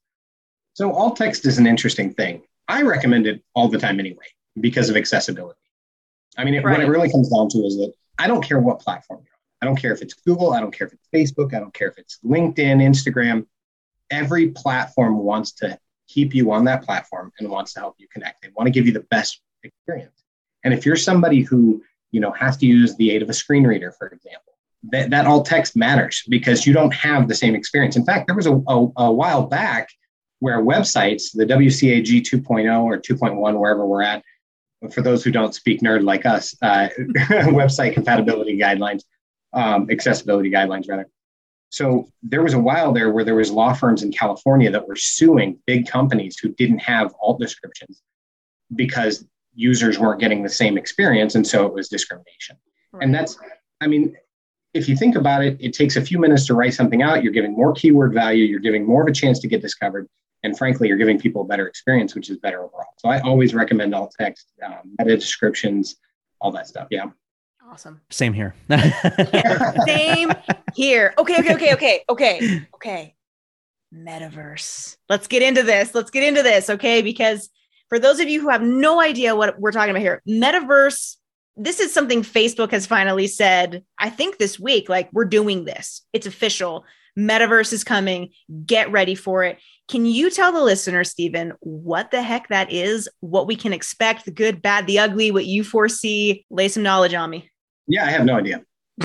So, 0.79 0.93
alt 0.93 1.17
text 1.17 1.45
is 1.45 1.59
an 1.59 1.67
interesting 1.67 2.15
thing. 2.15 2.43
I 2.69 2.83
recommend 2.83 3.27
it 3.27 3.43
all 3.53 3.67
the 3.67 3.79
time 3.79 3.99
anyway 3.99 4.27
because 4.61 4.89
of 4.89 4.97
accessibility. 4.97 5.59
I 6.37 6.45
mean, 6.45 6.55
it, 6.55 6.63
right. 6.63 6.79
what 6.79 6.87
it 6.87 6.89
really 6.89 7.11
comes 7.11 7.31
down 7.31 7.49
to 7.49 7.59
is 7.65 7.77
that 7.79 7.93
I 8.17 8.29
don't 8.29 8.45
care 8.45 8.61
what 8.61 8.79
platform 8.79 9.23
you're 9.25 9.33
on. 9.33 9.41
I 9.61 9.67
don't 9.67 9.75
care 9.75 9.93
if 9.93 10.03
it's 10.03 10.15
Google, 10.15 10.53
I 10.53 10.61
don't 10.61 10.71
care 10.71 10.87
if 10.87 10.93
it's 10.93 11.09
Facebook, 11.13 11.53
I 11.53 11.59
don't 11.59 11.75
care 11.75 11.89
if 11.89 11.99
it's 11.99 12.21
LinkedIn, 12.25 12.81
Instagram. 12.81 13.45
Every 14.13 14.51
platform 14.51 15.19
wants 15.19 15.51
to 15.55 15.77
keep 16.07 16.33
you 16.33 16.53
on 16.53 16.65
that 16.67 16.85
platform 16.85 17.33
and 17.41 17.49
wants 17.49 17.73
to 17.73 17.81
help 17.81 17.97
you 17.99 18.07
connect. 18.13 18.43
They 18.43 18.51
want 18.55 18.69
to 18.69 18.71
give 18.71 18.87
you 18.87 18.93
the 18.93 19.05
best 19.11 19.41
experience. 19.65 20.23
And 20.63 20.73
if 20.73 20.87
you're 20.87 20.95
somebody 20.95 21.41
who, 21.41 21.83
you 22.13 22.21
know, 22.21 22.31
has 22.31 22.57
to 22.59 22.67
use 22.67 22.95
the 22.95 23.11
aid 23.11 23.23
of 23.23 23.31
a 23.31 23.35
screen 23.35 23.67
reader, 23.67 23.91
for 23.91 24.07
example, 24.07 24.53
that, 24.93 25.11
that 25.11 25.27
alt 25.27 25.45
text 25.45 25.75
matters 25.75 26.23
because 26.29 26.69
you 26.69 26.73
don't 26.73 26.95
have 26.95 27.27
the 27.27 27.35
same 27.35 27.57
experience. 27.57 27.97
In 27.97 28.05
fact, 28.05 28.29
there 28.29 28.37
was 28.37 28.47
a, 28.47 28.55
a, 28.69 28.89
a 28.99 29.13
while 29.13 29.43
back 29.43 29.89
where 30.41 30.63
websites, 30.63 31.33
the 31.33 31.45
WCAG 31.45 32.23
2.0 32.23 32.85
or 32.85 32.99
2.1, 32.99 33.59
wherever 33.59 33.87
we're 33.87 34.03
at, 34.03 34.23
for 34.93 35.03
those 35.03 35.25
who 35.25 35.33
don't 35.33 35.55
speak 35.55 35.81
nerd 35.81 36.05
like 36.05 36.25
us, 36.25 36.55
uh, 36.63 36.89
website 36.99 37.95
compatibility 37.95 38.57
guidelines 38.57 39.03
um, 39.53 39.89
accessibility 39.91 40.51
guidelines 40.51 40.89
rather. 40.89 41.09
So 41.71 42.09
there 42.23 42.43
was 42.43 42.55
a 42.55 42.59
while 42.59 42.93
there 42.93 43.11
where 43.11 43.25
there 43.25 43.35
was 43.35 43.51
law 43.51 43.75
firms 43.75 44.03
in 44.03 44.11
California 44.11 44.71
that 44.71 44.89
were 44.89 44.97
suing 44.97 45.59
big 45.67 45.87
companies 45.87 46.39
who 46.39 46.51
didn't 46.55 46.79
have 46.79 47.15
alt 47.21 47.41
descriptions 47.41 48.03
because 48.75 49.27
users 49.55 49.99
weren't 49.99 50.21
getting 50.21 50.43
the 50.43 50.49
same 50.49 50.79
experience, 50.79 51.35
and 51.35 51.47
so 51.47 51.67
it 51.67 51.75
was 51.75 51.89
discrimination. 51.89 52.57
Right. 52.93 53.05
And 53.05 53.15
that's, 53.15 53.39
I 53.81 53.87
mean, 53.87 54.17
if 54.73 54.89
you 54.89 54.97
think 54.97 55.17
about 55.17 55.45
it, 55.45 55.57
it 55.61 55.75
takes 55.75 55.97
a 55.97 56.01
few 56.01 56.19
minutes 56.19 56.47
to 56.47 56.55
write 56.55 56.75
something 56.75 57.03
out. 57.03 57.23
You're 57.23 57.33
giving 57.33 57.53
more 57.53 57.73
keyword 57.73 58.15
value. 58.15 58.45
You're 58.45 58.61
giving 58.61 58.87
more 58.87 59.03
of 59.03 59.09
a 59.09 59.13
chance 59.13 59.39
to 59.41 59.49
get 59.49 59.61
discovered, 59.61 60.09
and 60.43 60.57
frankly, 60.57 60.89
you're 60.89 60.99
giving 60.99 61.19
people 61.19 61.43
a 61.43 61.45
better 61.45 61.67
experience, 61.67 62.15
which 62.15 62.31
is 62.31 62.39
better 62.39 62.63
overall. 62.63 62.93
So 62.99 63.09
I 63.09 63.21
always 63.21 63.55
recommend 63.55 63.95
alt 63.95 64.15
text, 64.19 64.53
um, 64.65 64.95
meta 64.99 65.17
descriptions, 65.17 65.97
all 66.41 66.53
that 66.53 66.67
stuff. 66.67 66.89
Yeah. 66.91 67.07
Awesome. 67.71 68.01
Same 68.11 68.33
here. 68.33 68.55
Same 69.87 70.33
here. 70.75 71.13
Okay, 71.19 71.39
okay, 71.39 71.55
okay, 71.55 71.75
okay, 71.75 72.05
okay, 72.09 72.67
okay. 72.75 73.15
Metaverse. 73.95 74.97
Let's 75.09 75.27
get 75.27 75.43
into 75.43 75.63
this. 75.63 75.95
Let's 75.95 76.11
get 76.11 76.23
into 76.23 76.43
this, 76.43 76.71
okay? 76.71 77.03
Because 77.03 77.51
for 77.89 77.99
those 77.99 78.21
of 78.21 78.29
you 78.29 78.41
who 78.41 78.49
have 78.49 78.63
no 78.63 79.01
idea 79.01 79.37
what 79.37 79.59
we're 79.61 79.73
talking 79.73 79.91
about 79.91 80.03
here, 80.03 80.23
metaverse, 80.27 81.17
this 81.57 81.81
is 81.81 81.93
something 81.93 82.23
Facebook 82.23 82.71
has 82.71 82.87
finally 82.87 83.27
said, 83.27 83.85
I 83.99 84.11
think 84.11 84.39
this 84.39 84.59
week, 84.59 84.89
like 84.89 85.11
we're 85.13 85.25
doing 85.25 85.65
this. 85.65 86.03
It's 86.13 86.27
official. 86.27 86.85
Metaverse 87.19 87.73
is 87.73 87.85
coming. 87.85 88.31
Get 88.65 88.91
ready 88.93 89.15
for 89.15 89.45
it. 89.45 89.59
Can 89.89 90.07
you 90.07 90.31
tell 90.31 90.53
the 90.53 90.63
listener, 90.63 91.03
Steven, 91.03 91.53
what 91.61 92.11
the 92.11 92.23
heck 92.23 92.49
that 92.49 92.71
is, 92.71 93.09
what 93.21 93.47
we 93.47 93.57
can 93.57 93.73
expect, 93.73 94.25
the 94.25 94.31
good, 94.31 94.63
bad, 94.63 94.87
the 94.87 94.99
ugly, 94.99 95.31
what 95.31 95.47
you 95.47 95.65
foresee? 95.65 96.45
Lay 96.51 96.69
some 96.69 96.83
knowledge 96.83 97.15
on 97.15 97.31
me. 97.31 97.51
Yeah, 97.87 98.05
I 98.05 98.11
have 98.11 98.25
no 98.25 98.37
idea. 98.37 98.63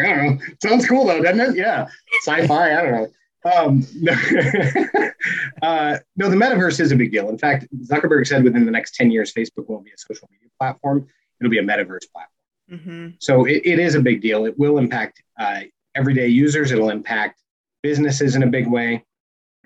I 0.00 0.02
don't 0.04 0.26
know. 0.26 0.38
Sounds 0.62 0.86
cool 0.86 1.06
though, 1.06 1.22
doesn't 1.22 1.40
it? 1.40 1.56
Yeah. 1.56 1.88
Sci-fi. 2.22 2.78
I 2.78 2.82
don't 2.82 2.92
know. 2.92 3.08
Um, 3.44 3.86
no, 3.94 4.12
uh, 5.62 5.98
no, 6.16 6.28
the 6.28 6.36
metaverse 6.36 6.80
is 6.80 6.92
a 6.92 6.96
big 6.96 7.12
deal. 7.12 7.28
In 7.28 7.38
fact, 7.38 7.66
Zuckerberg 7.84 8.26
said 8.26 8.44
within 8.44 8.64
the 8.64 8.70
next 8.70 8.94
10 8.94 9.10
years, 9.10 9.32
Facebook 9.32 9.68
won't 9.68 9.84
be 9.84 9.92
a 9.92 9.98
social 9.98 10.28
media 10.30 10.48
platform. 10.58 11.06
It'll 11.40 11.50
be 11.50 11.58
a 11.58 11.62
metaverse 11.62 12.10
platform. 12.12 12.37
Mm-hmm. 12.70 13.08
So 13.18 13.44
it, 13.44 13.62
it 13.64 13.78
is 13.78 13.94
a 13.94 14.00
big 14.00 14.20
deal. 14.20 14.44
It 14.46 14.58
will 14.58 14.78
impact 14.78 15.22
uh, 15.38 15.60
everyday 15.94 16.28
users. 16.28 16.70
It'll 16.70 16.90
impact 16.90 17.40
businesses 17.82 18.36
in 18.36 18.42
a 18.42 18.46
big 18.46 18.66
way. 18.66 19.04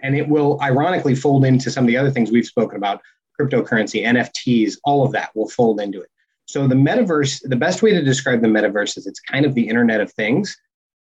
And 0.03 0.17
it 0.17 0.29
will 0.29 0.61
ironically 0.61 1.15
fold 1.15 1.45
into 1.45 1.71
some 1.71 1.85
of 1.85 1.89
the 1.89 1.97
other 1.97 2.11
things 2.11 2.31
we've 2.31 2.47
spoken 2.47 2.77
about 2.77 3.01
cryptocurrency, 3.41 4.05
NFTs, 4.05 4.77
all 4.85 5.05
of 5.05 5.13
that 5.13 5.35
will 5.35 5.49
fold 5.49 5.81
into 5.81 6.01
it. 6.01 6.09
So 6.47 6.67
the 6.67 6.75
metaverse, 6.75 7.49
the 7.49 7.57
best 7.57 7.83
way 7.83 7.93
to 7.93 8.03
describe 8.03 8.43
the 8.43 8.49
metaverse 8.49 8.99
is 8.99 9.07
it's 9.07 9.21
kind 9.21 9.47
of 9.47 9.55
the 9.55 9.67
Internet 9.67 10.01
of 10.01 10.13
Things 10.13 10.57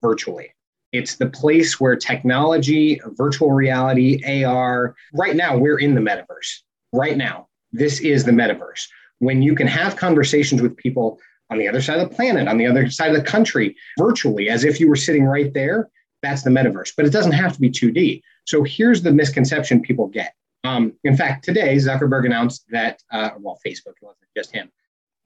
virtually. 0.01 0.53
It's 0.91 1.15
the 1.15 1.29
place 1.29 1.79
where 1.79 1.95
technology, 1.95 2.99
virtual 3.05 3.51
reality, 3.51 4.43
AR, 4.43 4.95
right 5.13 5.36
now 5.36 5.57
we're 5.57 5.79
in 5.79 5.95
the 5.95 6.01
metaverse. 6.01 6.62
Right 6.93 7.17
now, 7.17 7.47
this 7.71 7.99
is 7.99 8.23
the 8.23 8.31
metaverse. 8.31 8.88
When 9.19 9.41
you 9.41 9.55
can 9.55 9.67
have 9.67 9.95
conversations 9.95 10.62
with 10.62 10.77
people 10.77 11.19
on 11.49 11.57
the 11.57 11.67
other 11.67 11.81
side 11.81 11.99
of 11.99 12.10
the 12.10 12.15
planet, 12.15 12.47
on 12.47 12.57
the 12.57 12.65
other 12.65 12.89
side 12.89 13.12
of 13.12 13.17
the 13.17 13.29
country, 13.29 13.75
virtually, 13.97 14.49
as 14.49 14.63
if 14.63 14.79
you 14.79 14.89
were 14.89 14.95
sitting 14.95 15.25
right 15.25 15.53
there, 15.53 15.89
that's 16.21 16.43
the 16.43 16.49
metaverse. 16.49 16.93
But 16.95 17.05
it 17.05 17.12
doesn't 17.12 17.31
have 17.33 17.53
to 17.53 17.60
be 17.60 17.69
2D. 17.69 18.21
So 18.45 18.63
here's 18.63 19.01
the 19.01 19.12
misconception 19.12 19.81
people 19.81 20.07
get 20.07 20.33
um, 20.67 20.93
in 21.03 21.15
fact, 21.15 21.45
today 21.45 21.75
Zuckerberg 21.75 22.25
announced 22.25 22.65
that, 22.69 23.01
uh, 23.12 23.29
well, 23.39 23.60
Facebook 23.65 23.93
wasn't 24.01 24.27
just 24.36 24.51
him. 24.51 24.69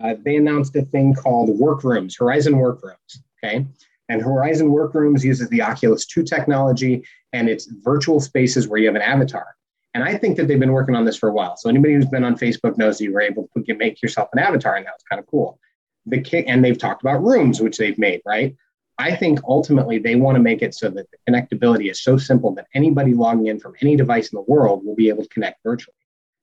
Uh, 0.03 0.15
they 0.23 0.35
announced 0.35 0.75
a 0.75 0.83
thing 0.83 1.13
called 1.13 1.49
Workrooms, 1.49 2.17
Horizon 2.17 2.57
Workrooms. 2.57 3.21
Okay, 3.43 3.65
and 4.09 4.21
Horizon 4.21 4.71
Workrooms 4.71 5.23
uses 5.23 5.49
the 5.49 5.61
Oculus 5.61 6.05
2 6.05 6.23
technology, 6.23 7.03
and 7.33 7.49
it's 7.49 7.65
virtual 7.65 8.19
spaces 8.19 8.67
where 8.67 8.79
you 8.79 8.87
have 8.87 8.95
an 8.95 9.01
avatar. 9.01 9.55
And 9.93 10.03
I 10.03 10.17
think 10.17 10.37
that 10.37 10.47
they've 10.47 10.59
been 10.59 10.71
working 10.71 10.95
on 10.95 11.05
this 11.05 11.17
for 11.17 11.29
a 11.29 11.33
while. 11.33 11.57
So 11.57 11.69
anybody 11.69 11.95
who's 11.95 12.05
been 12.05 12.23
on 12.23 12.37
Facebook 12.37 12.77
knows 12.77 12.97
that 12.97 13.03
you 13.03 13.13
were 13.13 13.21
able 13.21 13.49
to 13.65 13.75
make 13.75 14.01
yourself 14.01 14.29
an 14.33 14.39
avatar, 14.39 14.75
and 14.75 14.85
that 14.85 14.93
was 14.93 15.03
kind 15.09 15.19
of 15.19 15.27
cool. 15.27 15.59
The 16.11 16.45
and 16.47 16.63
they've 16.63 16.77
talked 16.77 17.01
about 17.01 17.23
rooms, 17.23 17.61
which 17.61 17.77
they've 17.77 17.97
made, 17.97 18.21
right? 18.25 18.55
I 18.97 19.15
think 19.15 19.39
ultimately 19.47 19.97
they 19.97 20.15
want 20.15 20.35
to 20.35 20.43
make 20.43 20.61
it 20.61 20.75
so 20.75 20.89
that 20.89 21.07
the 21.09 21.17
connectability 21.27 21.89
is 21.89 22.03
so 22.03 22.17
simple 22.17 22.53
that 22.53 22.67
anybody 22.75 23.15
logging 23.15 23.47
in 23.47 23.59
from 23.59 23.73
any 23.81 23.95
device 23.95 24.31
in 24.31 24.35
the 24.35 24.51
world 24.51 24.85
will 24.85 24.95
be 24.95 25.09
able 25.09 25.23
to 25.23 25.29
connect 25.29 25.63
virtually. 25.63 25.95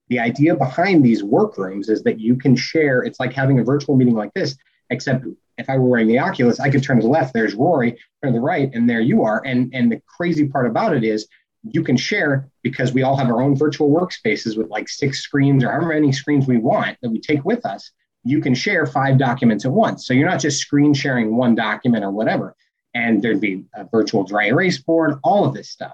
The 0.08 0.18
idea 0.18 0.56
behind 0.56 1.04
these 1.04 1.22
workrooms 1.22 1.88
is 1.88 2.02
that 2.02 2.18
you 2.18 2.34
can 2.36 2.56
share, 2.56 3.02
it's 3.02 3.20
like 3.20 3.32
having 3.32 3.60
a 3.60 3.64
virtual 3.64 3.94
meeting 3.94 4.16
like 4.16 4.32
this, 4.34 4.56
except 4.90 5.24
if 5.58 5.68
I 5.68 5.76
were 5.76 5.88
wearing 5.88 6.08
the 6.08 6.18
Oculus, 6.18 6.58
I 6.58 6.70
could 6.70 6.82
turn 6.82 6.96
to 6.96 7.02
the 7.02 7.08
left, 7.08 7.34
there's 7.34 7.54
Rory, 7.54 7.92
turn 8.22 8.32
to 8.32 8.38
the 8.38 8.40
right, 8.40 8.70
and 8.72 8.88
there 8.88 9.00
you 9.00 9.22
are. 9.22 9.42
And, 9.44 9.72
and 9.74 9.92
the 9.92 10.00
crazy 10.06 10.48
part 10.48 10.66
about 10.66 10.96
it 10.96 11.04
is 11.04 11.28
you 11.62 11.82
can 11.82 11.96
share 11.96 12.48
because 12.62 12.92
we 12.92 13.02
all 13.02 13.16
have 13.16 13.28
our 13.28 13.42
own 13.42 13.54
virtual 13.56 13.90
workspaces 13.90 14.56
with 14.56 14.68
like 14.68 14.88
six 14.88 15.20
screens 15.20 15.62
or 15.62 15.70
however 15.70 15.88
many 15.88 16.12
screens 16.12 16.46
we 16.46 16.56
want 16.56 16.96
that 17.02 17.10
we 17.10 17.20
take 17.20 17.44
with 17.44 17.66
us. 17.66 17.90
You 18.28 18.40
can 18.40 18.54
share 18.54 18.84
five 18.86 19.18
documents 19.18 19.64
at 19.64 19.72
once. 19.72 20.06
So 20.06 20.12
you're 20.12 20.28
not 20.28 20.40
just 20.40 20.60
screen 20.60 20.92
sharing 20.92 21.36
one 21.36 21.54
document 21.54 22.04
or 22.04 22.10
whatever. 22.10 22.54
And 22.94 23.22
there'd 23.22 23.40
be 23.40 23.64
a 23.74 23.84
virtual 23.84 24.24
dry 24.24 24.46
erase 24.46 24.78
board, 24.78 25.18
all 25.22 25.44
of 25.44 25.54
this 25.54 25.70
stuff. 25.70 25.92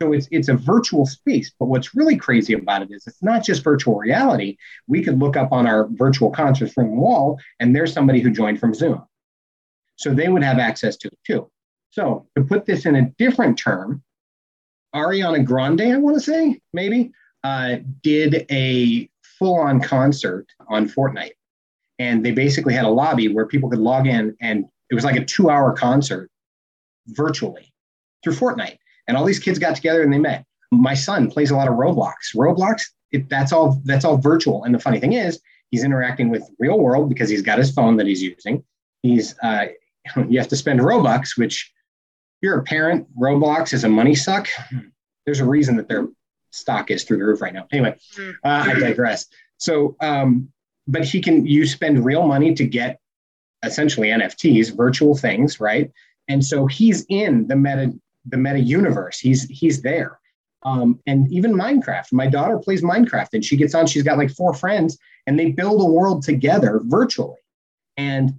So 0.00 0.12
it's 0.12 0.28
it's 0.30 0.48
a 0.48 0.54
virtual 0.54 1.06
space. 1.06 1.52
But 1.58 1.66
what's 1.66 1.94
really 1.94 2.16
crazy 2.16 2.54
about 2.54 2.82
it 2.82 2.90
is 2.90 3.06
it's 3.06 3.22
not 3.22 3.44
just 3.44 3.62
virtual 3.62 3.96
reality. 3.96 4.56
We 4.86 5.02
could 5.04 5.18
look 5.18 5.36
up 5.36 5.52
on 5.52 5.66
our 5.66 5.86
virtual 5.90 6.30
conference 6.30 6.76
room 6.76 6.96
wall, 6.96 7.38
and 7.60 7.74
there's 7.74 7.92
somebody 7.92 8.20
who 8.20 8.30
joined 8.30 8.60
from 8.60 8.74
Zoom. 8.74 9.04
So 9.96 10.12
they 10.12 10.28
would 10.28 10.42
have 10.42 10.58
access 10.58 10.96
to 10.98 11.08
it 11.08 11.18
too. 11.26 11.50
So 11.90 12.26
to 12.36 12.42
put 12.42 12.66
this 12.66 12.86
in 12.86 12.96
a 12.96 13.10
different 13.18 13.58
term, 13.58 14.02
Ariana 14.94 15.44
Grande, 15.44 15.82
I 15.82 15.96
want 15.96 16.16
to 16.16 16.22
say, 16.22 16.60
maybe, 16.72 17.12
uh, 17.44 17.76
did 18.02 18.46
a 18.50 19.08
full 19.38 19.58
on 19.58 19.80
concert 19.80 20.46
on 20.68 20.88
Fortnite. 20.88 21.34
And 21.98 22.24
they 22.24 22.32
basically 22.32 22.74
had 22.74 22.84
a 22.84 22.90
lobby 22.90 23.28
where 23.28 23.46
people 23.46 23.70
could 23.70 23.78
log 23.78 24.06
in, 24.06 24.36
and 24.40 24.64
it 24.90 24.94
was 24.94 25.04
like 25.04 25.16
a 25.16 25.24
two 25.24 25.50
hour 25.50 25.72
concert 25.72 26.30
virtually 27.08 27.72
through 28.22 28.34
Fortnite. 28.34 28.78
And 29.06 29.16
all 29.16 29.24
these 29.24 29.38
kids 29.38 29.58
got 29.58 29.76
together 29.76 30.02
and 30.02 30.12
they 30.12 30.18
met. 30.18 30.44
My 30.72 30.94
son 30.94 31.30
plays 31.30 31.50
a 31.50 31.56
lot 31.56 31.68
of 31.68 31.74
Roblox. 31.74 32.34
Roblox, 32.34 32.82
it, 33.12 33.28
that's 33.28 33.52
all 33.52 33.80
that's 33.84 34.04
all 34.04 34.16
virtual. 34.16 34.64
And 34.64 34.74
the 34.74 34.78
funny 34.78 34.98
thing 34.98 35.12
is, 35.12 35.40
he's 35.70 35.84
interacting 35.84 36.30
with 36.30 36.48
real 36.58 36.78
world 36.78 37.08
because 37.08 37.28
he's 37.28 37.42
got 37.42 37.58
his 37.58 37.70
phone 37.70 37.96
that 37.98 38.06
he's 38.06 38.22
using. 38.22 38.64
He's 39.02 39.36
uh, 39.42 39.66
you 40.28 40.38
have 40.38 40.48
to 40.48 40.56
spend 40.56 40.80
Robux, 40.80 41.36
which 41.36 41.72
if 42.36 42.46
you're 42.46 42.58
a 42.58 42.64
parent, 42.64 43.06
Roblox 43.16 43.72
is 43.72 43.84
a 43.84 43.88
money 43.88 44.14
suck. 44.14 44.48
There's 45.26 45.40
a 45.40 45.46
reason 45.46 45.76
that 45.76 45.88
their 45.88 46.08
stock 46.50 46.90
is 46.90 47.04
through 47.04 47.18
the 47.18 47.24
roof 47.24 47.40
right 47.40 47.52
now. 47.52 47.66
Anyway, 47.72 47.96
uh, 48.44 48.64
I 48.66 48.78
digress. 48.78 49.26
So, 49.56 49.96
um, 50.00 50.52
but 50.86 51.04
he 51.04 51.20
can, 51.20 51.46
you 51.46 51.66
spend 51.66 52.04
real 52.04 52.26
money 52.26 52.54
to 52.54 52.66
get 52.66 53.00
essentially 53.64 54.08
NFTs, 54.08 54.76
virtual 54.76 55.16
things, 55.16 55.60
right? 55.60 55.90
And 56.28 56.44
so 56.44 56.66
he's 56.66 57.04
in 57.08 57.46
the 57.46 57.56
meta, 57.56 57.92
the 58.26 58.36
meta 58.36 58.60
universe. 58.60 59.18
He's 59.18 59.44
he's 59.44 59.82
there. 59.82 60.18
Um, 60.62 60.98
and 61.06 61.30
even 61.30 61.52
Minecraft. 61.52 62.12
My 62.12 62.26
daughter 62.26 62.58
plays 62.58 62.82
Minecraft, 62.82 63.28
and 63.34 63.44
she 63.44 63.56
gets 63.56 63.74
on. 63.74 63.86
She's 63.86 64.02
got 64.02 64.16
like 64.16 64.30
four 64.30 64.54
friends, 64.54 64.98
and 65.26 65.38
they 65.38 65.50
build 65.50 65.80
a 65.82 65.84
world 65.84 66.22
together 66.22 66.80
virtually. 66.84 67.36
And 67.96 68.34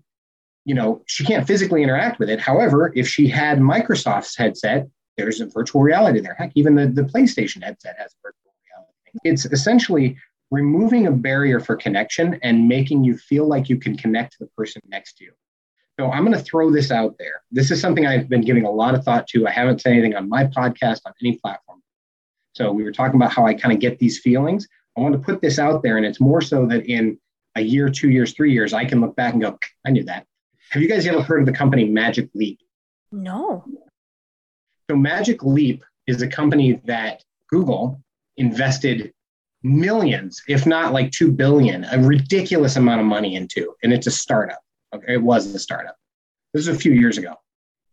you 0.65 0.73
know, 0.73 1.03
she 1.05 1.23
can't 1.23 1.45
physically 1.45 1.83
interact 1.83 2.19
with 2.19 2.29
it. 2.29 2.39
However, 2.39 2.91
if 2.95 3.07
she 3.07 3.27
had 3.27 3.59
Microsoft's 3.59 4.35
headset, 4.35 4.87
there's 5.15 5.39
a 5.39 5.45
virtual 5.45 5.81
reality 5.81 6.19
there. 6.19 6.33
Heck, 6.33 6.51
even 6.55 6.73
the, 6.73 6.87
the 6.87 7.03
PlayStation 7.03 7.63
headset 7.63 7.95
has 7.99 8.15
virtual 8.23 8.51
reality. 8.65 9.19
It's 9.23 9.45
essentially 9.45 10.17
removing 10.55 11.07
a 11.07 11.11
barrier 11.11 11.59
for 11.59 11.75
connection 11.75 12.39
and 12.41 12.67
making 12.67 13.03
you 13.03 13.17
feel 13.17 13.47
like 13.47 13.69
you 13.69 13.77
can 13.77 13.95
connect 13.97 14.33
to 14.33 14.37
the 14.39 14.49
person 14.57 14.81
next 14.87 15.17
to 15.17 15.25
you. 15.25 15.33
So 15.99 16.11
I'm 16.11 16.25
going 16.25 16.37
to 16.37 16.43
throw 16.43 16.71
this 16.71 16.91
out 16.91 17.15
there. 17.19 17.43
This 17.51 17.71
is 17.71 17.79
something 17.79 18.05
I've 18.05 18.27
been 18.27 18.41
giving 18.41 18.65
a 18.65 18.71
lot 18.71 18.95
of 18.95 19.03
thought 19.03 19.27
to. 19.27 19.47
I 19.47 19.51
haven't 19.51 19.81
said 19.81 19.93
anything 19.93 20.15
on 20.15 20.27
my 20.27 20.45
podcast 20.45 21.01
on 21.05 21.13
any 21.21 21.37
platform. 21.37 21.81
So 22.53 22.71
we 22.71 22.83
were 22.83 22.91
talking 22.91 23.15
about 23.15 23.31
how 23.33 23.45
I 23.45 23.53
kind 23.53 23.73
of 23.73 23.79
get 23.79 23.99
these 23.99 24.19
feelings. 24.19 24.67
I 24.97 25.01
want 25.01 25.13
to 25.13 25.19
put 25.19 25.41
this 25.41 25.59
out 25.59 25.83
there, 25.83 25.97
and 25.97 26.05
it's 26.05 26.21
more 26.21 26.41
so 26.41 26.65
that 26.67 26.85
in 26.85 27.19
a 27.55 27.61
year, 27.61 27.89
two 27.89 28.09
years, 28.09 28.33
three 28.33 28.53
years, 28.53 28.73
I 28.73 28.85
can 28.85 29.01
look 29.01 29.15
back 29.15 29.33
and 29.33 29.41
go, 29.41 29.57
I 29.85 29.91
knew 29.91 30.03
that. 30.05 30.25
Have 30.71 30.81
you 30.81 30.89
guys 30.89 31.05
ever 31.05 31.21
heard 31.21 31.41
of 31.41 31.45
the 31.45 31.53
company 31.53 31.85
Magic 31.85 32.29
Leap? 32.33 32.59
No. 33.11 33.65
So 34.89 34.95
Magic 34.95 35.43
Leap 35.43 35.83
is 36.07 36.21
a 36.21 36.27
company 36.27 36.81
that 36.85 37.23
Google 37.49 38.01
invested 38.37 39.13
millions, 39.65 40.41
if 40.47 40.65
not 40.65 40.93
like 40.93 41.11
2 41.11 41.31
billion, 41.31 41.83
a 41.85 41.99
ridiculous 41.99 42.75
amount 42.75 43.01
of 43.01 43.07
money 43.07 43.35
into. 43.35 43.73
And 43.83 43.91
it's 43.91 44.07
a 44.07 44.11
startup. 44.11 44.61
Okay, 44.93 45.15
it 45.15 45.21
was 45.21 45.53
a 45.53 45.59
startup. 45.59 45.97
This 46.53 46.67
was 46.67 46.75
a 46.75 46.79
few 46.79 46.93
years 46.93 47.17
ago. 47.17 47.33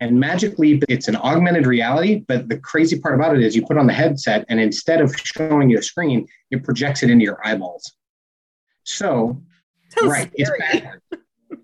And 0.01 0.19
Magic 0.19 0.59
Leap, 0.59 0.85
it's 0.89 1.09
an 1.09 1.17
augmented 1.17 1.67
reality, 1.67 2.25
but 2.27 2.49
the 2.49 2.59
crazy 2.59 2.99
part 2.99 3.15
about 3.15 3.37
it 3.37 3.43
is 3.43 3.57
you 3.57 3.65
put 3.65 3.79
on 3.79 3.87
the 3.87 3.93
headset 3.93 4.45
and 4.49 4.61
instead 4.61 5.01
of 5.01 5.17
showing 5.17 5.71
you 5.71 5.79
a 5.79 5.83
screen, 5.83 6.27
it 6.51 6.65
projects 6.65 7.03
it 7.03 7.11
into 7.11 7.25
your 7.25 7.45
eyeballs. 7.47 7.93
So, 8.85 9.41
right, 10.03 10.31
it's 10.35 10.51
bad. 10.59 11.01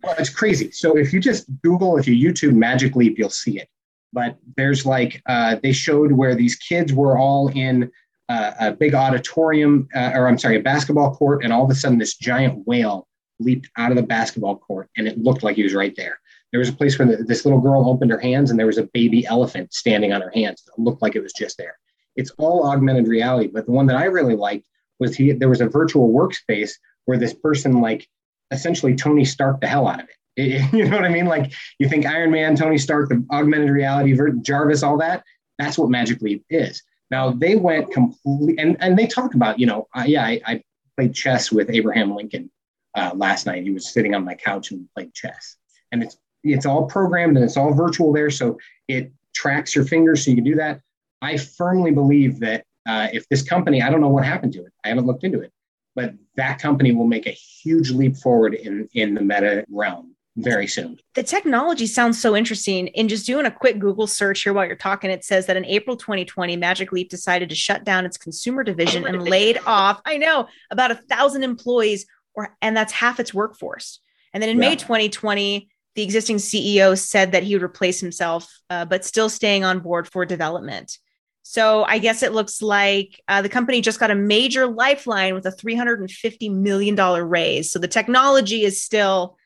well, 0.03 0.14
it's 0.18 0.31
crazy. 0.31 0.71
So 0.71 0.97
if 0.97 1.12
you 1.12 1.21
just 1.21 1.47
Google, 1.62 1.99
if 1.99 2.07
you 2.07 2.14
YouTube 2.14 2.55
Magic 2.55 2.94
Leap, 2.94 3.18
you'll 3.18 3.31
see 3.31 3.59
it. 3.59 3.68
But 4.12 4.38
there's 4.57 4.87
like 4.87 5.21
uh, 5.27 5.57
they 5.62 5.73
showed 5.73 6.12
where 6.12 6.35
these 6.35 6.55
kids 6.55 6.92
were 6.92 7.18
all 7.18 7.49
in 7.49 7.90
a 8.29 8.73
big 8.73 8.95
auditorium, 8.95 9.88
uh, 9.95 10.12
or 10.14 10.29
I'm 10.29 10.38
sorry, 10.38 10.57
a 10.57 10.62
basketball 10.62 11.14
court, 11.14 11.43
and 11.45 11.53
all 11.53 11.64
of 11.64 11.71
a 11.71 11.75
sudden 11.75 11.99
this 11.99 12.17
giant 12.17 12.67
whale 12.67 13.07
leaped 13.41 13.71
out 13.77 13.91
of 13.91 13.97
the 13.97 14.03
basketball 14.03 14.57
court, 14.57 14.91
and 14.97 15.09
it 15.09 15.19
looked 15.19 15.43
like 15.43 15.57
he 15.57 15.62
was 15.62 15.75
right 15.75 15.95
there. 15.97 16.19
There 16.53 16.59
was 16.59 16.69
a 16.69 16.75
place 16.75 16.99
where 16.99 17.09
the, 17.09 17.25
this 17.25 17.45
little 17.45 17.61
girl 17.61 17.88
opened 17.88 18.11
her 18.11 18.19
hands, 18.19 18.51
and 18.51 18.59
there 18.59 18.67
was 18.67 18.79
a 18.79 18.88
baby 18.93 19.27
elephant 19.27 19.73
standing 19.73 20.12
on 20.12 20.21
her 20.21 20.33
hands. 20.35 20.62
It 20.67 20.81
looked 20.81 21.03
like 21.03 21.17
it 21.17 21.23
was 21.23 21.33
just 21.33 21.57
there. 21.57 21.77
It's 22.17 22.31
all 22.38 22.67
augmented 22.67 23.07
reality, 23.07 23.49
but 23.49 23.67
the 23.67 23.73
one 23.73 23.87
that 23.87 23.97
I 23.97 24.05
really 24.05 24.35
liked 24.35 24.67
was 24.99 25.17
he. 25.17 25.33
There 25.33 25.49
was 25.49 25.61
a 25.61 25.69
virtual 25.69 26.12
workspace 26.12 26.73
where 27.05 27.19
this 27.19 27.33
person 27.33 27.81
like 27.81 28.09
essentially 28.51 28.95
Tony 28.95 29.25
Stark 29.25 29.61
the 29.61 29.69
hell 29.69 29.87
out 29.87 30.01
of 30.01 30.09
it. 30.09 30.14
You 30.73 30.88
know 30.88 30.97
what 30.97 31.05
I 31.05 31.09
mean? 31.09 31.27
Like 31.27 31.53
you 31.79 31.88
think 31.88 32.07
Iron 32.07 32.31
Man, 32.31 32.55
Tony 32.55 32.79
Stark, 32.79 33.09
the 33.09 33.25
augmented 33.33 33.71
reality, 33.71 34.17
Jarvis, 34.43 34.85
all 34.85 34.99
that. 34.99 35.25
That's 35.59 35.77
what 35.77 35.91
Magic 35.91 36.23
Leap 36.23 36.45
is. 36.49 36.83
Now 37.11 37.31
they 37.31 37.57
went 37.57 37.92
completely, 37.92 38.59
and, 38.59 38.77
and 38.81 38.99
they 38.99 39.07
talk 39.07 39.35
about, 39.35 39.59
you 39.59 39.66
know, 39.66 39.88
yeah, 40.05 40.25
I, 40.25 40.40
I, 40.47 40.62
played 40.97 41.14
chess 41.14 41.53
with 41.53 41.71
Abraham 41.71 42.12
Lincoln 42.12 42.51
uh, 42.97 43.12
last 43.14 43.47
night. 43.47 43.62
He 43.62 43.71
was 43.71 43.88
sitting 43.88 44.16
on 44.16 44.25
my 44.25 44.35
couch 44.35 44.73
and 44.73 44.88
played 44.97 45.14
chess, 45.14 45.57
and 45.92 46.03
it's 46.03 46.18
it's 46.42 46.66
all 46.66 46.87
programmed 46.87 47.37
and 47.37 47.44
it's 47.44 47.57
all 47.57 47.73
virtual 47.73 48.12
there, 48.12 48.31
so 48.31 48.59
it 48.88 49.12
tracks 49.35 49.75
your 49.75 49.85
fingers, 49.85 50.25
so 50.25 50.31
you 50.31 50.37
can 50.37 50.44
do 50.44 50.57
that. 50.57 50.81
I 51.23 51.37
firmly 51.37 51.92
believe 51.92 52.40
that 52.40 52.64
uh, 52.88 53.09
if 53.12 53.29
this 53.29 53.42
company, 53.42 53.81
I 53.81 53.90
don't 53.90 54.01
know 54.01 54.09
what 54.09 54.25
happened 54.25 54.53
to 54.55 54.64
it, 54.64 54.73
I 54.85 54.88
haven't 54.88 55.07
looked 55.07 55.23
into 55.23 55.40
it, 55.40 55.53
but 55.94 56.14
that 56.37 56.59
company 56.61 56.92
will 56.92 57.07
make 57.07 57.27
a 57.27 57.31
huge 57.31 57.90
leap 57.90 58.16
forward 58.16 58.55
in 58.55 58.88
in 58.94 59.14
the 59.14 59.21
meta 59.21 59.64
realm 59.71 60.16
very 60.38 60.66
soon. 60.66 60.98
The 61.14 61.22
technology 61.22 61.87
sounds 61.87 62.20
so 62.20 62.37
interesting. 62.37 62.88
In 62.88 63.09
just 63.09 63.27
doing 63.27 63.46
a 63.46 63.51
quick 63.51 63.79
Google 63.79 64.07
search 64.07 64.42
here 64.42 64.53
while 64.53 64.66
you're 64.66 64.77
talking, 64.77 65.11
it 65.11 65.24
says 65.24 65.46
that 65.46 65.57
in 65.57 65.64
April 65.64 65.96
2020, 65.96 66.57
Magic 66.57 66.92
Leap 66.92 67.11
decided 67.11 67.48
to 67.48 67.55
shut 67.55 67.85
down 67.85 68.07
its 68.07 68.16
consumer 68.16 68.62
division 68.62 69.07
and 69.07 69.22
laid 69.29 69.59
off, 69.66 70.01
I 70.05 70.16
know, 70.16 70.48
about 70.70 70.92
a 70.92 70.94
thousand 70.94 71.42
employees, 71.42 72.07
or 72.35 72.57
and 72.62 72.77
that's 72.77 72.92
half 72.92 73.18
its 73.18 73.35
workforce. 73.35 74.01
And 74.33 74.42
then 74.42 74.51
in 74.51 74.62
yeah. 74.62 74.70
May 74.70 74.77
2020, 74.77 75.68
the 75.96 76.03
existing 76.03 76.37
CEO 76.37 76.96
said 76.96 77.33
that 77.33 77.42
he 77.42 77.55
would 77.55 77.62
replace 77.62 78.01
himself, 78.01 78.48
uh, 78.70 78.85
but 78.85 79.05
still 79.05 79.29
staying 79.29 79.64
on 79.64 79.81
board 79.81 80.07
for 80.07 80.24
development. 80.24 80.98
So 81.42 81.83
I 81.85 81.98
guess 81.98 82.22
it 82.22 82.33
looks 82.33 82.61
like 82.61 83.20
uh, 83.27 83.42
the 83.42 83.48
company 83.48 83.81
just 83.81 83.98
got 83.98 84.11
a 84.11 84.14
major 84.14 84.66
lifeline 84.66 85.35
with 85.35 85.46
a 85.46 85.51
$350 85.51 86.55
million 86.55 86.94
raise. 86.94 87.73
So 87.73 87.79
the 87.79 87.88
technology 87.88 88.65
is 88.65 88.83
still 88.83 89.38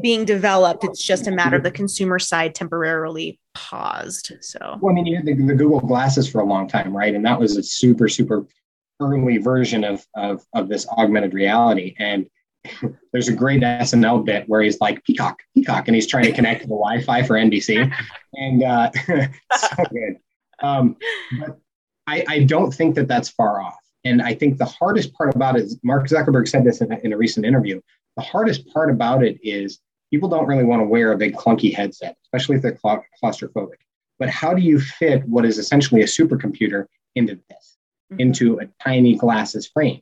being 0.00 0.24
developed. 0.24 0.84
It's 0.84 1.02
just 1.02 1.26
a 1.26 1.30
matter 1.30 1.56
of 1.56 1.62
the 1.62 1.70
consumer 1.70 2.18
side 2.18 2.54
temporarily 2.54 3.38
paused. 3.54 4.32
So, 4.40 4.78
well, 4.80 4.92
I 4.92 4.94
mean, 4.94 5.06
you 5.06 5.16
had 5.16 5.26
the, 5.26 5.34
the 5.34 5.54
Google 5.54 5.80
Glasses 5.80 6.28
for 6.28 6.40
a 6.40 6.44
long 6.44 6.68
time, 6.68 6.96
right? 6.96 7.14
And 7.14 7.24
that 7.24 7.38
was 7.38 7.56
a 7.56 7.62
super, 7.62 8.08
super 8.08 8.46
early 9.00 9.38
version 9.38 9.84
of, 9.84 10.06
of, 10.14 10.44
of 10.54 10.68
this 10.68 10.86
augmented 10.88 11.34
reality. 11.34 11.94
And 11.98 12.26
there's 13.12 13.28
a 13.28 13.34
great 13.34 13.62
SNL 13.62 14.24
bit 14.24 14.48
where 14.48 14.62
he's 14.62 14.80
like 14.80 15.02
peacock, 15.04 15.42
peacock, 15.54 15.88
and 15.88 15.94
he's 15.94 16.06
trying 16.06 16.24
to 16.24 16.32
connect 16.32 16.62
to 16.62 16.66
the 16.66 16.74
Wi-Fi 16.74 17.22
for 17.24 17.34
NBC, 17.34 17.92
and 18.34 18.62
uh, 18.62 18.90
so 19.56 19.84
good. 19.90 20.16
Um, 20.60 20.96
but 21.40 21.58
I, 22.06 22.24
I, 22.28 22.42
don't 22.44 22.72
think 22.72 22.94
that 22.94 23.08
that's 23.08 23.28
far 23.28 23.60
off. 23.60 23.76
And 24.04 24.22
I 24.22 24.34
think 24.34 24.58
the 24.58 24.64
hardest 24.64 25.12
part 25.14 25.34
about 25.34 25.56
it 25.56 25.64
is 25.64 25.78
Mark 25.82 26.06
Zuckerberg 26.06 26.48
said 26.48 26.64
this 26.64 26.80
in 26.80 26.92
a, 26.92 26.98
in 26.98 27.12
a 27.12 27.16
recent 27.16 27.44
interview. 27.44 27.80
The 28.16 28.22
hardest 28.22 28.66
part 28.72 28.90
about 28.90 29.24
it 29.24 29.38
is 29.42 29.80
people 30.10 30.28
don't 30.28 30.46
really 30.46 30.64
want 30.64 30.80
to 30.80 30.86
wear 30.86 31.12
a 31.12 31.18
big 31.18 31.34
clunky 31.34 31.74
headset, 31.74 32.16
especially 32.24 32.56
if 32.56 32.62
they're 32.62 32.78
claustrophobic. 33.22 33.80
But 34.18 34.28
how 34.28 34.54
do 34.54 34.62
you 34.62 34.78
fit 34.78 35.24
what 35.24 35.44
is 35.44 35.58
essentially 35.58 36.02
a 36.02 36.06
supercomputer 36.06 36.86
into 37.14 37.40
this, 37.48 37.78
mm-hmm. 38.12 38.20
into 38.20 38.60
a 38.60 38.66
tiny 38.82 39.16
glasses 39.16 39.66
frame? 39.66 40.00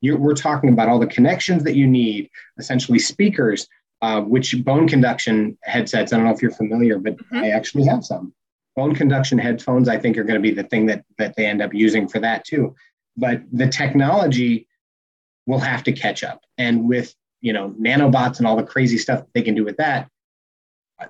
You're, 0.00 0.18
we're 0.18 0.34
talking 0.34 0.70
about 0.70 0.88
all 0.88 0.98
the 0.98 1.06
connections 1.06 1.62
that 1.64 1.76
you 1.76 1.86
need, 1.86 2.28
essentially 2.58 2.98
speakers, 2.98 3.68
uh, 4.02 4.20
which 4.20 4.62
bone 4.64 4.88
conduction 4.88 5.56
headsets. 5.62 6.12
I 6.12 6.16
don't 6.16 6.26
know 6.26 6.32
if 6.32 6.42
you're 6.42 6.50
familiar, 6.50 6.98
but 6.98 7.16
mm-hmm. 7.16 7.36
I 7.36 7.50
actually 7.50 7.84
have 7.86 8.04
some 8.04 8.34
bone 8.74 8.94
conduction 8.96 9.38
headphones. 9.38 9.88
I 9.88 9.96
think 9.96 10.18
are 10.18 10.24
going 10.24 10.42
to 10.42 10.48
be 10.48 10.52
the 10.52 10.64
thing 10.64 10.86
that 10.86 11.04
that 11.18 11.36
they 11.36 11.46
end 11.46 11.62
up 11.62 11.72
using 11.72 12.08
for 12.08 12.18
that 12.18 12.44
too. 12.44 12.74
But 13.16 13.42
the 13.52 13.68
technology 13.68 14.66
will 15.46 15.60
have 15.60 15.84
to 15.84 15.92
catch 15.92 16.24
up, 16.24 16.42
and 16.58 16.88
with 16.88 17.14
you 17.42 17.52
know 17.52 17.74
nanobots 17.78 18.38
and 18.38 18.46
all 18.46 18.56
the 18.56 18.62
crazy 18.62 18.96
stuff 18.96 19.24
they 19.34 19.42
can 19.42 19.54
do 19.54 19.64
with 19.64 19.76
that, 19.76 20.08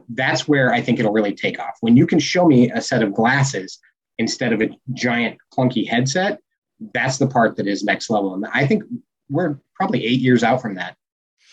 that's 0.09 0.49
where 0.49 0.73
I 0.73 0.81
think 0.81 0.99
it'll 0.99 1.13
really 1.13 1.35
take 1.35 1.61
off. 1.61 1.77
When 1.81 1.97
you 1.97 2.07
can 2.07 2.19
show 2.19 2.47
me 2.47 2.71
a 2.71 2.81
set 2.81 3.03
of 3.03 3.15
glasses 3.15 3.79
instead 4.19 4.53
of 4.53 4.61
a 4.61 4.71
giant 4.93 5.39
clunky 5.57 5.87
headset, 5.89 6.41
that's 6.95 7.19
the 7.19 7.27
part 7.27 7.57
that 7.57 7.67
is 7.67 7.85
next 7.85 8.11
level. 8.11 8.35
And 8.35 8.47
I 8.53 8.67
think 8.67 8.83
we're 9.31 9.59
probably 9.75 10.05
eight 10.05 10.21
years 10.21 10.43
out 10.43 10.61
from 10.61 10.75
that, 10.75 10.97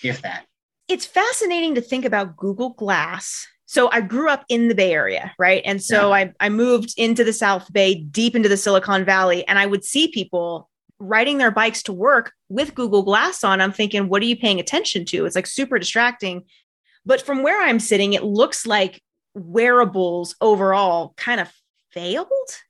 if 0.04 0.22
that. 0.22 0.46
It's 0.88 1.06
fascinating 1.06 1.76
to 1.76 1.82
think 1.82 2.06
about 2.06 2.36
Google 2.36 2.72
Glass. 2.72 3.46
So 3.66 3.90
I 3.92 4.02
grew 4.02 4.30
up 4.30 4.46
in 4.50 4.68
the 4.68 4.76
Bay 4.76 4.94
Area, 4.94 5.32
right? 5.38 5.62
And 5.64 5.84
so 5.84 6.10
yeah. 6.10 6.16
I, 6.16 6.48
I 6.48 6.50
moved 6.50 6.96
into 6.98 7.24
the 7.24 7.34
South 7.34 7.72
Bay, 7.72 7.96
deep 7.96 8.36
into 8.36 8.50
the 8.50 8.58
Silicon 8.58 9.06
Valley, 9.06 9.48
and 9.48 9.60
I 9.60 9.68
would 9.68 9.84
see 9.84 10.08
people 10.08 10.69
riding 11.00 11.38
their 11.38 11.52
bikes 11.52 11.84
to 11.84 11.93
work 11.93 12.34
with 12.50 12.76
Google 12.76 13.04
Glass 13.04 13.43
on. 13.43 13.62
I'm 13.62 13.72
thinking, 13.72 14.10
what 14.10 14.22
are 14.22 14.26
you 14.26 14.38
paying 14.38 14.60
attention 14.60 15.06
to? 15.06 15.26
It's 15.26 15.36
like 15.36 15.47
super 15.47 15.80
distracting. 15.80 16.43
But 17.06 17.22
from 17.22 17.41
where 17.41 17.62
I'm 17.62 17.80
sitting, 17.80 18.14
it 18.14 18.24
looks 18.24 18.68
like 18.68 19.02
wearables 19.34 20.36
overall 20.41 21.14
kind 21.18 21.39
of 21.39 21.52
failed 21.91 22.28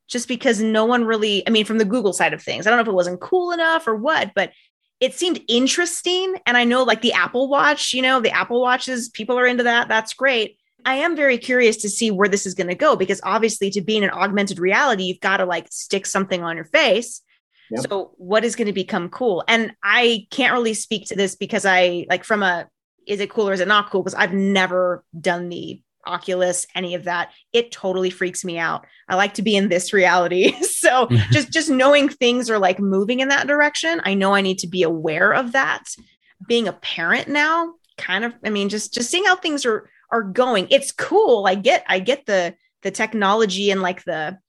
just 0.07 0.27
because 0.27 0.61
no 0.61 0.85
one 0.85 1.05
really, 1.05 1.45
I 1.47 1.49
mean, 1.49 1.65
from 1.65 1.77
the 1.77 1.85
Google 1.85 2.13
side 2.13 2.33
of 2.33 2.41
things, 2.41 2.65
I 2.65 2.69
don't 2.69 2.77
know 2.77 2.83
if 2.83 2.87
it 2.87 2.93
wasn't 2.93 3.21
cool 3.21 3.51
enough 3.51 3.87
or 3.87 3.95
what, 3.95 4.31
but 4.35 4.51
it 4.99 5.13
seemed 5.13 5.41
interesting. 5.47 6.35
And 6.45 6.57
I 6.57 6.63
know 6.65 6.83
like 6.83 7.01
the 7.01 7.13
Apple 7.13 7.49
Watch, 7.49 7.93
you 7.93 8.01
know, 8.01 8.19
the 8.19 8.31
Apple 8.31 8.61
Watches, 8.61 9.09
people 9.09 9.37
are 9.39 9.45
into 9.47 9.63
that. 9.63 9.87
That's 9.87 10.13
great. 10.13 10.57
I 10.85 10.95
am 10.95 11.15
very 11.15 11.37
curious 11.37 11.77
to 11.77 11.89
see 11.89 12.11
where 12.11 12.29
this 12.29 12.45
is 12.45 12.53
going 12.53 12.67
to 12.67 12.75
go 12.75 12.95
because 12.95 13.19
obviously, 13.23 13.69
to 13.71 13.81
be 13.81 13.97
in 13.97 14.03
an 14.03 14.11
augmented 14.11 14.59
reality, 14.59 15.03
you've 15.03 15.19
got 15.19 15.37
to 15.37 15.45
like 15.45 15.67
stick 15.71 16.05
something 16.05 16.43
on 16.43 16.55
your 16.55 16.65
face. 16.65 17.21
Yep. 17.71 17.85
So, 17.89 18.11
what 18.17 18.43
is 18.43 18.55
going 18.55 18.67
to 18.67 18.73
become 18.73 19.09
cool? 19.09 19.43
And 19.47 19.73
I 19.83 20.27
can't 20.31 20.53
really 20.53 20.73
speak 20.73 21.07
to 21.07 21.15
this 21.15 21.35
because 21.35 21.65
I 21.65 22.05
like 22.09 22.23
from 22.23 22.43
a 22.43 22.67
is 23.07 23.19
it 23.19 23.29
cool 23.29 23.49
or 23.49 23.53
is 23.53 23.59
it 23.59 23.67
not 23.67 23.89
cool? 23.89 24.03
Because 24.03 24.15
I've 24.15 24.33
never 24.33 25.03
done 25.19 25.49
the 25.49 25.81
Oculus, 26.05 26.65
any 26.75 26.95
of 26.95 27.03
that. 27.03 27.31
It 27.53 27.71
totally 27.71 28.09
freaks 28.09 28.45
me 28.45 28.57
out. 28.57 28.85
I 29.09 29.15
like 29.15 29.33
to 29.35 29.41
be 29.41 29.55
in 29.55 29.69
this 29.69 29.93
reality. 29.93 30.51
so 30.61 31.07
just 31.31 31.51
just 31.51 31.69
knowing 31.69 32.09
things 32.09 32.49
are 32.49 32.59
like 32.59 32.79
moving 32.79 33.19
in 33.19 33.29
that 33.29 33.47
direction, 33.47 34.01
I 34.03 34.13
know 34.13 34.33
I 34.33 34.41
need 34.41 34.59
to 34.59 34.67
be 34.67 34.83
aware 34.83 35.33
of 35.33 35.51
that. 35.51 35.83
Being 36.47 36.67
a 36.69 36.73
parent 36.73 37.27
now, 37.27 37.73
kind 37.97 38.23
of, 38.23 38.33
I 38.45 38.49
mean, 38.49 38.69
just 38.69 38.93
just 38.93 39.09
seeing 39.09 39.25
how 39.25 39.35
things 39.35 39.65
are 39.65 39.89
are 40.11 40.23
going. 40.23 40.67
It's 40.69 40.91
cool. 40.91 41.45
I 41.45 41.55
get 41.55 41.83
I 41.87 41.99
get 41.99 42.25
the 42.25 42.55
the 42.81 42.91
technology 42.91 43.71
and 43.71 43.81
like 43.81 44.03
the 44.05 44.39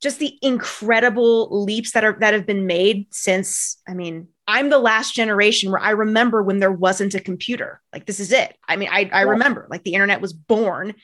just 0.00 0.18
the 0.18 0.38
incredible 0.42 1.64
leaps 1.64 1.92
that 1.92 2.04
are 2.04 2.16
that 2.20 2.34
have 2.34 2.46
been 2.46 2.66
made 2.66 3.06
since 3.10 3.80
i 3.88 3.94
mean 3.94 4.28
i'm 4.46 4.70
the 4.70 4.78
last 4.78 5.14
generation 5.14 5.70
where 5.70 5.80
i 5.80 5.90
remember 5.90 6.42
when 6.42 6.60
there 6.60 6.72
wasn't 6.72 7.14
a 7.14 7.20
computer. 7.20 7.80
Like 7.92 8.06
this 8.06 8.20
is 8.20 8.32
it. 8.32 8.56
I 8.66 8.76
mean 8.76 8.88
i, 8.90 9.08
I 9.12 9.22
remember 9.22 9.66
like 9.70 9.84
the 9.84 9.94
internet 9.94 10.20
was 10.20 10.32
born 10.32 10.94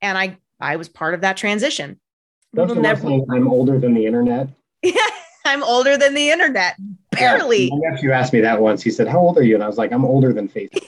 and 0.00 0.16
i 0.16 0.36
i 0.60 0.76
was 0.76 0.88
part 0.88 1.14
of 1.14 1.22
that 1.22 1.36
transition. 1.36 2.00
Don't 2.54 2.68
we'll 2.68 2.80
never, 2.80 3.06
i'm 3.30 3.48
older 3.48 3.78
than 3.78 3.94
the 3.94 4.06
internet. 4.06 4.48
Yeah 4.82 4.94
i'm 5.44 5.62
older 5.62 5.96
than 5.96 6.14
the 6.14 6.30
internet. 6.30 6.76
Barely. 7.10 7.64
Yeah, 7.64 7.70
my 7.72 7.90
nephew 7.90 8.12
asked 8.12 8.32
me 8.32 8.40
that 8.40 8.60
once. 8.60 8.82
He 8.82 8.90
said 8.90 9.08
how 9.08 9.18
old 9.18 9.38
are 9.38 9.42
you? 9.42 9.54
And 9.54 9.64
i 9.64 9.66
was 9.66 9.78
like 9.78 9.92
i'm 9.92 10.04
older 10.04 10.32
than 10.32 10.48
facebook. 10.48 10.84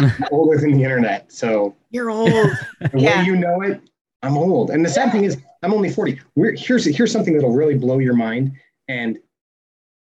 Older 0.30 0.60
than 0.60 0.74
the 0.74 0.84
internet. 0.84 1.32
So 1.32 1.74
you're 1.90 2.08
old. 2.08 2.30
The 2.80 2.90
yeah. 2.94 3.18
way 3.18 3.26
you 3.26 3.34
know 3.34 3.62
it 3.62 3.80
i'm 4.22 4.36
old 4.36 4.70
and 4.70 4.84
the 4.84 4.88
sad 4.88 5.12
thing 5.12 5.24
is 5.24 5.38
I'm 5.62 5.74
only 5.74 5.90
40. 5.90 6.20
We're, 6.36 6.54
here's 6.54 6.84
here's 6.84 7.12
something 7.12 7.34
that'll 7.34 7.54
really 7.54 7.74
blow 7.76 7.98
your 7.98 8.14
mind. 8.14 8.52
And 8.86 9.18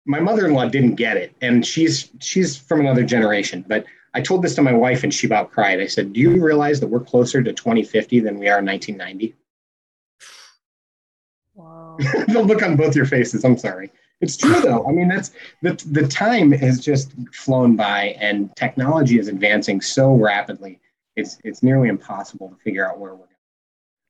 my 0.05 0.19
mother-in-law 0.19 0.69
didn't 0.69 0.95
get 0.95 1.17
it, 1.17 1.35
and 1.41 1.65
she's 1.65 2.09
she's 2.19 2.55
from 2.55 2.79
another 2.79 3.03
generation. 3.03 3.65
But 3.67 3.85
I 4.13 4.21
told 4.21 4.43
this 4.43 4.55
to 4.55 4.61
my 4.61 4.73
wife, 4.73 5.03
and 5.03 5.13
she 5.13 5.27
about 5.27 5.51
cried. 5.51 5.81
I 5.81 5.87
said, 5.87 6.13
"Do 6.13 6.19
you 6.19 6.43
realize 6.43 6.79
that 6.79 6.87
we're 6.87 7.01
closer 7.01 7.41
to 7.41 7.51
2050 7.51 8.19
than 8.19 8.39
we 8.39 8.47
are 8.47 8.59
in 8.59 8.65
1990?" 8.65 9.35
Wow. 11.55 11.97
the 12.27 12.41
look 12.41 12.61
on 12.61 12.75
both 12.75 12.95
your 12.95 13.05
faces. 13.05 13.43
I'm 13.43 13.57
sorry. 13.57 13.91
It's 14.21 14.37
true 14.37 14.61
though. 14.61 14.87
I 14.87 14.91
mean, 14.91 15.07
that's 15.07 15.31
the 15.61 15.73
the 15.91 16.07
time 16.07 16.51
has 16.51 16.79
just 16.79 17.11
flown 17.33 17.75
by, 17.75 18.15
and 18.19 18.55
technology 18.55 19.19
is 19.19 19.27
advancing 19.27 19.81
so 19.81 20.13
rapidly. 20.13 20.79
It's 21.15 21.39
it's 21.43 21.63
nearly 21.63 21.89
impossible 21.89 22.49
to 22.49 22.55
figure 22.63 22.87
out 22.87 22.99
where 22.99 23.11
we're 23.11 23.25
going. 23.25 23.36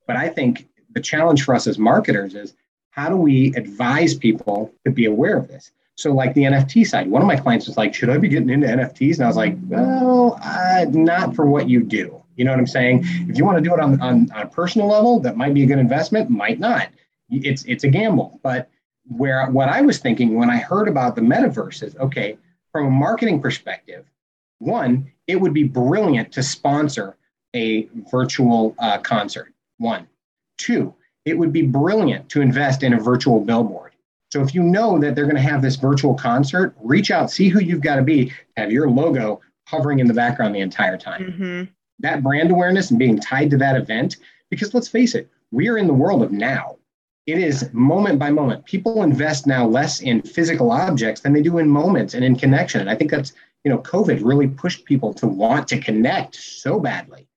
But 0.08 0.16
I 0.16 0.28
think 0.28 0.66
the 0.94 1.00
challenge 1.00 1.44
for 1.44 1.54
us 1.54 1.68
as 1.68 1.78
marketers 1.78 2.34
is 2.34 2.54
how 2.90 3.08
do 3.08 3.16
we 3.16 3.54
advise 3.54 4.14
people 4.14 4.72
to 4.84 4.90
be 4.90 5.04
aware 5.04 5.36
of 5.36 5.46
this? 5.46 5.70
So, 5.94 6.12
like 6.12 6.34
the 6.34 6.44
NFT 6.44 6.86
side, 6.86 7.08
one 7.08 7.22
of 7.22 7.28
my 7.28 7.36
clients 7.36 7.66
was 7.66 7.76
like, 7.76 7.94
"Should 7.94 8.08
I 8.08 8.18
be 8.18 8.28
getting 8.28 8.50
into 8.50 8.66
NFTs?" 8.66 9.16
And 9.16 9.24
I 9.24 9.26
was 9.26 9.36
like, 9.36 9.56
"Well, 9.66 10.38
uh, 10.42 10.86
not 10.88 11.36
for 11.36 11.46
what 11.46 11.68
you 11.68 11.82
do." 11.84 12.22
You 12.36 12.44
know 12.44 12.52
what 12.52 12.60
I'm 12.60 12.66
saying? 12.66 13.02
If 13.28 13.36
you 13.36 13.44
want 13.44 13.58
to 13.58 13.62
do 13.62 13.74
it 13.74 13.80
on, 13.80 14.00
on, 14.00 14.30
on 14.32 14.42
a 14.42 14.46
personal 14.46 14.86
level, 14.88 15.20
that 15.20 15.36
might 15.36 15.54
be 15.54 15.64
a 15.64 15.66
good 15.66 15.78
investment. 15.78 16.30
Might 16.30 16.58
not. 16.58 16.88
It's 17.30 17.64
it's 17.64 17.84
a 17.84 17.88
gamble. 17.88 18.40
But 18.42 18.70
where 19.08 19.44
what 19.50 19.68
I 19.68 19.82
was 19.82 19.98
thinking 19.98 20.36
when 20.36 20.48
I 20.48 20.58
heard 20.58 20.88
about 20.88 21.16
the 21.16 21.20
metaverse 21.20 21.82
is 21.82 21.96
okay 21.96 22.38
from 22.72 22.86
a 22.86 22.90
marketing 22.90 23.42
perspective. 23.42 24.04
One, 24.60 25.12
it 25.26 25.36
would 25.36 25.52
be 25.52 25.64
brilliant 25.64 26.32
to 26.32 26.42
sponsor 26.42 27.16
a 27.54 27.88
virtual 28.10 28.74
uh, 28.78 28.98
concert. 28.98 29.52
One, 29.78 30.06
Two, 30.58 30.94
it 31.24 31.38
would 31.38 31.52
be 31.52 31.62
brilliant 31.62 32.28
to 32.30 32.40
invest 32.40 32.82
in 32.82 32.92
a 32.92 33.00
virtual 33.00 33.40
billboard. 33.40 33.92
So 34.30 34.42
if 34.42 34.54
you 34.54 34.62
know 34.62 34.98
that 34.98 35.14
they're 35.14 35.24
going 35.24 35.36
to 35.36 35.42
have 35.42 35.62
this 35.62 35.76
virtual 35.76 36.14
concert, 36.14 36.74
reach 36.82 37.10
out, 37.10 37.30
see 37.30 37.48
who 37.48 37.60
you've 37.60 37.80
got 37.80 37.96
to 37.96 38.02
be, 38.02 38.32
have 38.56 38.70
your 38.70 38.90
logo 38.90 39.40
hovering 39.66 40.00
in 40.00 40.06
the 40.06 40.14
background 40.14 40.54
the 40.54 40.60
entire 40.60 40.98
time. 40.98 41.22
Mm-hmm. 41.22 41.64
That 42.00 42.22
brand 42.22 42.50
awareness 42.50 42.90
and 42.90 42.98
being 42.98 43.18
tied 43.18 43.50
to 43.50 43.56
that 43.58 43.76
event, 43.76 44.16
because 44.50 44.74
let's 44.74 44.88
face 44.88 45.14
it, 45.14 45.30
we 45.50 45.68
are 45.68 45.78
in 45.78 45.86
the 45.86 45.94
world 45.94 46.22
of 46.22 46.32
now. 46.32 46.76
It 47.26 47.38
is 47.38 47.70
moment 47.72 48.18
by 48.18 48.30
moment. 48.30 48.64
People 48.64 49.02
invest 49.02 49.46
now 49.46 49.66
less 49.66 50.00
in 50.00 50.22
physical 50.22 50.72
objects 50.72 51.20
than 51.20 51.32
they 51.32 51.42
do 51.42 51.58
in 51.58 51.68
moments 51.68 52.14
and 52.14 52.24
in 52.24 52.36
connection. 52.36 52.80
And 52.80 52.90
I 52.90 52.94
think 52.94 53.10
that's, 53.10 53.32
you 53.64 53.70
know, 53.70 53.78
COVID 53.78 54.24
really 54.24 54.48
pushed 54.48 54.84
people 54.84 55.14
to 55.14 55.26
want 55.26 55.68
to 55.68 55.78
connect 55.78 56.36
so 56.36 56.80
badly 56.80 57.27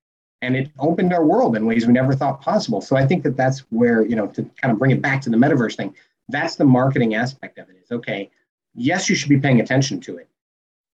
and 0.42 0.56
it 0.56 0.70
opened 0.80 1.12
our 1.12 1.24
world 1.24 1.56
in 1.56 1.64
ways 1.64 1.86
we 1.86 1.92
never 1.92 2.14
thought 2.14 2.40
possible. 2.40 2.80
So 2.80 2.96
I 2.96 3.06
think 3.06 3.22
that 3.22 3.36
that's 3.36 3.60
where, 3.70 4.04
you 4.04 4.16
know, 4.16 4.26
to 4.26 4.42
kind 4.60 4.72
of 4.72 4.78
bring 4.78 4.90
it 4.90 5.00
back 5.00 5.22
to 5.22 5.30
the 5.30 5.36
metaverse 5.36 5.76
thing, 5.76 5.94
that's 6.28 6.56
the 6.56 6.64
marketing 6.64 7.14
aspect 7.14 7.58
of 7.58 7.70
it 7.70 7.76
is 7.82 7.90
okay, 7.92 8.30
yes, 8.74 9.08
you 9.08 9.14
should 9.14 9.28
be 9.28 9.38
paying 9.38 9.60
attention 9.60 10.00
to 10.00 10.18
it, 10.18 10.28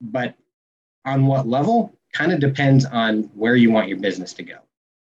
but 0.00 0.34
on 1.04 1.26
what 1.26 1.46
level 1.46 1.94
kind 2.12 2.32
of 2.32 2.40
depends 2.40 2.84
on 2.86 3.24
where 3.34 3.54
you 3.54 3.70
want 3.70 3.88
your 3.88 3.98
business 3.98 4.32
to 4.32 4.42
go. 4.42 4.56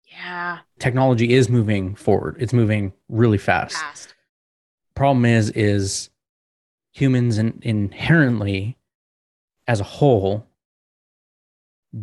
Yeah. 0.07 0.59
Technology 0.79 1.33
is 1.33 1.49
moving 1.49 1.93
forward. 1.93 2.37
It's 2.39 2.53
moving 2.53 2.93
really 3.09 3.37
fast. 3.37 3.75
fast. 3.75 4.15
Problem 4.95 5.25
is, 5.25 5.49
is 5.51 6.09
humans 6.93 7.37
in, 7.37 7.59
inherently 7.61 8.77
as 9.67 9.81
a 9.81 9.83
whole 9.83 10.47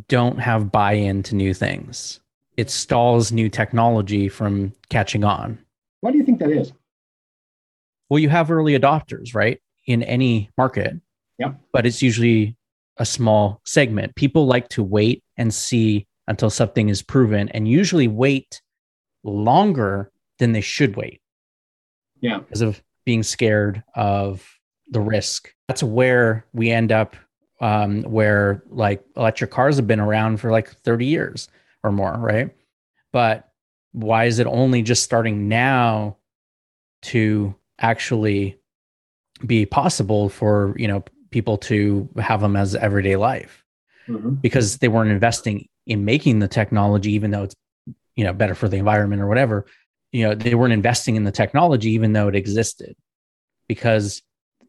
don't 0.09 0.38
have 0.38 0.72
buy 0.72 0.93
in 0.93 1.22
to 1.24 1.34
new 1.34 1.55
things. 1.55 2.20
It 2.57 2.70
stalls 2.70 3.32
new 3.32 3.49
technology 3.49 4.28
from 4.28 4.72
catching 4.88 5.24
on. 5.24 5.59
Why 6.01 6.11
do 6.11 6.18
you 6.18 6.24
think 6.24 6.38
that 6.40 6.51
is? 6.51 6.72
Well, 8.09 8.18
you 8.18 8.28
have 8.28 8.51
early 8.51 8.78
adopters, 8.78 9.34
right? 9.34 9.61
In 9.86 10.03
any 10.03 10.51
market. 10.59 10.95
Yeah. 11.38 11.55
But 11.72 11.86
it's 11.86 12.03
usually 12.03 12.57
a 12.99 13.07
small 13.07 13.61
segment. 13.64 14.14
People 14.16 14.47
like 14.47 14.68
to 14.70 14.82
wait 14.82 15.22
and 15.36 15.53
see 15.53 16.07
until 16.28 16.51
something 16.51 16.88
is 16.88 17.03
proven 17.03 17.49
and 17.51 17.66
usually 17.66 18.09
wait 18.09 18.61
longer 19.24 20.11
than 20.38 20.53
they 20.53 20.61
should 20.61 20.97
wait. 20.97 21.20
Yeah. 22.20 22.40
Because 22.40 22.61
of 22.61 22.82
being 23.05 23.22
scared 23.22 23.82
of 23.95 24.47
the 24.88 25.01
risk. 25.01 25.53
That's 25.68 25.82
where 25.82 26.45
we 26.53 26.70
end 26.70 26.93
up 26.93 27.16
um, 27.62 28.02
where 28.02 28.62
like 28.68 29.04
electric 29.16 29.52
cars 29.52 29.76
have 29.76 29.86
been 29.86 30.00
around 30.00 30.38
for 30.38 30.50
like 30.50 30.68
30 30.68 31.06
years 31.06 31.48
or 31.84 31.92
more, 31.92 32.12
right? 32.18 32.50
But 33.12 33.48
why 33.92 34.24
is 34.24 34.40
it 34.40 34.48
only 34.48 34.82
just 34.82 35.04
starting 35.04 35.48
now 35.48 36.16
to 37.02 37.54
actually 37.78 38.58
be 39.46 39.64
possible 39.64 40.28
for 40.28 40.74
you 40.76 40.88
know 40.88 41.04
people 41.30 41.56
to 41.56 42.08
have 42.18 42.40
them 42.40 42.56
as 42.56 42.74
everyday 42.74 43.16
life? 43.16 43.64
Mm-hmm. 44.08 44.34
Because 44.34 44.78
they 44.78 44.88
weren't 44.88 45.12
investing 45.12 45.68
in 45.86 46.04
making 46.04 46.40
the 46.40 46.48
technology, 46.48 47.12
even 47.12 47.30
though 47.30 47.44
it's 47.44 47.54
you 48.16 48.24
know 48.24 48.32
better 48.32 48.56
for 48.56 48.68
the 48.68 48.76
environment 48.76 49.22
or 49.22 49.28
whatever. 49.28 49.66
You 50.10 50.24
know 50.24 50.34
they 50.34 50.56
weren't 50.56 50.72
investing 50.72 51.14
in 51.14 51.22
the 51.22 51.30
technology 51.30 51.92
even 51.92 52.12
though 52.12 52.26
it 52.26 52.34
existed, 52.34 52.96
because 53.68 54.20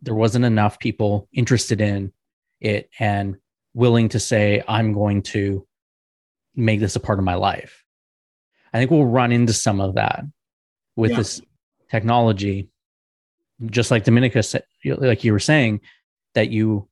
there 0.04 0.14
wasn't 0.14 0.46
enough 0.46 0.78
people 0.78 1.28
interested 1.34 1.82
in 1.82 2.14
it 2.64 2.90
and 3.00 3.38
willing 3.74 4.10
to 4.10 4.20
say, 4.20 4.64
I'm 4.68 4.94
going 4.94 5.22
to 5.24 5.68
make 6.56 6.80
this 6.80 6.96
a 6.96 7.00
part 7.00 7.20
of 7.20 7.26
my 7.26 7.36
life. 7.36 7.84
I 8.74 8.80
think 8.80 8.92
we'll 8.92 9.06
run 9.06 9.32
into 9.32 9.54
some 9.54 9.82
of 9.82 9.96
that 9.96 10.24
with 10.96 11.12
yeah. 11.12 11.18
this 11.18 11.42
technology, 11.92 12.70
just 13.66 13.92
like 13.92 14.04
Dominica 14.04 14.42
said, 14.42 14.64
like 14.84 15.24
you 15.24 15.32
were 15.32 15.40
saying, 15.40 15.82
that 16.34 16.50
you 16.50 16.88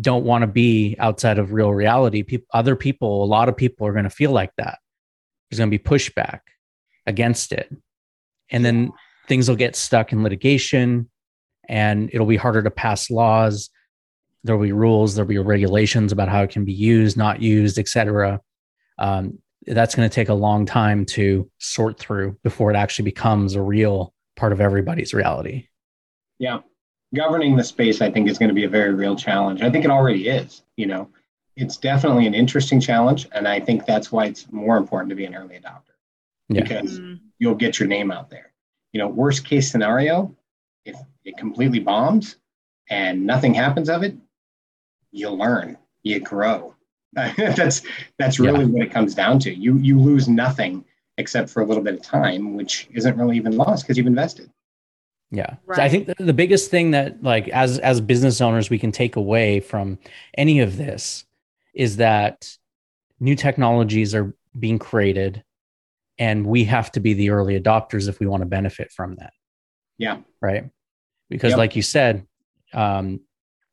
don't 0.00 0.24
want 0.24 0.42
to 0.42 0.46
be 0.46 0.96
outside 0.98 1.38
of 1.38 1.52
real 1.52 1.72
reality. 1.72 2.22
People, 2.22 2.46
other 2.52 2.76
people, 2.76 3.24
a 3.24 3.26
lot 3.26 3.48
of 3.48 3.56
people 3.56 3.86
are 3.86 3.92
going 3.92 4.04
to 4.04 4.10
feel 4.10 4.32
like 4.32 4.52
that. 4.58 4.78
There's 5.50 5.58
going 5.58 5.70
to 5.70 5.78
be 5.78 5.82
pushback 5.82 6.40
against 7.06 7.52
it. 7.52 7.74
And 8.50 8.64
then 8.64 8.92
things 9.28 9.48
will 9.48 9.56
get 9.56 9.76
stuck 9.76 10.12
in 10.12 10.22
litigation 10.22 11.08
and 11.68 12.10
it'll 12.12 12.26
be 12.26 12.36
harder 12.36 12.62
to 12.62 12.70
pass 12.70 13.10
laws. 13.10 13.70
There'll 14.44 14.62
be 14.62 14.72
rules, 14.72 15.14
there'll 15.14 15.28
be 15.28 15.38
regulations 15.38 16.12
about 16.12 16.28
how 16.28 16.42
it 16.42 16.50
can 16.50 16.64
be 16.64 16.72
used, 16.72 17.16
not 17.16 17.42
used, 17.42 17.78
etc. 17.78 18.40
Um, 18.98 19.38
that's 19.66 19.94
going 19.94 20.08
to 20.08 20.14
take 20.14 20.28
a 20.28 20.34
long 20.34 20.64
time 20.64 21.04
to 21.06 21.50
sort 21.58 21.98
through 21.98 22.38
before 22.42 22.70
it 22.70 22.76
actually 22.76 23.04
becomes 23.04 23.54
a 23.54 23.62
real 23.62 24.14
part 24.36 24.52
of 24.52 24.60
everybody's 24.60 25.12
reality. 25.12 25.68
Yeah. 26.38 26.60
Governing 27.14 27.56
the 27.56 27.64
space, 27.64 28.00
I 28.00 28.10
think, 28.10 28.28
is 28.28 28.38
going 28.38 28.48
to 28.48 28.54
be 28.54 28.64
a 28.64 28.68
very 28.68 28.94
real 28.94 29.16
challenge. 29.16 29.62
I 29.62 29.70
think 29.70 29.84
it 29.84 29.90
already 29.90 30.28
is. 30.28 30.62
You 30.76 30.86
know, 30.86 31.10
it's 31.56 31.76
definitely 31.76 32.26
an 32.26 32.34
interesting 32.34 32.80
challenge. 32.80 33.26
And 33.32 33.48
I 33.48 33.60
think 33.60 33.84
that's 33.84 34.12
why 34.12 34.26
it's 34.26 34.50
more 34.52 34.76
important 34.76 35.10
to 35.10 35.16
be 35.16 35.24
an 35.24 35.34
early 35.34 35.58
adopter 35.58 35.96
yeah. 36.48 36.62
because 36.62 37.00
mm-hmm. 37.00 37.14
you'll 37.38 37.54
get 37.54 37.78
your 37.78 37.88
name 37.88 38.10
out 38.10 38.30
there. 38.30 38.52
You 38.92 39.00
know, 39.00 39.08
worst 39.08 39.44
case 39.44 39.70
scenario, 39.70 40.34
if 40.84 40.96
it 41.24 41.36
completely 41.36 41.80
bombs 41.80 42.36
and 42.88 43.26
nothing 43.26 43.54
happens 43.54 43.88
of 43.88 44.02
it, 44.02 44.16
you 45.12 45.30
learn, 45.30 45.78
you 46.02 46.20
grow. 46.20 46.74
that's 47.36 47.82
that's 48.18 48.38
really 48.38 48.60
yeah. 48.60 48.66
what 48.66 48.82
it 48.82 48.92
comes 48.92 49.14
down 49.14 49.38
to. 49.40 49.54
You 49.54 49.76
you 49.78 49.98
lose 49.98 50.28
nothing 50.28 50.84
except 51.16 51.50
for 51.50 51.62
a 51.62 51.66
little 51.66 51.82
bit 51.82 51.94
of 51.94 52.02
time, 52.02 52.54
which 52.54 52.88
isn't 52.92 53.16
really 53.16 53.36
even 53.36 53.56
lost 53.56 53.84
because 53.84 53.96
you've 53.96 54.06
invested. 54.06 54.50
Yeah. 55.30 55.56
Right. 55.66 55.76
So 55.76 55.82
I 55.82 55.88
think 55.88 56.10
the 56.18 56.32
biggest 56.32 56.70
thing 56.70 56.92
that 56.92 57.22
like 57.22 57.48
as 57.48 57.78
as 57.78 58.00
business 58.00 58.40
owners 58.40 58.70
we 58.70 58.78
can 58.78 58.92
take 58.92 59.16
away 59.16 59.60
from 59.60 59.98
any 60.36 60.60
of 60.60 60.76
this 60.76 61.24
is 61.74 61.96
that 61.96 62.50
new 63.20 63.34
technologies 63.34 64.14
are 64.14 64.34
being 64.58 64.78
created 64.78 65.44
and 66.18 66.46
we 66.46 66.64
have 66.64 66.90
to 66.92 67.00
be 67.00 67.14
the 67.14 67.30
early 67.30 67.60
adopters 67.60 68.08
if 68.08 68.20
we 68.20 68.26
want 68.26 68.42
to 68.42 68.46
benefit 68.46 68.90
from 68.90 69.16
that. 69.16 69.32
Yeah. 69.98 70.18
Right. 70.40 70.70
Because 71.28 71.50
yep. 71.50 71.58
like 71.58 71.76
you 71.76 71.82
said, 71.82 72.26
um, 72.72 73.20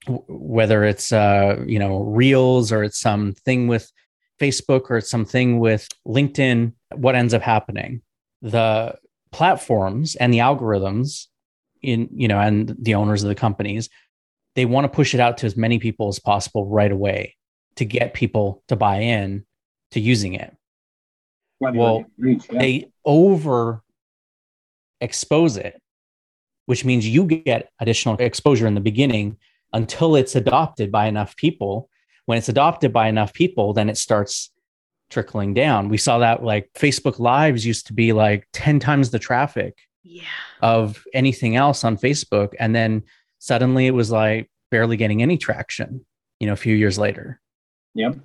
whether 0.07 0.83
it's 0.83 1.11
uh, 1.11 1.63
you 1.65 1.79
know 1.79 1.99
reels 1.99 2.71
or 2.71 2.83
it's 2.83 2.99
something 2.99 3.67
with 3.67 3.91
facebook 4.39 4.89
or 4.89 4.97
it's 4.97 5.09
something 5.09 5.59
with 5.59 5.87
linkedin 6.07 6.73
what 6.93 7.15
ends 7.15 7.33
up 7.33 7.41
happening 7.41 8.01
the 8.41 8.93
platforms 9.31 10.15
and 10.15 10.33
the 10.33 10.39
algorithms 10.39 11.27
in 11.81 12.09
you 12.13 12.27
know 12.27 12.39
and 12.39 12.75
the 12.79 12.95
owners 12.95 13.23
of 13.23 13.29
the 13.29 13.35
companies 13.35 13.89
they 14.55 14.65
want 14.65 14.85
to 14.85 14.95
push 14.95 15.13
it 15.13 15.19
out 15.19 15.37
to 15.37 15.45
as 15.45 15.55
many 15.55 15.79
people 15.79 16.07
as 16.07 16.19
possible 16.19 16.67
right 16.67 16.91
away 16.91 17.35
to 17.75 17.85
get 17.85 18.13
people 18.13 18.63
to 18.67 18.75
buy 18.75 18.97
in 18.97 19.45
to 19.91 19.99
using 19.99 20.33
it 20.33 20.55
well 21.59 22.05
reach, 22.17 22.45
yeah. 22.51 22.59
they 22.59 22.91
over 23.05 23.81
expose 25.01 25.57
it 25.57 25.81
which 26.65 26.83
means 26.83 27.07
you 27.07 27.23
get 27.25 27.69
additional 27.79 28.15
exposure 28.17 28.67
in 28.67 28.73
the 28.73 28.81
beginning 28.81 29.37
until 29.75 30.15
it's 30.15 30.35
adopted 30.35 30.89
by 30.89 31.05
enough 31.05 31.35
people. 31.35 31.89
When 32.25 32.37
it's 32.37 32.49
adopted 32.49 32.93
by 32.93 33.09
enough 33.09 33.33
people, 33.33 33.73
then 33.73 33.89
it 33.89 33.97
starts 33.97 34.49
trickling 35.09 35.53
down. 35.53 35.89
We 35.89 35.97
saw 35.97 36.17
that 36.19 36.43
like 36.43 36.71
Facebook 36.73 37.19
Lives 37.19 37.65
used 37.65 37.87
to 37.87 37.93
be 37.93 38.13
like 38.13 38.47
10 38.53 38.79
times 38.79 39.11
the 39.11 39.19
traffic 39.19 39.77
yeah. 40.01 40.23
of 40.61 41.03
anything 41.13 41.57
else 41.57 41.83
on 41.83 41.97
Facebook. 41.97 42.53
And 42.57 42.73
then 42.73 43.03
suddenly 43.39 43.85
it 43.85 43.91
was 43.91 44.09
like 44.09 44.49
barely 44.71 44.95
getting 44.95 45.21
any 45.21 45.37
traction, 45.37 46.05
you 46.39 46.47
know, 46.47 46.53
a 46.53 46.57
few 46.57 46.73
years 46.73 46.97
later. 46.97 47.41
Yep. 47.95 48.15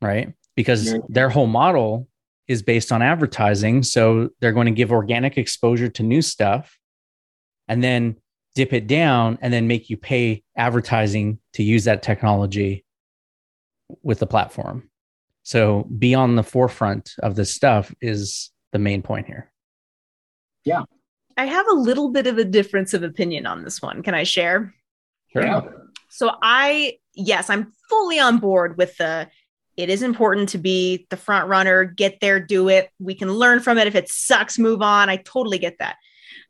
Right. 0.00 0.32
Because 0.54 0.92
yeah. 0.92 0.98
their 1.08 1.28
whole 1.28 1.48
model 1.48 2.06
is 2.46 2.62
based 2.62 2.92
on 2.92 3.02
advertising. 3.02 3.82
So 3.82 4.30
they're 4.40 4.52
going 4.52 4.66
to 4.66 4.72
give 4.72 4.92
organic 4.92 5.38
exposure 5.38 5.88
to 5.88 6.02
new 6.04 6.22
stuff. 6.22 6.78
And 7.66 7.82
then 7.82 8.16
dip 8.58 8.72
it 8.72 8.88
down 8.88 9.38
and 9.40 9.52
then 9.52 9.68
make 9.68 9.88
you 9.88 9.96
pay 9.96 10.42
advertising 10.56 11.38
to 11.52 11.62
use 11.62 11.84
that 11.84 12.02
technology 12.02 12.84
with 14.02 14.18
the 14.18 14.26
platform. 14.26 14.90
So 15.44 15.84
be 15.84 16.12
on 16.16 16.34
the 16.34 16.42
forefront 16.42 17.14
of 17.22 17.36
this 17.36 17.54
stuff 17.54 17.94
is 18.00 18.50
the 18.72 18.80
main 18.80 19.00
point 19.00 19.28
here. 19.28 19.52
Yeah. 20.64 20.82
I 21.36 21.44
have 21.44 21.68
a 21.70 21.74
little 21.74 22.10
bit 22.10 22.26
of 22.26 22.36
a 22.36 22.44
difference 22.44 22.94
of 22.94 23.04
opinion 23.04 23.46
on 23.46 23.62
this 23.62 23.80
one. 23.80 24.02
Can 24.02 24.14
I 24.14 24.24
share? 24.24 24.74
Sure. 25.32 25.46
Yeah. 25.46 25.60
So 26.08 26.32
I 26.42 26.98
yes, 27.14 27.48
I'm 27.50 27.72
fully 27.88 28.18
on 28.18 28.38
board 28.38 28.76
with 28.76 28.96
the 28.96 29.28
it 29.76 29.88
is 29.88 30.02
important 30.02 30.48
to 30.48 30.58
be 30.58 31.06
the 31.10 31.16
front 31.16 31.48
runner, 31.48 31.84
get 31.84 32.18
there, 32.20 32.40
do 32.40 32.68
it. 32.68 32.90
We 32.98 33.14
can 33.14 33.30
learn 33.30 33.60
from 33.60 33.78
it. 33.78 33.86
If 33.86 33.94
it 33.94 34.08
sucks, 34.08 34.58
move 34.58 34.82
on. 34.82 35.08
I 35.08 35.18
totally 35.18 35.58
get 35.58 35.78
that. 35.78 35.94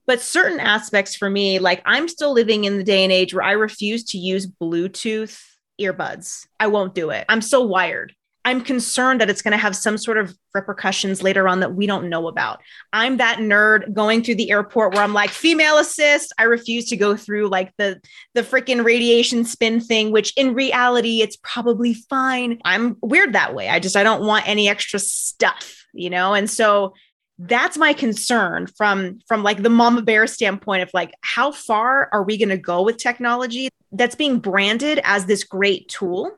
But 0.08 0.22
certain 0.22 0.58
aspects 0.58 1.14
for 1.14 1.30
me, 1.30 1.60
like 1.60 1.82
I'm 1.84 2.08
still 2.08 2.32
living 2.32 2.64
in 2.64 2.78
the 2.78 2.82
day 2.82 3.04
and 3.04 3.12
age 3.12 3.32
where 3.32 3.44
I 3.44 3.52
refuse 3.52 4.02
to 4.04 4.18
use 4.18 4.46
Bluetooth 4.46 5.40
earbuds. 5.80 6.46
I 6.58 6.66
won't 6.66 6.94
do 6.94 7.10
it. 7.10 7.24
I'm 7.28 7.42
still 7.42 7.68
wired. 7.68 8.14
I'm 8.48 8.62
concerned 8.62 9.20
that 9.20 9.28
it's 9.28 9.42
going 9.42 9.52
to 9.52 9.58
have 9.58 9.76
some 9.76 9.98
sort 9.98 10.16
of 10.16 10.34
repercussions 10.54 11.22
later 11.22 11.46
on 11.46 11.60
that 11.60 11.74
we 11.74 11.86
don't 11.86 12.08
know 12.08 12.28
about. 12.28 12.62
I'm 12.94 13.18
that 13.18 13.40
nerd 13.40 13.92
going 13.92 14.22
through 14.22 14.36
the 14.36 14.50
airport 14.50 14.94
where 14.94 15.02
I'm 15.02 15.12
like 15.12 15.28
female 15.28 15.76
assist. 15.76 16.32
I 16.38 16.44
refuse 16.44 16.86
to 16.86 16.96
go 16.96 17.14
through 17.14 17.48
like 17.48 17.74
the 17.76 18.00
the 18.32 18.40
freaking 18.40 18.84
radiation 18.84 19.44
spin 19.44 19.80
thing 19.80 20.12
which 20.12 20.32
in 20.38 20.54
reality 20.54 21.20
it's 21.20 21.36
probably 21.42 21.92
fine. 21.92 22.58
I'm 22.64 22.96
weird 23.02 23.34
that 23.34 23.54
way. 23.54 23.68
I 23.68 23.80
just 23.80 23.96
I 23.96 24.02
don't 24.02 24.24
want 24.24 24.48
any 24.48 24.70
extra 24.70 24.98
stuff, 24.98 25.84
you 25.92 26.08
know? 26.08 26.32
And 26.32 26.48
so 26.48 26.94
that's 27.38 27.78
my 27.78 27.92
concern 27.92 28.66
from 28.76 29.20
from 29.28 29.42
like 29.42 29.62
the 29.62 29.70
mama 29.70 30.02
bear 30.02 30.26
standpoint 30.26 30.82
of 30.82 30.90
like 30.92 31.12
how 31.22 31.52
far 31.52 32.08
are 32.12 32.24
we 32.24 32.36
going 32.36 32.48
to 32.48 32.56
go 32.56 32.82
with 32.82 32.96
technology 32.96 33.68
that's 33.92 34.16
being 34.16 34.38
branded 34.40 35.00
as 35.04 35.26
this 35.26 35.44
great 35.44 35.88
tool 35.88 36.30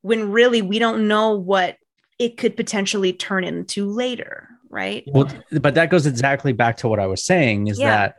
when 0.00 0.32
really 0.32 0.60
we 0.60 0.78
don't 0.78 1.06
know 1.06 1.30
what 1.30 1.76
it 2.18 2.36
could 2.36 2.56
potentially 2.56 3.12
turn 3.12 3.44
into 3.44 3.86
later 3.86 4.48
right 4.68 5.04
well 5.06 5.30
but 5.60 5.74
that 5.74 5.90
goes 5.90 6.06
exactly 6.06 6.52
back 6.52 6.76
to 6.76 6.88
what 6.88 6.98
i 6.98 7.06
was 7.06 7.24
saying 7.24 7.68
is 7.68 7.78
yeah. 7.78 7.90
that 7.90 8.16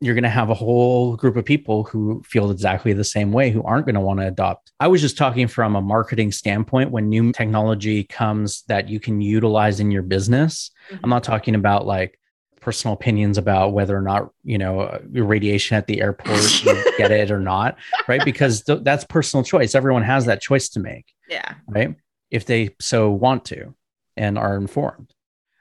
you're 0.00 0.14
going 0.14 0.24
to 0.24 0.30
have 0.30 0.48
a 0.48 0.54
whole 0.54 1.14
group 1.16 1.36
of 1.36 1.44
people 1.44 1.84
who 1.84 2.22
feel 2.24 2.50
exactly 2.50 2.94
the 2.94 3.04
same 3.04 3.32
way 3.32 3.50
who 3.50 3.62
aren't 3.62 3.84
going 3.84 3.94
to 3.94 4.00
want 4.00 4.18
to 4.20 4.26
adopt. 4.26 4.72
I 4.80 4.88
was 4.88 5.02
just 5.02 5.18
talking 5.18 5.46
from 5.46 5.76
a 5.76 5.82
marketing 5.82 6.32
standpoint 6.32 6.90
when 6.90 7.10
new 7.10 7.32
technology 7.32 8.04
comes 8.04 8.62
that 8.62 8.88
you 8.88 8.98
can 8.98 9.20
utilize 9.20 9.78
in 9.78 9.90
your 9.90 10.02
business. 10.02 10.70
Mm-hmm. 10.90 11.04
I'm 11.04 11.10
not 11.10 11.22
talking 11.22 11.54
about 11.54 11.86
like 11.86 12.18
personal 12.62 12.94
opinions 12.94 13.36
about 13.36 13.72
whether 13.72 13.96
or 13.96 14.00
not, 14.00 14.30
you 14.42 14.56
know, 14.56 14.98
radiation 15.10 15.76
at 15.76 15.86
the 15.86 16.00
airport, 16.00 16.64
you 16.64 16.92
get 16.96 17.10
it 17.10 17.30
or 17.30 17.40
not, 17.40 17.76
right? 18.08 18.24
Because 18.24 18.62
th- 18.62 18.80
that's 18.82 19.04
personal 19.04 19.44
choice. 19.44 19.74
Everyone 19.74 20.02
has 20.02 20.24
that 20.26 20.40
choice 20.40 20.70
to 20.70 20.80
make. 20.80 21.06
Yeah. 21.28 21.54
Right. 21.68 21.94
If 22.30 22.46
they 22.46 22.74
so 22.80 23.10
want 23.10 23.44
to 23.46 23.74
and 24.16 24.38
are 24.38 24.56
informed. 24.56 25.12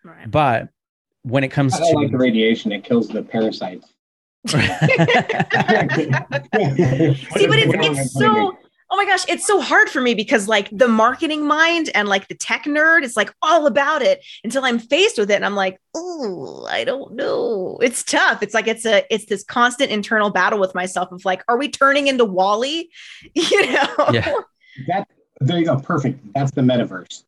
Right. 0.03 0.29
But 0.29 0.69
when 1.23 1.43
it 1.43 1.49
comes 1.49 1.73
I 1.73 1.79
to 1.79 1.97
like 1.97 2.11
the 2.11 2.17
radiation, 2.17 2.71
it 2.71 2.85
kills 2.85 3.09
the 3.09 3.21
parasites. 3.21 3.93
See, 4.47 4.57
but 7.47 7.59
it's, 7.59 7.73
it's 7.75 8.13
so 8.13 8.57
oh 8.91 8.95
my 8.95 9.05
gosh, 9.05 9.25
it's 9.27 9.45
so 9.45 9.61
hard 9.61 9.89
for 9.89 10.01
me 10.01 10.15
because 10.15 10.47
like 10.47 10.69
the 10.71 10.87
marketing 10.87 11.45
mind 11.45 11.89
and 11.93 12.07
like 12.07 12.27
the 12.27 12.35
tech 12.35 12.63
nerd 12.63 13.03
is 13.03 13.15
like 13.15 13.31
all 13.41 13.67
about 13.67 14.01
it 14.01 14.23
until 14.43 14.65
I'm 14.65 14.79
faced 14.79 15.17
with 15.17 15.29
it 15.29 15.35
and 15.35 15.45
I'm 15.45 15.55
like, 15.55 15.79
oh, 15.95 16.67
I 16.69 16.83
don't 16.83 17.13
know. 17.13 17.77
It's 17.81 18.03
tough. 18.03 18.41
It's 18.41 18.53
like 18.53 18.67
it's 18.67 18.85
a 18.85 19.03
it's 19.13 19.25
this 19.25 19.43
constant 19.43 19.91
internal 19.91 20.29
battle 20.29 20.59
with 20.59 20.73
myself 20.73 21.11
of 21.11 21.23
like, 21.25 21.43
are 21.47 21.57
we 21.57 21.69
turning 21.69 22.07
into 22.07 22.25
WALL-E? 22.25 22.89
You 23.33 23.71
know? 23.71 23.87
Yeah. 24.11 24.33
That 24.87 25.07
there 25.41 25.57
you 25.57 25.65
go. 25.65 25.77
Perfect. 25.79 26.19
That's 26.33 26.51
the 26.51 26.61
metaverse. 26.61 27.23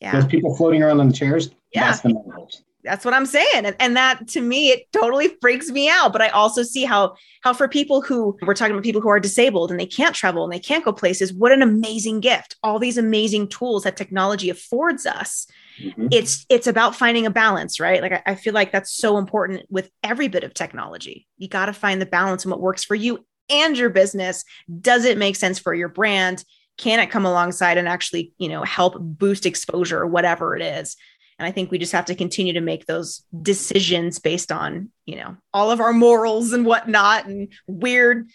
Yeah. 0.00 0.12
Those 0.12 0.26
people 0.26 0.54
floating 0.56 0.82
around 0.82 1.00
on 1.00 1.08
the 1.08 1.14
chairs. 1.14 1.50
Yeah. 1.72 1.86
That's 1.86 2.00
the 2.00 2.10
metaverse 2.10 2.62
that's 2.84 3.04
what 3.04 3.14
i'm 3.14 3.26
saying. 3.26 3.64
And, 3.64 3.76
and 3.78 3.96
that 3.96 4.28
to 4.28 4.40
me 4.40 4.70
it 4.70 4.92
totally 4.92 5.36
freaks 5.40 5.70
me 5.70 5.88
out. 5.88 6.12
But 6.12 6.22
i 6.22 6.28
also 6.28 6.62
see 6.62 6.84
how 6.84 7.14
how 7.42 7.52
for 7.52 7.68
people 7.68 8.02
who 8.02 8.36
we're 8.42 8.54
talking 8.54 8.72
about 8.72 8.84
people 8.84 9.00
who 9.00 9.08
are 9.08 9.20
disabled 9.20 9.70
and 9.70 9.78
they 9.78 9.86
can't 9.86 10.14
travel 10.14 10.44
and 10.44 10.52
they 10.52 10.58
can't 10.58 10.84
go 10.84 10.92
places 10.92 11.32
what 11.32 11.52
an 11.52 11.62
amazing 11.62 12.20
gift. 12.20 12.56
All 12.62 12.78
these 12.78 12.98
amazing 12.98 13.48
tools 13.48 13.84
that 13.84 13.96
technology 13.96 14.50
affords 14.50 15.06
us. 15.06 15.46
Mm-hmm. 15.80 16.08
it's 16.10 16.44
it's 16.50 16.66
about 16.66 16.94
finding 16.94 17.24
a 17.24 17.30
balance 17.30 17.80
right? 17.80 18.02
Like 18.02 18.12
I, 18.12 18.22
I 18.26 18.34
feel 18.34 18.52
like 18.52 18.70
that's 18.70 18.92
so 18.92 19.16
important 19.16 19.62
with 19.70 19.90
every 20.02 20.28
bit 20.28 20.44
of 20.44 20.52
technology. 20.52 21.26
You 21.38 21.48
got 21.48 21.66
to 21.66 21.72
find 21.72 22.02
the 22.02 22.06
balance 22.06 22.44
and 22.44 22.50
what 22.50 22.60
works 22.60 22.84
for 22.84 22.94
you 22.94 23.24
and 23.50 23.76
your 23.76 23.90
business. 23.90 24.44
Does 24.80 25.04
it 25.04 25.18
make 25.18 25.36
sense 25.36 25.58
for 25.58 25.74
your 25.74 25.88
brand? 25.88 26.44
Can 26.78 27.00
it 27.00 27.10
come 27.10 27.26
alongside 27.26 27.76
and 27.76 27.88
actually, 27.88 28.32
you 28.38 28.48
know, 28.48 28.62
help 28.62 28.96
boost 28.98 29.44
exposure 29.44 30.00
or 30.00 30.06
whatever 30.06 30.56
it 30.56 30.62
is? 30.62 30.96
And 31.40 31.46
I 31.46 31.52
think 31.52 31.70
we 31.70 31.78
just 31.78 31.92
have 31.92 32.04
to 32.04 32.14
continue 32.14 32.52
to 32.52 32.60
make 32.60 32.84
those 32.84 33.24
decisions 33.40 34.18
based 34.18 34.52
on, 34.52 34.90
you 35.06 35.16
know, 35.16 35.38
all 35.54 35.70
of 35.70 35.80
our 35.80 35.94
morals 35.94 36.52
and 36.52 36.66
whatnot 36.66 37.24
and 37.24 37.48
weird 37.66 38.28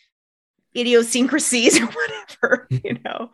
idiosyncrasies 0.76 1.80
or 1.82 1.86
whatever, 1.86 2.68
you 2.84 2.98
know. 3.06 3.30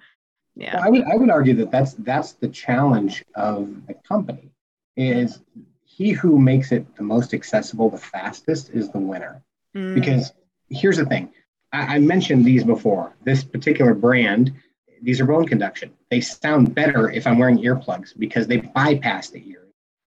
Yeah. 0.57 0.76
Well, 0.76 0.84
I 0.84 0.89
would 0.89 1.03
I 1.03 1.15
would 1.15 1.30
argue 1.30 1.53
that 1.53 1.72
that's 1.72 1.93
that's 1.93 2.34
the 2.34 2.49
challenge 2.49 3.24
of 3.34 3.88
the 3.88 3.93
company 3.93 4.51
is 4.97 5.39
he 5.86 6.11
who 6.11 6.38
makes 6.38 6.74
it 6.74 6.93
the 6.97 7.03
most 7.03 7.34
accessible 7.34 7.89
the 7.89 7.97
fastest 7.97 8.72
is 8.72 8.89
the 8.89 8.99
winner. 8.99 9.41
Mm. 9.74 9.95
Because 9.95 10.34
here's 10.69 10.97
the 10.97 11.05
thing. 11.05 11.32
I, 11.72 11.95
I 11.95 11.99
mentioned 11.99 12.43
these 12.43 12.65
before. 12.65 13.13
This 13.24 13.41
particular 13.45 13.93
brand, 13.93 14.53
these 15.01 15.22
are 15.22 15.26
bone 15.26 15.47
conduction. 15.47 15.91
They 16.09 16.19
sound 16.19 16.76
better 16.76 17.09
if 17.09 17.26
I'm 17.26 17.39
wearing 17.39 17.59
earplugs 17.59 18.11
because 18.19 18.47
they 18.47 18.57
bypass 18.57 19.30
the 19.30 19.41
ear, 19.49 19.61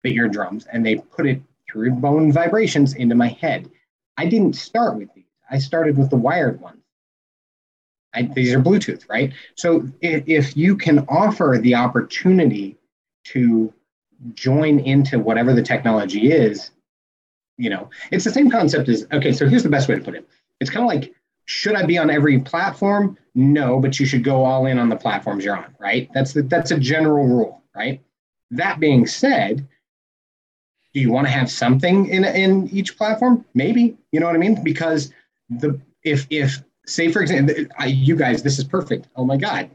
the 0.04 0.14
eardrums, 0.16 0.66
and 0.72 0.86
they 0.86 0.96
put 0.96 1.28
it 1.28 1.42
through 1.70 1.92
bone 1.92 2.32
vibrations 2.32 2.94
into 2.94 3.16
my 3.16 3.28
head. 3.28 3.70
I 4.18 4.26
didn't 4.26 4.54
start 4.54 4.98
with 4.98 5.14
these. 5.14 5.26
I 5.50 5.60
started 5.60 5.98
with 5.98 6.10
the 6.10 6.16
wired 6.16 6.60
ones. 6.62 6.82
I, 8.14 8.24
these 8.24 8.54
are 8.54 8.60
Bluetooth, 8.60 9.08
right? 9.10 9.34
So 9.56 9.88
if, 10.02 10.24
if 10.28 10.58
you 10.58 10.76
can 10.76 11.06
offer 11.10 11.60
the 11.62 11.76
opportunity 11.76 12.78
to 13.26 13.74
join 14.34 14.80
into 14.80 15.20
whatever 15.20 15.54
the 15.54 15.62
technology 15.62 16.32
is, 16.32 16.72
you 17.58 17.70
know, 17.70 17.90
it's 18.12 18.24
the 18.24 18.32
same 18.32 18.50
concept 18.50 18.90
as 18.90 19.06
okay. 19.12 19.32
So 19.32 19.48
here's 19.48 19.64
the 19.64 19.70
best 19.70 19.88
way 19.88 19.96
to 19.96 20.02
put 20.02 20.16
it. 20.16 20.28
It's 20.60 20.70
kind 20.70 20.84
of 20.84 20.88
like, 20.88 21.14
should 21.46 21.76
I 21.76 21.86
be 21.86 21.98
on 21.98 22.10
every 22.10 22.40
platform? 22.40 23.18
No, 23.36 23.80
but 23.80 24.00
you 24.00 24.06
should 24.06 24.24
go 24.24 24.44
all 24.44 24.66
in 24.66 24.80
on 24.80 24.90
the 24.90 24.96
platforms 24.96 25.44
you're 25.44 25.58
on, 25.58 25.76
right? 25.80 26.10
That's 26.14 26.34
the, 26.34 26.44
that's 26.44 26.72
a 26.72 26.80
general 26.80 27.28
rule, 27.28 27.64
right? 27.76 28.02
That 28.52 28.80
being 28.80 29.06
said, 29.06 29.68
do 30.94 31.00
you 31.00 31.12
want 31.12 31.28
to 31.28 31.32
have 31.32 31.50
something 31.52 32.08
in 32.08 32.24
in 32.26 32.68
each 32.70 32.98
platform? 32.98 33.46
Maybe, 33.54 33.98
you 34.12 34.20
know 34.20 34.26
what 34.26 34.36
I 34.36 34.40
mean? 34.40 34.64
Because 34.64 35.14
the 35.50 35.80
if 36.04 36.28
if 36.30 36.64
say 36.86 37.12
for 37.12 37.22
example, 37.22 37.56
I, 37.78 37.88
you 37.88 38.16
guys, 38.16 38.44
this 38.44 38.58
is 38.58 38.64
perfect. 38.64 39.08
Oh 39.16 39.26
my 39.26 39.38
god. 39.38 39.70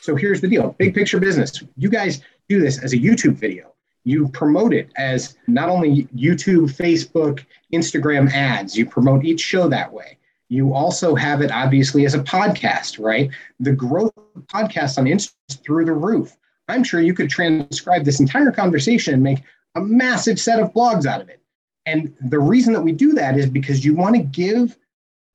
So 0.00 0.16
here's 0.16 0.40
the 0.40 0.48
deal: 0.48 0.74
big 0.78 0.94
picture 0.94 1.18
business. 1.18 1.62
You 1.76 1.88
guys 1.88 2.22
do 2.48 2.60
this 2.60 2.82
as 2.82 2.92
a 2.92 2.98
YouTube 2.98 3.34
video. 3.34 3.74
You 4.04 4.28
promote 4.28 4.72
it 4.72 4.90
as 4.96 5.36
not 5.46 5.68
only 5.68 6.04
YouTube, 6.16 6.72
Facebook, 6.72 7.44
Instagram 7.72 8.30
ads. 8.32 8.76
You 8.76 8.86
promote 8.86 9.24
each 9.24 9.40
show 9.40 9.68
that 9.68 9.92
way. 9.92 10.18
You 10.48 10.72
also 10.72 11.14
have 11.14 11.42
it 11.42 11.50
obviously 11.50 12.06
as 12.06 12.14
a 12.14 12.20
podcast, 12.20 13.02
right? 13.02 13.30
The 13.60 13.72
growth 13.72 14.12
of 14.16 14.46
podcasts 14.46 14.96
on 14.96 15.04
Instagram 15.04 15.62
through 15.62 15.84
the 15.84 15.92
roof. 15.92 16.36
I'm 16.68 16.84
sure 16.84 17.00
you 17.00 17.14
could 17.14 17.30
transcribe 17.30 18.04
this 18.04 18.20
entire 18.20 18.50
conversation 18.50 19.14
and 19.14 19.22
make 19.22 19.40
a 19.74 19.80
massive 19.80 20.38
set 20.40 20.60
of 20.60 20.72
blogs 20.72 21.06
out 21.06 21.20
of 21.20 21.28
it. 21.28 21.40
And 21.86 22.14
the 22.20 22.38
reason 22.38 22.72
that 22.74 22.82
we 22.82 22.92
do 22.92 23.14
that 23.14 23.36
is 23.36 23.48
because 23.48 23.84
you 23.84 23.94
want 23.94 24.16
to 24.16 24.22
give 24.22 24.76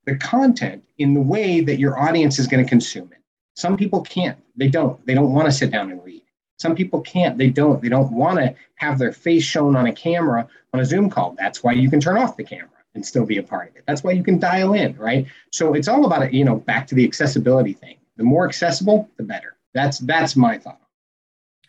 the 0.04 0.16
content 0.16 0.84
in 0.98 1.14
the 1.14 1.20
way 1.20 1.60
that 1.60 1.78
your 1.78 1.98
audience 1.98 2.38
is 2.38 2.46
going 2.46 2.62
to 2.62 2.68
consume 2.68 3.10
it. 3.12 3.18
Some 3.56 3.76
people 3.76 4.02
can't. 4.02 4.38
They 4.56 4.68
don't. 4.68 5.04
They 5.06 5.14
don't 5.14 5.32
want 5.32 5.46
to 5.46 5.52
sit 5.52 5.70
down 5.70 5.90
and 5.90 6.04
read. 6.04 6.22
Some 6.58 6.74
people 6.74 7.00
can't. 7.00 7.38
They 7.38 7.50
don't. 7.50 7.82
They 7.82 7.88
don't 7.88 8.12
want 8.12 8.38
to 8.38 8.54
have 8.76 8.98
their 8.98 9.12
face 9.12 9.44
shown 9.44 9.76
on 9.76 9.86
a 9.86 9.92
camera 9.92 10.46
on 10.72 10.80
a 10.80 10.84
Zoom 10.84 11.10
call. 11.10 11.34
That's 11.38 11.62
why 11.62 11.72
you 11.72 11.90
can 11.90 12.00
turn 12.00 12.18
off 12.18 12.36
the 12.36 12.44
camera 12.44 12.68
and 12.94 13.04
still 13.04 13.26
be 13.26 13.38
a 13.38 13.42
part 13.42 13.70
of 13.70 13.76
it. 13.76 13.84
That's 13.86 14.04
why 14.04 14.12
you 14.12 14.22
can 14.22 14.38
dial 14.38 14.72
in, 14.74 14.96
right? 14.96 15.26
So 15.50 15.74
it's 15.74 15.88
all 15.88 16.04
about 16.04 16.22
it, 16.22 16.32
you 16.32 16.44
know, 16.44 16.56
back 16.56 16.86
to 16.88 16.94
the 16.94 17.04
accessibility 17.04 17.72
thing. 17.72 17.96
The 18.16 18.24
more 18.24 18.46
accessible, 18.46 19.10
the 19.16 19.24
better. 19.24 19.56
That's 19.72 19.98
that's 19.98 20.36
my 20.36 20.58
thought. 20.58 20.80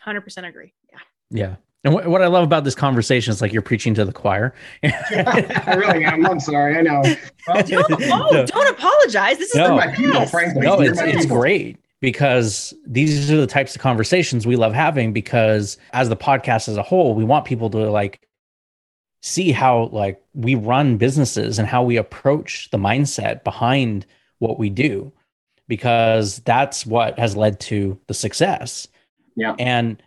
100% 0.05 0.47
agree. 0.47 0.73
Yeah. 0.91 0.99
Yeah. 1.31 1.55
And 1.85 1.93
what, 1.93 2.07
what 2.07 2.23
I 2.23 2.27
love 2.27 2.43
about 2.43 2.63
this 2.63 2.73
conversation 2.73 3.31
is 3.31 3.41
like 3.41 3.53
you're 3.53 3.61
preaching 3.61 3.93
to 3.93 4.03
the 4.03 4.11
choir. 4.11 4.55
I 4.83 5.75
really 5.77 6.03
am. 6.03 6.25
I'm 6.25 6.39
sorry. 6.39 6.75
I 6.77 6.81
know. 6.81 7.03
Well, 7.47 7.63
don't, 7.63 7.91
oh, 7.91 8.29
no. 8.31 8.45
don't 8.45 8.69
apologize. 8.69 9.37
This 9.37 9.49
is 9.51 9.55
no. 9.55 9.75
my 9.75 9.93
people, 9.93 10.25
frankly. 10.25 10.61
No, 10.61 10.81
it's, 10.81 10.99
it's 10.99 11.27
great 11.27 11.77
because 12.01 12.73
these 12.87 13.31
are 13.31 13.37
the 13.37 13.45
types 13.45 13.75
of 13.75 13.81
conversations 13.81 14.47
we 14.47 14.55
love 14.55 14.73
having 14.73 15.13
because 15.13 15.77
as 15.93 16.09
the 16.09 16.17
podcast 16.17 16.67
as 16.67 16.75
a 16.75 16.83
whole, 16.83 17.13
we 17.13 17.23
want 17.23 17.45
people 17.45 17.69
to 17.69 17.91
like 17.91 18.27
see 19.21 19.51
how 19.51 19.85
like 19.91 20.19
we 20.33 20.55
run 20.55 20.97
businesses 20.97 21.59
and 21.59 21.67
how 21.67 21.83
we 21.83 21.97
approach 21.97 22.67
the 22.71 22.77
mindset 22.79 23.43
behind 23.43 24.07
what 24.39 24.57
we 24.57 24.71
do 24.71 25.13
because 25.67 26.39
that's 26.39 26.83
what 26.83 27.19
has 27.19 27.37
led 27.37 27.59
to 27.59 27.99
the 28.07 28.13
success. 28.15 28.87
Yeah. 29.35 29.55
And 29.59 30.01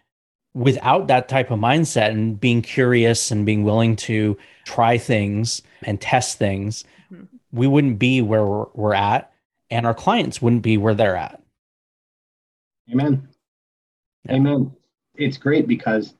without 0.58 1.06
that 1.06 1.28
type 1.28 1.52
of 1.52 1.60
mindset 1.60 2.10
and 2.10 2.38
being 2.38 2.60
curious 2.60 3.30
and 3.30 3.46
being 3.46 3.62
willing 3.62 3.94
to 3.94 4.36
try 4.66 4.98
things 4.98 5.62
and 5.84 6.00
test 6.00 6.36
things, 6.36 6.84
mm-hmm. 7.12 7.24
we 7.52 7.68
wouldn't 7.68 7.98
be 7.98 8.20
where 8.20 8.44
we're, 8.44 8.66
we're, 8.74 8.94
at 8.94 9.32
and 9.70 9.86
our 9.86 9.94
clients 9.94 10.42
wouldn't 10.42 10.62
be 10.62 10.76
where 10.76 10.94
they're 10.94 11.16
at. 11.16 11.40
Amen. 12.90 13.28
Yeah. 14.24 14.34
Amen. 14.34 14.74
It's 15.14 15.36
great 15.36 15.68
because 15.68 16.14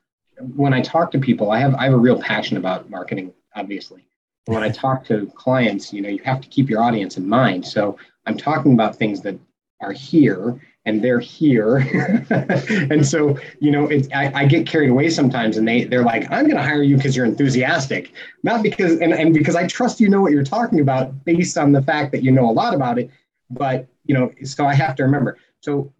when 0.55 0.73
I 0.73 0.81
talk 0.81 1.11
to 1.11 1.19
people, 1.19 1.51
I 1.51 1.59
have 1.59 1.75
I 1.75 1.83
have 1.85 1.93
a 1.93 1.97
real 1.97 2.21
passion 2.21 2.55
about 2.57 2.89
marketing, 2.89 3.33
obviously. 3.55 4.05
when 4.45 4.63
I 4.63 4.69
talk 4.85 5.03
to 5.05 5.25
clients, 5.35 5.91
you 5.91 6.01
know, 6.01 6.09
you 6.09 6.21
have 6.23 6.39
to 6.41 6.47
keep 6.47 6.69
your 6.69 6.81
audience 6.81 7.17
in 7.17 7.27
mind. 7.27 7.65
So 7.65 7.97
I'm 8.25 8.37
talking 8.37 8.73
about 8.73 8.95
things 8.95 9.21
that 9.21 9.37
are 9.81 9.91
here 9.91 10.61
and 10.89 11.03
they're 11.03 11.19
here. 11.19 11.77
and 12.91 13.05
so, 13.05 13.37
you 13.59 13.71
know, 13.71 13.85
it's, 13.87 14.09
I, 14.13 14.31
I, 14.33 14.45
get 14.45 14.65
carried 14.65 14.89
away 14.89 15.09
sometimes 15.09 15.55
and 15.55 15.67
they, 15.67 15.83
they're 15.83 16.03
like, 16.03 16.23
I'm 16.31 16.45
going 16.45 16.57
to 16.57 16.63
hire 16.63 16.81
you 16.81 16.97
because 16.97 17.15
you're 17.15 17.25
enthusiastic, 17.25 18.11
not 18.43 18.63
because, 18.63 18.99
and, 18.99 19.13
and 19.13 19.33
because 19.33 19.55
I 19.55 19.67
trust 19.67 19.99
you 19.99 20.09
know 20.09 20.21
what 20.21 20.31
you're 20.31 20.43
talking 20.43 20.79
about 20.79 21.23
based 21.23 21.57
on 21.57 21.71
the 21.71 21.81
fact 21.81 22.11
that 22.11 22.23
you 22.23 22.31
know 22.31 22.49
a 22.49 22.51
lot 22.51 22.73
about 22.73 22.97
it. 22.97 23.11
But, 23.51 23.87
you 24.05 24.15
know, 24.15 24.31
so 24.43 24.65
I 24.65 24.73
have 24.73 24.95
to 24.95 25.03
remember. 25.03 25.37
So 25.61 25.93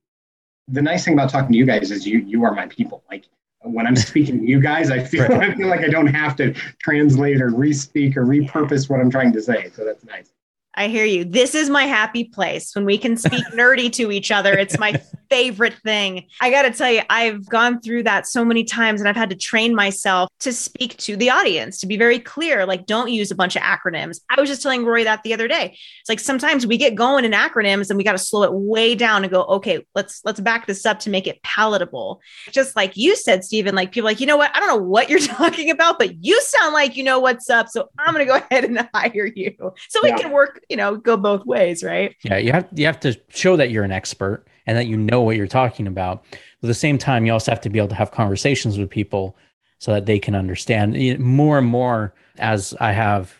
the 0.67 0.81
nice 0.81 1.05
thing 1.05 1.13
about 1.13 1.29
talking 1.29 1.51
to 1.51 1.57
you 1.57 1.65
guys 1.65 1.91
is 1.91 2.05
you, 2.05 2.19
you 2.19 2.43
are 2.43 2.53
my 2.53 2.65
people. 2.65 3.03
Like 3.09 3.25
when 3.61 3.85
I'm 3.85 3.95
speaking 3.95 4.39
to 4.39 4.45
you 4.45 4.59
guys, 4.59 4.89
I 4.89 5.03
feel, 5.03 5.27
right. 5.27 5.51
I 5.51 5.55
feel 5.55 5.67
like 5.67 5.81
I 5.81 5.89
don't 5.89 6.07
have 6.07 6.35
to 6.37 6.53
translate 6.79 7.41
or 7.41 7.49
re-speak 7.49 8.17
or 8.17 8.25
repurpose 8.25 8.89
what 8.89 8.99
I'm 8.99 9.11
trying 9.11 9.33
to 9.33 9.41
say. 9.41 9.69
So 9.75 9.85
that's 9.85 10.03
nice. 10.03 10.31
I 10.79 10.87
hear 10.87 11.03
you. 11.03 11.25
This 11.25 11.55
is 11.55 11.69
my 11.69 11.83
happy 11.83 12.23
place 12.23 12.73
when 12.73 12.85
we 12.85 12.97
can 12.97 13.17
speak 13.17 13.43
nerdy 13.53 13.91
to 13.93 14.13
each 14.13 14.31
other. 14.31 14.53
It's 14.53 14.79
my 14.79 15.01
favorite 15.29 15.75
thing. 15.83 16.27
I 16.39 16.49
got 16.49 16.61
to 16.61 16.71
tell 16.71 16.89
you, 16.89 17.01
I've 17.09 17.45
gone 17.47 17.81
through 17.81 18.03
that 18.03 18.27
so 18.27 18.45
many 18.45 18.63
times 18.63 19.01
and 19.01 19.07
I've 19.07 19.15
had 19.15 19.29
to 19.29 19.35
train 19.35 19.75
myself 19.75 20.29
to 20.39 20.53
speak 20.53 20.95
to 20.97 21.17
the 21.17 21.29
audience, 21.29 21.79
to 21.81 21.87
be 21.87 21.97
very 21.97 22.17
clear. 22.17 22.65
Like, 22.65 22.85
don't 22.85 23.11
use 23.11 23.29
a 23.29 23.35
bunch 23.35 23.57
of 23.57 23.61
acronyms. 23.61 24.21
I 24.29 24.39
was 24.39 24.49
just 24.49 24.61
telling 24.61 24.85
Rory 24.85 25.03
that 25.03 25.21
the 25.23 25.33
other 25.33 25.49
day. 25.49 25.77
It's 25.99 26.09
like 26.09 26.21
sometimes 26.21 26.65
we 26.65 26.77
get 26.77 26.95
going 26.95 27.25
in 27.25 27.33
acronyms 27.33 27.89
and 27.89 27.97
we 27.97 28.05
got 28.05 28.13
to 28.13 28.17
slow 28.17 28.43
it 28.43 28.53
way 28.53 28.95
down 28.95 29.23
and 29.23 29.31
go, 29.31 29.43
okay, 29.43 29.85
let's 29.95 30.21
let's 30.23 30.39
back 30.39 30.65
this 30.65 30.85
up 30.85 30.99
to 30.99 31.09
make 31.09 31.27
it 31.27 31.43
palatable. 31.43 32.21
Just 32.51 32.75
like 32.75 32.95
you 32.95 33.17
said, 33.17 33.43
Steven, 33.43 33.75
like 33.75 33.91
people 33.91 34.05
like, 34.05 34.19
you 34.19 34.27
know 34.27 34.37
what? 34.37 34.55
I 34.55 34.59
don't 34.59 34.69
know 34.69 34.87
what 34.87 35.09
you're 35.09 35.19
talking 35.27 35.69
about, 35.69 35.99
but 35.99 36.23
you 36.23 36.41
sound 36.41 36.73
like 36.73 36.95
you 36.95 37.03
know 37.03 37.19
what's 37.19 37.49
up. 37.49 37.67
So 37.67 37.89
I'm 37.99 38.13
gonna 38.13 38.25
go 38.25 38.37
ahead 38.37 38.63
and 38.63 38.89
hire 38.93 39.25
you. 39.35 39.53
So 39.89 39.99
yeah. 40.03 40.15
we 40.15 40.21
can 40.21 40.31
work, 40.31 40.61
you 40.69 40.77
know, 40.77 40.95
go 40.95 41.17
both 41.17 41.45
ways, 41.45 41.83
right? 41.83 42.15
Yeah, 42.23 42.37
you 42.37 42.51
have 42.51 42.67
you 42.73 42.85
have 42.85 42.99
to 43.01 43.19
show 43.29 43.57
that 43.57 43.71
you're 43.71 43.83
an 43.83 43.91
expert 43.91 44.45
and 44.67 44.77
that 44.77 44.87
you 44.87 44.97
know 44.97 45.21
what 45.21 45.35
you're 45.35 45.47
talking 45.47 45.87
about. 45.87 46.23
But 46.31 46.67
at 46.67 46.67
the 46.67 46.73
same 46.73 46.97
time, 46.97 47.25
you 47.25 47.33
also 47.33 47.51
have 47.51 47.61
to 47.61 47.69
be 47.69 47.79
able 47.79 47.89
to 47.89 47.95
have 47.95 48.11
conversations 48.11 48.77
with 48.77 48.89
people 48.89 49.35
so 49.79 49.93
that 49.93 50.05
they 50.05 50.19
can 50.19 50.35
understand 50.35 51.19
more 51.19 51.57
and 51.57 51.67
more 51.67 52.13
as 52.37 52.75
I 52.79 52.91
have 52.91 53.33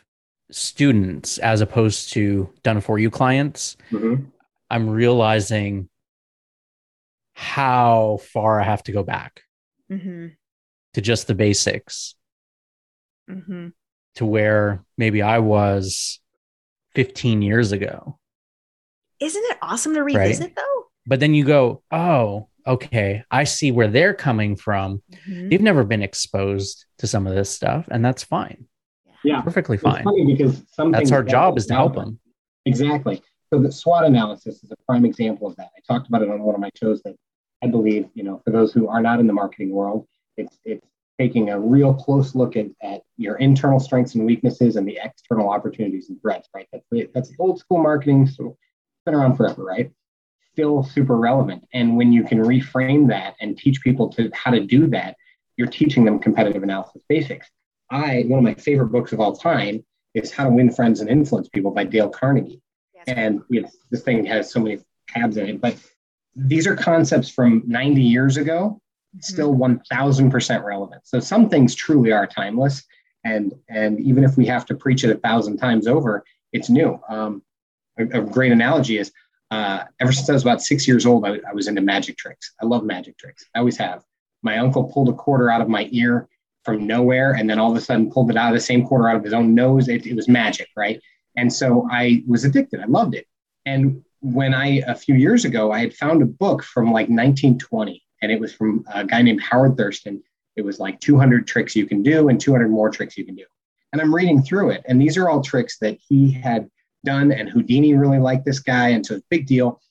students 0.52 1.38
as 1.38 1.62
opposed 1.62 2.14
to 2.14 2.50
done 2.64 2.82
for 2.82 2.98
you 2.98 3.10
clients. 3.10 3.78
Mm-hmm. 3.92 4.26
I'm 4.72 4.90
realizing 4.90 5.90
how 7.34 8.20
far 8.34 8.60
I 8.60 8.64
have 8.64 8.84
to 8.84 8.92
go 8.92 9.04
back 9.04 9.44
mm-hmm. 9.92 10.28
to 10.94 11.02
just 11.02 11.28
the 11.28 11.36
basics 11.36 12.16
mm-hmm. 13.30 13.70
to 14.16 14.26
where 14.26 14.84
maybe 14.98 15.22
I 15.22 15.40
was 15.40 16.20
15 16.96 17.42
years 17.42 17.72
ago. 17.72 18.18
Isn't 19.20 19.44
it 19.46 19.58
awesome 19.62 19.94
to 19.96 20.04
revisit 20.04 20.42
right? 20.42 20.56
though? 20.56 20.86
But 21.06 21.20
then 21.20 21.34
you 21.34 21.44
go, 21.44 21.84
oh, 21.92 22.48
okay, 22.66 23.24
I 23.32 23.44
see 23.44 23.72
where 23.72 23.88
they're 23.88 24.14
coming 24.14 24.56
from. 24.56 25.02
Mm-hmm. 25.28 25.52
You've 25.52 25.62
never 25.62 25.84
been 25.84 26.04
exposed 26.04 26.86
to 27.00 27.08
some 27.08 27.28
of 27.28 27.36
this 27.36 27.50
stuff, 27.50 27.88
and 27.90 28.04
that's 28.04 28.24
fine. 28.24 28.66
Yeah, 29.24 29.42
perfectly 29.42 29.78
fine. 29.78 30.06
because 30.28 30.64
that's 30.92 31.12
our 31.12 31.24
job 31.24 31.58
is 31.58 31.66
to 31.68 31.74
help 31.74 31.96
them. 31.96 32.20
Exactly. 32.66 33.22
So 33.52 33.60
the 33.60 33.72
SWOT 33.72 34.06
analysis 34.06 34.64
is 34.64 34.72
a 34.72 34.76
prime 34.86 35.06
example 35.06 35.48
of 35.48 35.56
that. 35.58 35.70
I 35.76 35.94
talked 35.94 36.08
about 36.08 36.22
it 36.22 36.30
on 36.30 36.42
one 36.42 36.56
of 36.56 36.62
my 36.62 36.70
shows 36.76 37.02
that 37.04 37.16
I 37.64 37.68
believe, 37.68 38.08
you 38.14 38.24
know, 38.24 38.42
for 38.46 38.52
those 38.52 38.72
who 38.72 38.88
are 38.88 39.02
not 39.02 39.20
in 39.20 39.28
the 39.28 39.34
marketing 39.34 39.72
world, 39.72 40.08
it's 40.38 40.58
it's 40.64 40.86
taking 41.20 41.50
a 41.50 41.60
real 41.60 41.94
close 41.94 42.34
look 42.34 42.56
at, 42.56 42.68
at 42.82 43.02
your 43.18 43.36
internal 43.38 43.80
strengths 43.80 44.16
and 44.16 44.26
weaknesses 44.26 44.78
and 44.78 44.88
the 44.88 44.98
external 45.04 45.50
opportunities 45.50 46.10
and 46.10 46.22
threats, 46.22 46.48
right? 46.56 46.68
That's 46.72 46.86
the, 46.92 47.10
that's 47.14 47.30
the 47.30 47.36
old 47.40 47.60
school 47.60 47.84
marketing. 47.84 48.28
So 48.28 48.52
it's 48.52 49.06
been 49.06 49.16
around 49.16 49.36
forever, 49.36 49.64
right? 49.64 49.92
still 50.60 50.84
super 50.84 51.16
relevant. 51.16 51.66
And 51.74 51.96
when 51.96 52.12
you 52.12 52.24
can 52.24 52.40
reframe 52.40 53.08
that 53.10 53.36
and 53.40 53.58
teach 53.58 53.82
people 53.82 54.10
to 54.10 54.30
how 54.34 54.52
to 54.52 54.60
do 54.60 54.88
that, 54.88 55.16
you're 55.56 55.68
teaching 55.68 56.04
them 56.04 56.20
competitive 56.20 56.64
analysis 56.64 57.02
basics. 57.08 57.48
I 57.90 58.24
one 58.28 58.40
of 58.40 58.44
my 58.44 58.56
favorite 58.56 58.88
books 58.92 59.14
of 59.14 59.22
all 59.22 59.36
time 59.36 59.86
is 60.14 60.32
How 60.32 60.46
to 60.46 60.50
Win 60.50 60.72
Friends 60.72 61.00
and 61.00 61.10
Influence 61.10 61.48
People 61.48 61.72
by 61.72 61.86
Dale 61.86 62.10
Carnegie. 62.10 62.62
Yes. 62.94 63.06
And 63.08 63.42
you 63.50 63.62
know, 63.62 63.70
this 63.90 64.02
thing 64.02 64.26
has 64.26 64.52
so 64.52 64.60
many 64.60 64.80
tabs 65.08 65.38
in 65.38 65.48
it, 65.48 65.62
but 65.62 65.76
these 66.36 66.68
are 66.68 66.76
concepts 66.76 67.30
from 67.30 67.64
90 67.66 68.02
years 68.02 68.38
ago. 68.38 68.82
Still 69.20 69.56
1000% 69.56 70.64
relevant. 70.64 71.02
So 71.06 71.20
some 71.20 71.50
things 71.50 71.76
truly 71.76 72.12
are 72.12 72.28
timeless. 72.28 72.84
And, 73.24 73.54
and 73.68 74.00
even 74.00 74.24
if 74.24 74.38
we 74.38 74.46
have 74.46 74.66
to 74.68 74.76
preach 74.76 75.04
it 75.04 75.10
a 75.10 75.20
thousand 75.20 75.58
times 75.58 75.88
over, 75.88 76.24
it's 76.54 76.70
new. 76.70 77.00
Um, 77.10 77.44
a, 77.98 78.04
a, 78.20 78.22
great 78.22 78.52
analogy 78.52 78.98
is 78.98 79.12
uh, 79.52 79.84
ever 80.00 80.12
since 80.12 80.30
I 80.30 80.34
was 80.34 80.44
about 80.44 80.62
six 80.62 80.88
years 80.88 81.06
old, 81.06 81.26
I, 81.26 81.40
I 81.48 81.54
was 81.54 81.68
into 81.68 81.82
magic 81.82 82.18
tricks. 82.18 82.54
I 82.62 82.66
love 82.66 82.84
magic 82.84 83.18
tricks. 83.18 83.46
I 83.56 83.60
always 83.60 83.78
have. 83.78 84.04
My 84.42 84.58
uncle 84.60 84.86
pulled 84.86 85.10
a 85.10 85.14
quarter 85.14 85.50
out 85.50 85.62
of 85.62 85.68
my 85.68 85.90
ear 85.92 86.30
from 86.64 86.88
nowhere 86.88 87.34
and 87.34 87.50
then 87.50 87.60
all 87.60 87.72
of 87.72 87.78
a 87.78 87.82
sudden 87.82 88.12
pulled 88.12 88.30
it 88.30 88.38
out 88.38 88.50
of 88.50 88.54
the 88.54 88.62
same 88.62 88.86
quarter 88.86 89.10
out 89.10 89.16
of 89.16 89.24
his 89.24 89.34
own 89.34 89.54
nose. 89.54 89.90
It, 89.90 90.06
it 90.06 90.16
was 90.16 90.28
magic, 90.28 90.70
right? 90.78 91.02
And 91.36 91.52
so 91.52 91.88
I 91.92 92.24
was 92.28 92.46
addicted. 92.46 92.80
I 92.80 92.86
loved 92.86 93.16
it. 93.16 93.26
And 93.66 94.04
when 94.22 94.54
I, 94.54 94.82
a 94.88 94.96
few 94.96 95.16
years 95.16 95.46
ago, 95.46 95.72
I 95.72 95.80
had 95.80 95.94
found 95.94 96.22
a 96.22 96.26
book 96.26 96.64
from 96.64 96.86
like 96.86 97.08
1920, 97.10 98.04
and 98.22 98.32
it 98.32 98.40
was 98.40 98.54
from 98.54 98.86
a 98.94 99.06
guy 99.06 99.22
named 99.22 99.42
Howard 99.42 99.78
Thurston. 99.78 100.22
It 100.56 100.64
was 100.64 100.80
like 100.80 101.00
200 101.00 101.48
tricks 101.48 101.76
you 101.76 101.86
can 101.86 102.04
do 102.04 102.30
and 102.30 102.40
200 102.40 102.70
more 102.70 102.90
tricks 102.90 103.18
you 103.18 103.26
can 103.26 103.36
do. 103.36 103.46
And 103.92 104.02
I'm 104.02 104.14
reading 104.14 104.42
through 104.42 104.72
it, 104.72 104.84
and 104.88 105.02
these 105.02 105.18
are 105.18 105.30
all 105.30 105.42
tricks 105.42 105.78
that 105.80 105.98
he 106.08 106.32
had 106.32 106.70
done, 107.04 107.32
and 107.32 107.50
Houdini 107.50 107.96
really 107.96 108.20
liked 108.20 108.46
this 108.46 108.60
guy, 108.60 108.90
and 108.90 109.06
so 109.06 109.16
it's 109.16 109.24
a 109.24 109.28
big 109.30 109.48
deal. 109.48 109.82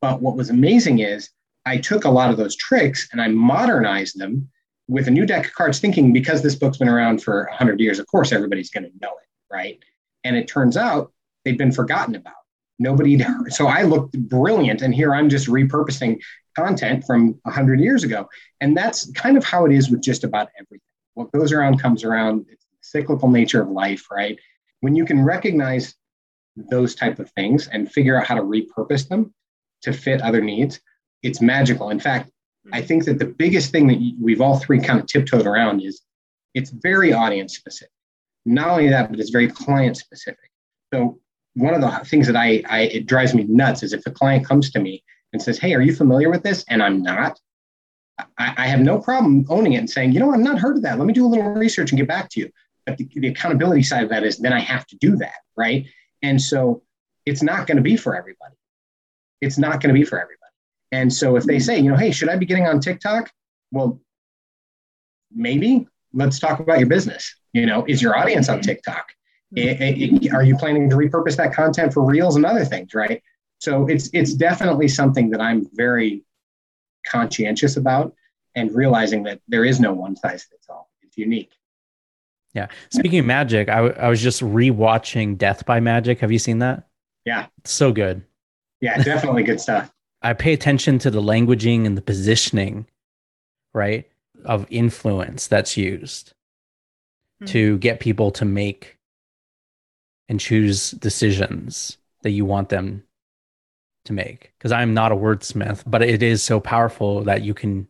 But 0.00 0.20
what 0.20 0.36
was 0.36 0.50
amazing 0.50 0.98
is 0.98 1.30
I 1.64 1.78
took 1.78 2.04
a 2.04 2.10
lot 2.10 2.30
of 2.30 2.36
those 2.36 2.54
tricks 2.54 3.08
and 3.12 3.20
I 3.20 3.28
modernized 3.28 4.18
them 4.18 4.48
with 4.88 5.08
a 5.08 5.10
new 5.10 5.26
deck 5.26 5.46
of 5.46 5.54
cards, 5.54 5.80
thinking 5.80 6.12
because 6.12 6.42
this 6.42 6.54
book's 6.54 6.78
been 6.78 6.88
around 6.88 7.22
for 7.22 7.46
100 7.50 7.80
years, 7.80 7.98
of 7.98 8.06
course, 8.06 8.32
everybody's 8.32 8.70
going 8.70 8.84
to 8.84 8.92
know 9.00 9.10
it, 9.10 9.52
right? 9.52 9.78
And 10.22 10.36
it 10.36 10.46
turns 10.46 10.76
out 10.76 11.12
they've 11.44 11.58
been 11.58 11.72
forgotten 11.72 12.14
about. 12.14 12.34
Nobody, 12.78 13.24
so 13.48 13.66
I 13.66 13.82
looked 13.82 14.16
brilliant, 14.28 14.82
and 14.82 14.94
here 14.94 15.14
I'm 15.14 15.28
just 15.28 15.48
repurposing 15.48 16.20
content 16.56 17.04
from 17.06 17.38
100 17.42 17.80
years 17.80 18.04
ago. 18.04 18.28
And 18.60 18.76
that's 18.76 19.10
kind 19.12 19.36
of 19.36 19.44
how 19.44 19.66
it 19.66 19.72
is 19.72 19.90
with 19.90 20.02
just 20.02 20.24
about 20.24 20.48
everything. 20.58 20.80
What 21.14 21.32
goes 21.32 21.52
around 21.52 21.80
comes 21.80 22.04
around. 22.04 22.46
It's 22.50 22.64
the 22.64 22.76
cyclical 22.80 23.28
nature 23.28 23.62
of 23.62 23.68
life, 23.68 24.06
right? 24.10 24.38
When 24.80 24.96
you 24.96 25.04
can 25.04 25.22
recognize 25.22 25.94
those 26.56 26.94
type 26.94 27.18
of 27.18 27.30
things 27.32 27.68
and 27.68 27.90
figure 27.90 28.18
out 28.18 28.26
how 28.26 28.34
to 28.34 28.42
repurpose 28.42 29.08
them 29.08 29.34
to 29.82 29.92
fit 29.92 30.22
other 30.22 30.40
needs, 30.40 30.80
it's 31.22 31.40
magical. 31.40 31.90
In 31.90 32.00
fact, 32.00 32.30
I 32.72 32.82
think 32.82 33.04
that 33.04 33.18
the 33.18 33.26
biggest 33.26 33.70
thing 33.70 33.86
that 33.88 33.98
we've 34.20 34.40
all 34.40 34.58
three 34.58 34.80
kind 34.80 34.98
of 34.98 35.06
tiptoed 35.06 35.46
around 35.46 35.82
is 35.82 36.02
it's 36.54 36.70
very 36.70 37.12
audience 37.12 37.54
specific. 37.54 37.92
Not 38.44 38.68
only 38.68 38.88
that, 38.88 39.10
but 39.10 39.20
it's 39.20 39.30
very 39.30 39.48
client 39.48 39.96
specific. 39.96 40.50
So 40.92 41.18
one 41.54 41.74
of 41.74 41.80
the 41.80 41.90
things 42.08 42.26
that 42.26 42.36
I, 42.36 42.62
I 42.68 42.80
it 42.82 43.06
drives 43.06 43.34
me 43.34 43.44
nuts 43.44 43.82
is 43.82 43.92
if 43.92 44.06
a 44.06 44.10
client 44.10 44.46
comes 44.46 44.70
to 44.70 44.80
me 44.80 45.02
and 45.36 45.42
says, 45.42 45.58
"Hey, 45.58 45.74
are 45.74 45.80
you 45.80 45.94
familiar 45.94 46.30
with 46.30 46.42
this?" 46.42 46.64
and 46.68 46.82
I'm 46.82 47.02
not, 47.02 47.38
I, 48.38 48.54
I 48.56 48.66
have 48.66 48.80
no 48.80 48.98
problem 48.98 49.44
owning 49.48 49.74
it 49.74 49.78
and 49.78 49.90
saying, 49.90 50.12
"You 50.12 50.20
know, 50.20 50.32
I've 50.32 50.40
not 50.40 50.58
heard 50.58 50.76
of 50.76 50.82
that. 50.82 50.98
Let 50.98 51.06
me 51.06 51.12
do 51.12 51.26
a 51.26 51.28
little 51.28 51.50
research 51.50 51.92
and 51.92 51.98
get 51.98 52.08
back 52.08 52.28
to 52.30 52.40
you." 52.40 52.50
But 52.86 52.98
the, 52.98 53.08
the 53.14 53.28
accountability 53.28 53.82
side 53.82 54.04
of 54.04 54.10
that 54.10 54.24
is 54.24 54.38
then 54.38 54.52
I 54.52 54.60
have 54.60 54.86
to 54.86 54.96
do 54.96 55.16
that, 55.16 55.34
right? 55.56 55.86
And 56.22 56.40
so 56.40 56.82
it's 57.26 57.42
not 57.42 57.66
going 57.66 57.76
to 57.76 57.82
be 57.82 57.96
for 57.96 58.16
everybody. 58.16 58.54
It's 59.40 59.58
not 59.58 59.80
going 59.82 59.94
to 59.94 59.98
be 59.98 60.04
for 60.04 60.18
everybody. 60.18 60.52
And 60.92 61.12
so 61.12 61.36
if 61.36 61.44
they 61.44 61.56
hmm. 61.56 61.62
say, 61.62 61.78
you 61.78 61.90
know, 61.90 61.96
hey, 61.96 62.12
should 62.12 62.28
I 62.28 62.36
be 62.36 62.46
getting 62.46 62.66
on 62.66 62.80
TikTok? 62.80 63.30
Well, 63.72 64.00
maybe. 65.34 65.86
Let's 66.14 66.38
talk 66.38 66.60
about 66.60 66.78
your 66.78 66.88
business. 66.88 67.34
You 67.52 67.66
know, 67.66 67.84
is 67.86 68.00
your 68.00 68.16
audience 68.16 68.48
on 68.48 68.60
TikTok? 68.60 69.06
Hmm. 69.52 69.58
It, 69.58 70.22
it, 70.24 70.32
are 70.32 70.44
you 70.44 70.56
planning 70.56 70.88
to 70.88 70.96
repurpose 70.96 71.36
that 71.36 71.52
content 71.52 71.92
for 71.92 72.04
reels 72.04 72.36
and 72.36 72.46
other 72.46 72.64
things, 72.64 72.94
right? 72.94 73.22
So 73.58 73.86
it's 73.86 74.10
it's 74.12 74.34
definitely 74.34 74.88
something 74.88 75.30
that 75.30 75.40
I'm 75.40 75.68
very 75.74 76.24
conscientious 77.06 77.76
about 77.76 78.14
and 78.54 78.74
realizing 78.74 79.22
that 79.24 79.40
there 79.48 79.64
is 79.64 79.80
no 79.80 79.92
one 79.92 80.16
size 80.16 80.44
fits 80.44 80.68
all. 80.68 80.90
It's 81.02 81.16
unique. 81.16 81.52
Yeah. 82.54 82.68
Speaking 82.88 83.18
of 83.18 83.26
magic, 83.26 83.68
I, 83.68 83.76
w- 83.76 83.94
I 83.98 84.08
was 84.08 84.22
just 84.22 84.40
rewatching 84.40 85.36
Death 85.36 85.66
by 85.66 85.78
Magic. 85.78 86.20
Have 86.20 86.32
you 86.32 86.38
seen 86.38 86.60
that? 86.60 86.88
Yeah. 87.26 87.46
It's 87.58 87.72
so 87.72 87.92
good. 87.92 88.24
Yeah, 88.80 89.02
definitely 89.02 89.42
good 89.42 89.60
stuff. 89.60 89.92
I 90.22 90.32
pay 90.32 90.54
attention 90.54 90.98
to 91.00 91.10
the 91.10 91.20
languaging 91.20 91.84
and 91.84 91.96
the 91.96 92.02
positioning, 92.02 92.86
right, 93.74 94.08
of 94.44 94.66
influence 94.70 95.46
that's 95.46 95.76
used 95.76 96.32
mm-hmm. 97.42 97.52
to 97.52 97.78
get 97.78 98.00
people 98.00 98.30
to 98.32 98.46
make 98.46 98.98
and 100.28 100.40
choose 100.40 100.92
decisions 100.92 101.98
that 102.22 102.30
you 102.30 102.44
want 102.44 102.70
them 102.70 103.02
to 104.06 104.12
make. 104.12 104.52
Because 104.58 104.72
I'm 104.72 104.94
not 104.94 105.12
a 105.12 105.16
wordsmith, 105.16 105.82
but 105.86 106.02
it 106.02 106.22
is 106.22 106.42
so 106.42 106.60
powerful 106.60 107.22
that 107.24 107.42
you 107.42 107.54
can 107.54 107.88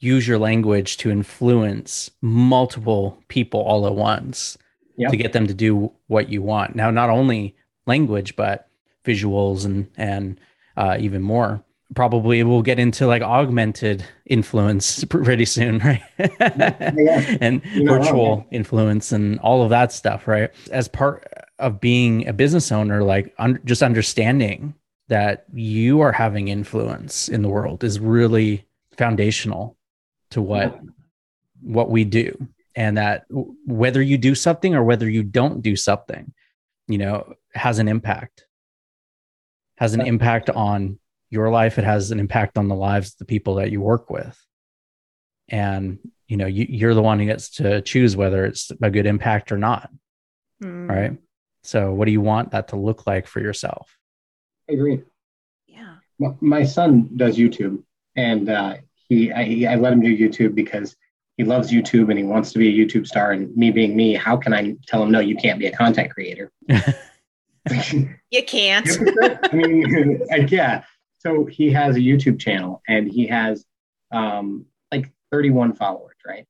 use 0.00 0.26
your 0.26 0.38
language 0.38 0.96
to 0.98 1.10
influence 1.10 2.10
multiple 2.22 3.22
people 3.28 3.60
all 3.60 3.86
at 3.86 3.94
once 3.94 4.56
yep. 4.96 5.10
to 5.10 5.16
get 5.16 5.32
them 5.32 5.46
to 5.46 5.54
do 5.54 5.92
what 6.06 6.30
you 6.30 6.42
want. 6.42 6.74
Now, 6.74 6.90
not 6.90 7.10
only 7.10 7.54
language, 7.86 8.34
but 8.36 8.68
visuals 9.04 9.64
and 9.64 9.88
and 9.96 10.40
uh, 10.76 10.96
even 11.00 11.22
more. 11.22 11.62
Probably 11.96 12.42
we'll 12.44 12.62
get 12.62 12.78
into 12.78 13.06
like 13.06 13.22
augmented 13.22 14.04
influence 14.26 15.02
pretty 15.08 15.44
soon, 15.44 15.78
right? 15.78 16.02
yeah. 16.18 17.36
and 17.40 17.62
virtual 17.84 18.46
influence 18.50 19.10
and 19.10 19.40
all 19.40 19.62
of 19.62 19.70
that 19.70 19.92
stuff, 19.92 20.28
right? 20.28 20.50
As 20.70 20.86
part 20.86 21.26
of 21.58 21.80
being 21.80 22.26
a 22.28 22.32
business 22.32 22.70
owner, 22.70 23.02
like 23.02 23.34
un- 23.38 23.60
just 23.64 23.82
understanding 23.82 24.74
that 25.10 25.44
you 25.52 26.00
are 26.00 26.12
having 26.12 26.48
influence 26.48 27.28
in 27.28 27.42
the 27.42 27.48
world 27.48 27.84
is 27.84 28.00
really 28.00 28.66
foundational 28.96 29.76
to 30.30 30.40
what 30.40 30.72
yeah. 30.72 30.90
what 31.60 31.90
we 31.90 32.04
do. 32.04 32.48
And 32.76 32.96
that 32.96 33.26
whether 33.66 34.00
you 34.00 34.16
do 34.16 34.34
something 34.34 34.74
or 34.74 34.84
whether 34.84 35.10
you 35.10 35.22
don't 35.22 35.60
do 35.60 35.76
something 35.76 36.32
you 36.88 36.98
know 36.98 37.34
has 37.54 37.78
an 37.78 37.88
impact. 37.88 38.46
Has 39.76 39.94
an 39.94 40.02
impact 40.02 40.50
on 40.50 40.98
your 41.30 41.50
life. 41.50 41.78
It 41.78 41.84
has 41.84 42.10
an 42.10 42.20
impact 42.20 42.58
on 42.58 42.68
the 42.68 42.74
lives 42.74 43.12
of 43.12 43.18
the 43.18 43.24
people 43.24 43.54
that 43.54 43.70
you 43.70 43.80
work 43.80 44.10
with. 44.10 44.38
And 45.48 45.98
you 46.28 46.36
know 46.36 46.46
you, 46.46 46.66
you're 46.68 46.94
the 46.94 47.02
one 47.02 47.18
who 47.18 47.26
gets 47.26 47.50
to 47.56 47.80
choose 47.82 48.16
whether 48.16 48.44
it's 48.44 48.70
a 48.82 48.90
good 48.90 49.06
impact 49.06 49.50
or 49.50 49.58
not. 49.58 49.90
Mm. 50.62 50.88
right? 50.88 51.18
So 51.62 51.92
what 51.92 52.04
do 52.04 52.12
you 52.12 52.20
want 52.20 52.52
that 52.52 52.68
to 52.68 52.76
look 52.76 53.06
like 53.06 53.26
for 53.26 53.40
yourself 53.40 53.96
i 54.70 54.74
agree 54.74 55.02
yeah 55.66 55.96
well, 56.18 56.36
my 56.40 56.64
son 56.64 57.10
does 57.16 57.36
youtube 57.36 57.82
and 58.16 58.48
uh, 58.48 58.76
he 59.08 59.32
I, 59.32 59.72
I 59.72 59.76
let 59.76 59.92
him 59.92 60.00
do 60.00 60.16
youtube 60.16 60.54
because 60.54 60.96
he 61.40 61.44
loves 61.44 61.72
YouTube 61.72 62.10
and 62.10 62.18
he 62.18 62.24
wants 62.24 62.52
to 62.52 62.58
be 62.58 62.68
a 62.68 62.86
YouTube 62.86 63.06
star. 63.06 63.32
And 63.32 63.56
me 63.56 63.70
being 63.70 63.96
me, 63.96 64.12
how 64.12 64.36
can 64.36 64.52
I 64.52 64.76
tell 64.86 65.02
him 65.02 65.10
no? 65.10 65.20
You 65.20 65.36
can't 65.36 65.58
be 65.58 65.68
a 65.68 65.72
content 65.74 66.10
creator. 66.10 66.52
you 66.68 68.42
can't. 68.46 68.86
I 69.50 69.56
mean, 69.56 70.20
yeah. 70.48 70.84
So 71.16 71.46
he 71.46 71.70
has 71.70 71.96
a 71.96 72.00
YouTube 72.00 72.38
channel 72.38 72.82
and 72.86 73.10
he 73.10 73.26
has 73.28 73.64
um, 74.12 74.66
like 74.92 75.10
31 75.32 75.76
followers, 75.76 76.16
right? 76.26 76.44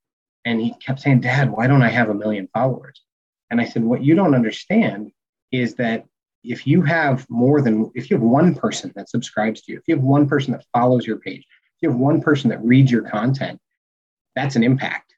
And 0.45 0.61
he 0.61 0.75
kept 0.85 0.99
saying, 0.99 1.21
Dad, 1.21 1.53
why 1.53 1.69
don't 1.69 1.83
I 1.83 1.89
have 1.89 2.09
a 2.09 2.15
million 2.15 2.49
followers? 2.53 3.01
And 3.49 3.61
I 3.61 3.67
said, 3.67 3.85
What 3.85 4.03
you 4.03 4.17
don't 4.17 4.35
understand 4.35 5.13
is 5.53 5.77
that 5.77 6.07
if 6.43 6.67
you 6.67 6.83
have 6.83 7.29
more 7.29 7.61
than, 7.61 7.91
if 7.95 8.11
you 8.11 8.17
have 8.17 8.25
one 8.25 8.55
person 8.55 8.93
that 8.97 9.11
subscribes 9.11 9.63
to 9.63 9.73
you, 9.73 9.79
if 9.79 9.85
you 9.87 9.97
have 9.97 10.05
one 10.05 10.29
person 10.29 10.53
that 10.53 10.65
follows 10.73 11.07
your 11.07 11.19
page, 11.19 11.41
if 11.77 11.83
you 11.83 11.91
have 11.91 11.99
one 11.99 12.21
person 12.21 12.51
that 12.51 12.65
reads 12.65 12.91
your 12.91 13.03
content, 13.03 13.61
that's 14.35 14.57
an 14.57 14.63
impact. 14.63 15.15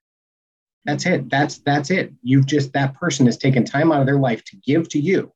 That's 0.85 1.07
it. 1.07 1.31
That's 1.31 1.59
that's 1.59 1.91
it. 1.91 2.13
You've 2.23 2.47
just 2.47 2.73
that 2.73 2.95
person 2.95 3.27
has 3.27 3.39
taken 3.39 3.65
time 3.65 3.93
out 3.93 4.01
of 4.01 4.07
their 4.07 4.19
life 4.19 4.43
to 4.47 4.57
give 4.57 4.89
to 4.91 4.99
you 4.99 5.33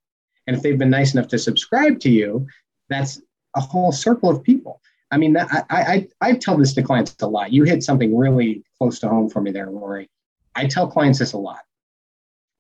and 0.47 0.57
if 0.57 0.63
they've 0.63 0.79
been 0.79 0.91
nice 0.91 1.15
enough 1.15 1.29
to 1.29 1.39
subscribe 1.39 2.01
to 2.01 2.11
you, 2.11 2.47
that's 2.89 3.21
a 3.57 3.61
whole 3.61 3.93
circle 3.93 4.31
of 4.31 4.43
people. 4.43 4.81
I 5.11 5.19
mean, 5.19 5.37
I, 5.37 5.63
I, 5.71 6.09
I 6.21 6.33
tell 6.35 6.57
this 6.57 6.75
to 6.75 6.83
clients 6.83 7.15
a 7.21 7.27
lot. 7.27 7.53
You 7.53 7.65
hit 7.65 7.83
something 7.83 8.17
really 8.17 8.65
close 8.79 8.99
to 9.01 9.09
home 9.09 9.31
for 9.31 9.41
me 9.41 9.51
there, 9.53 9.71
Lori. 9.71 10.09
I 10.55 10.67
tell 10.67 10.89
clients 10.89 11.19
this 11.19 11.33
a 11.33 11.39
lot. 11.39 11.61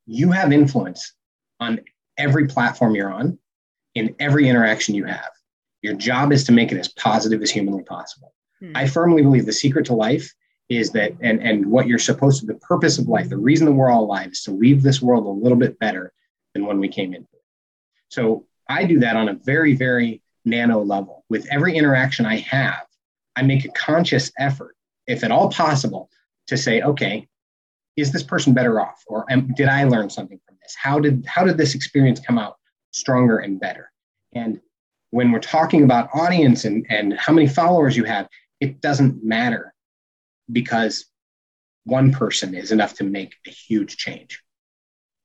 You 0.06 0.30
have 0.30 0.52
influence 0.52 1.12
on 1.58 1.80
every 2.18 2.46
platform 2.46 2.94
you're 2.94 3.12
on, 3.12 3.38
in 3.94 4.14
every 4.18 4.48
interaction 4.48 4.94
you 4.94 5.04
have. 5.04 5.30
Your 5.82 5.94
job 5.94 6.32
is 6.32 6.44
to 6.44 6.52
make 6.52 6.72
it 6.72 6.78
as 6.78 6.88
positive 6.88 7.42
as 7.42 7.50
humanly 7.50 7.82
possible. 7.82 8.34
Hmm. 8.60 8.72
I 8.74 8.86
firmly 8.86 9.22
believe 9.22 9.46
the 9.46 9.52
secret 9.52 9.86
to 9.86 9.94
life 9.94 10.32
is 10.68 10.90
that, 10.92 11.12
and, 11.20 11.40
and 11.40 11.66
what 11.66 11.86
you're 11.86 11.98
supposed 11.98 12.40
to, 12.40 12.46
the 12.46 12.54
purpose 12.54 12.98
of 12.98 13.08
life, 13.08 13.28
the 13.28 13.36
reason 13.36 13.66
that 13.66 13.72
we're 13.72 13.90
all 13.90 14.04
alive 14.04 14.32
is 14.32 14.42
to 14.42 14.50
leave 14.50 14.82
this 14.82 15.00
world 15.00 15.24
a 15.24 15.28
little 15.28 15.58
bit 15.58 15.78
better 15.78 16.12
than 16.54 16.66
when 16.66 16.80
we 16.80 16.88
came 16.88 17.14
into 17.14 17.28
it. 17.32 17.42
So 18.08 18.46
I 18.68 18.84
do 18.84 18.98
that 19.00 19.16
on 19.16 19.28
a 19.28 19.34
very, 19.34 19.74
very 19.74 20.22
nano 20.44 20.82
level. 20.82 21.24
With 21.28 21.46
every 21.50 21.76
interaction 21.76 22.26
I 22.26 22.38
have, 22.38 22.84
I 23.36 23.42
make 23.42 23.64
a 23.64 23.70
conscious 23.70 24.32
effort, 24.38 24.76
if 25.06 25.22
at 25.22 25.30
all 25.30 25.50
possible, 25.50 26.10
to 26.48 26.56
say, 26.56 26.82
okay, 26.82 27.28
is 27.96 28.12
this 28.12 28.22
person 28.22 28.52
better 28.52 28.80
off, 28.80 29.02
or 29.06 29.24
did 29.56 29.68
I 29.68 29.84
learn 29.84 30.10
something 30.10 30.38
from 30.46 30.56
this? 30.62 30.74
How 30.74 31.00
did 31.00 31.24
how 31.26 31.44
did 31.44 31.56
this 31.56 31.74
experience 31.74 32.20
come 32.20 32.38
out 32.38 32.56
stronger 32.90 33.38
and 33.38 33.58
better? 33.58 33.90
And 34.34 34.60
when 35.10 35.32
we're 35.32 35.40
talking 35.40 35.82
about 35.82 36.10
audience 36.14 36.64
and, 36.64 36.84
and 36.90 37.14
how 37.14 37.32
many 37.32 37.48
followers 37.48 37.96
you 37.96 38.04
have, 38.04 38.28
it 38.60 38.80
doesn't 38.80 39.24
matter 39.24 39.72
because 40.52 41.06
one 41.84 42.12
person 42.12 42.54
is 42.54 42.72
enough 42.72 42.94
to 42.94 43.04
make 43.04 43.34
a 43.46 43.50
huge 43.50 43.96
change. 43.96 44.42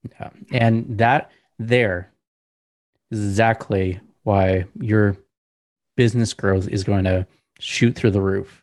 Yeah. 0.09 0.29
And 0.51 0.97
that 0.97 1.31
there 1.59 2.11
is 3.09 3.19
exactly 3.19 3.99
why 4.23 4.65
your 4.79 5.17
business 5.97 6.33
growth 6.33 6.67
is 6.67 6.83
going 6.83 7.03
to 7.03 7.27
shoot 7.59 7.95
through 7.95 8.11
the 8.11 8.21
roof. 8.21 8.60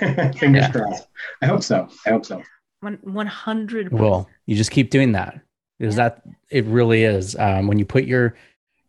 Yep. 0.00 0.34
Fingers 0.38 0.62
yeah. 0.62 0.70
crossed. 0.70 1.08
I 1.40 1.46
hope 1.46 1.62
so. 1.62 1.88
I 2.06 2.10
hope 2.10 2.24
so. 2.24 2.42
One 2.80 2.98
one 3.02 3.26
hundred. 3.26 3.92
Well, 3.92 4.28
you 4.46 4.56
just 4.56 4.70
keep 4.70 4.90
doing 4.90 5.12
that 5.12 5.40
because 5.78 5.96
yeah. 5.96 6.08
that 6.10 6.22
it 6.50 6.64
really 6.66 7.04
is. 7.04 7.36
Um, 7.36 7.66
when 7.66 7.78
you 7.78 7.84
put 7.84 8.04
your 8.04 8.34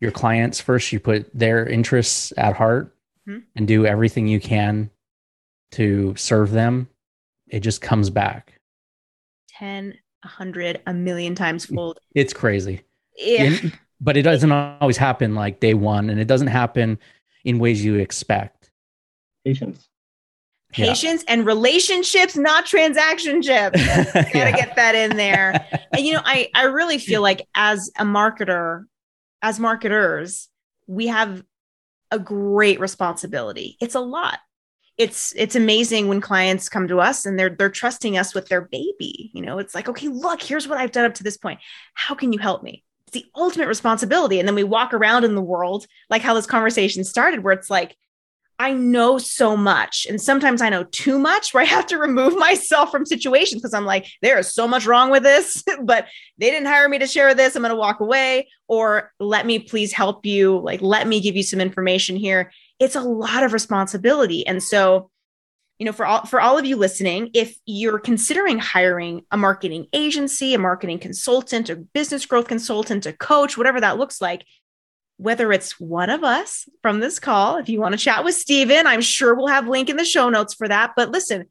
your 0.00 0.10
clients 0.10 0.60
first, 0.60 0.92
you 0.92 1.00
put 1.00 1.30
their 1.34 1.66
interests 1.66 2.32
at 2.36 2.56
heart 2.56 2.94
mm-hmm. 3.28 3.40
and 3.56 3.68
do 3.68 3.86
everything 3.86 4.26
you 4.26 4.40
can 4.40 4.90
to 5.72 6.14
serve 6.16 6.50
them. 6.50 6.88
It 7.48 7.60
just 7.60 7.80
comes 7.80 8.10
back. 8.10 8.60
10, 9.58 9.94
a 10.24 10.26
100, 10.26 10.82
a 10.86 10.94
million 10.94 11.34
times 11.34 11.66
fold. 11.66 12.00
It's 12.14 12.32
crazy. 12.32 12.82
Yeah. 13.16 13.56
but 14.00 14.16
it 14.16 14.22
doesn't 14.22 14.50
always 14.50 14.96
happen 14.96 15.34
like 15.34 15.60
day 15.60 15.74
one, 15.74 16.10
and 16.10 16.20
it 16.20 16.26
doesn't 16.26 16.48
happen 16.48 16.98
in 17.44 17.58
ways 17.58 17.84
you 17.84 17.96
expect. 17.96 18.70
Patience. 19.44 19.88
Patience 20.74 21.24
yeah. 21.26 21.34
and 21.34 21.46
relationships, 21.46 22.36
not 22.36 22.66
transaction 22.66 23.40
chips. 23.42 23.84
Gotta 24.12 24.28
yeah. 24.34 24.50
get 24.56 24.76
that 24.76 24.94
in 24.94 25.16
there. 25.16 25.66
and 25.92 26.04
you 26.04 26.14
know, 26.14 26.22
I 26.24 26.48
I 26.54 26.64
really 26.64 26.98
feel 26.98 27.22
like 27.22 27.46
as 27.54 27.90
a 27.96 28.04
marketer, 28.04 28.84
as 29.42 29.60
marketers, 29.60 30.48
we 30.86 31.06
have 31.06 31.42
a 32.10 32.18
great 32.18 32.80
responsibility. 32.80 33.76
It's 33.80 33.94
a 33.94 34.00
lot. 34.00 34.40
It's 34.96 35.32
it's 35.36 35.56
amazing 35.56 36.08
when 36.08 36.20
clients 36.20 36.68
come 36.68 36.88
to 36.88 37.00
us 37.00 37.26
and 37.26 37.38
they're 37.38 37.50
they're 37.50 37.70
trusting 37.70 38.16
us 38.16 38.34
with 38.34 38.48
their 38.48 38.62
baby. 38.62 39.30
You 39.32 39.42
know, 39.42 39.58
it's 39.58 39.74
like, 39.74 39.88
okay, 39.88 40.08
look, 40.08 40.42
here's 40.42 40.68
what 40.68 40.78
I've 40.78 40.92
done 40.92 41.04
up 41.04 41.14
to 41.14 41.24
this 41.24 41.36
point. 41.36 41.60
How 41.94 42.14
can 42.14 42.32
you 42.32 42.38
help 42.38 42.62
me? 42.62 42.84
It's 43.06 43.14
the 43.14 43.26
ultimate 43.36 43.68
responsibility. 43.68 44.38
And 44.38 44.48
then 44.48 44.54
we 44.54 44.64
walk 44.64 44.94
around 44.94 45.24
in 45.24 45.34
the 45.34 45.42
world, 45.42 45.86
like 46.10 46.22
how 46.22 46.34
this 46.34 46.46
conversation 46.46 47.04
started, 47.04 47.42
where 47.42 47.52
it's 47.52 47.70
like, 47.70 47.96
I 48.58 48.72
know 48.72 49.18
so 49.18 49.56
much. 49.56 50.06
And 50.08 50.20
sometimes 50.20 50.62
I 50.62 50.68
know 50.68 50.84
too 50.84 51.18
much 51.18 51.52
where 51.52 51.62
I 51.62 51.66
have 51.66 51.86
to 51.86 51.98
remove 51.98 52.36
myself 52.38 52.90
from 52.90 53.06
situations 53.06 53.60
because 53.60 53.74
I'm 53.74 53.86
like, 53.86 54.06
there 54.22 54.38
is 54.38 54.54
so 54.54 54.68
much 54.68 54.86
wrong 54.86 55.10
with 55.10 55.22
this, 55.22 55.62
but 55.82 56.06
they 56.38 56.50
didn't 56.50 56.68
hire 56.68 56.88
me 56.88 56.98
to 56.98 57.06
share 57.06 57.34
this. 57.34 57.56
I'm 57.56 57.62
going 57.62 57.70
to 57.70 57.76
walk 57.76 58.00
away. 58.00 58.48
Or 58.68 59.12
let 59.20 59.44
me 59.44 59.58
please 59.58 59.92
help 59.92 60.24
you. 60.24 60.58
Like, 60.58 60.80
let 60.82 61.06
me 61.06 61.20
give 61.20 61.36
you 61.36 61.42
some 61.42 61.60
information 61.60 62.16
here 62.16 62.50
it's 62.80 62.96
a 62.96 63.00
lot 63.00 63.42
of 63.42 63.52
responsibility. 63.52 64.46
And 64.46 64.62
so, 64.62 65.10
you 65.78 65.86
know, 65.86 65.92
for 65.92 66.06
all 66.06 66.24
for 66.24 66.40
all 66.40 66.58
of 66.58 66.64
you 66.64 66.76
listening, 66.76 67.30
if 67.34 67.56
you're 67.66 67.98
considering 67.98 68.58
hiring 68.58 69.22
a 69.30 69.36
marketing 69.36 69.86
agency, 69.92 70.54
a 70.54 70.58
marketing 70.58 70.98
consultant, 70.98 71.68
a 71.68 71.76
business 71.76 72.26
growth 72.26 72.46
consultant, 72.46 73.06
a 73.06 73.12
coach, 73.12 73.56
whatever 73.58 73.80
that 73.80 73.98
looks 73.98 74.20
like, 74.20 74.44
whether 75.16 75.52
it's 75.52 75.78
one 75.78 76.10
of 76.10 76.24
us 76.24 76.68
from 76.82 77.00
this 77.00 77.18
call, 77.18 77.56
if 77.56 77.68
you 77.68 77.80
want 77.80 77.92
to 77.92 77.98
chat 77.98 78.24
with 78.24 78.34
Steven, 78.34 78.86
I'm 78.86 79.00
sure 79.00 79.34
we'll 79.34 79.46
have 79.46 79.68
link 79.68 79.88
in 79.88 79.96
the 79.96 80.04
show 80.04 80.28
notes 80.28 80.54
for 80.54 80.68
that. 80.68 80.92
But 80.96 81.10
listen, 81.10 81.46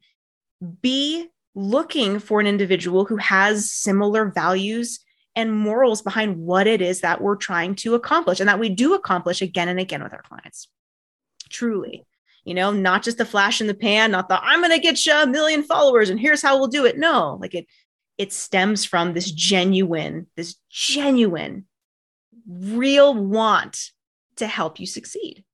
be 0.82 1.28
looking 1.54 2.18
for 2.18 2.40
an 2.40 2.46
individual 2.46 3.04
who 3.04 3.16
has 3.16 3.70
similar 3.70 4.26
values 4.26 5.00
and 5.36 5.52
morals 5.52 6.02
behind 6.02 6.36
what 6.36 6.66
it 6.66 6.80
is 6.80 7.00
that 7.00 7.20
we're 7.20 7.36
trying 7.36 7.74
to 7.74 7.94
accomplish 7.94 8.40
and 8.40 8.48
that 8.48 8.58
we 8.58 8.68
do 8.68 8.94
accomplish 8.94 9.42
again 9.42 9.68
and 9.68 9.80
again 9.80 10.02
with 10.02 10.12
our 10.12 10.22
clients. 10.22 10.68
Truly. 11.48 12.04
You 12.44 12.52
know 12.52 12.72
not 12.72 13.02
just 13.02 13.16
the 13.16 13.24
flash 13.24 13.62
in 13.62 13.68
the 13.68 13.74
pan 13.74 14.10
not 14.10 14.28
the 14.28 14.38
i'm 14.38 14.60
going 14.60 14.70
to 14.70 14.78
get 14.78 15.06
you 15.06 15.14
a 15.14 15.26
million 15.26 15.62
followers 15.62 16.10
and 16.10 16.20
here's 16.20 16.42
how 16.42 16.58
we'll 16.58 16.68
do 16.68 16.84
it. 16.84 16.98
No 16.98 17.38
like 17.40 17.54
it 17.54 17.66
it 18.18 18.34
stems 18.34 18.84
from 18.84 19.14
this 19.14 19.30
genuine 19.30 20.26
this 20.36 20.56
genuine 20.68 21.64
real 22.48 23.14
want 23.14 23.90
to 24.36 24.46
help 24.46 24.80
you 24.80 24.86
succeed 24.86 25.44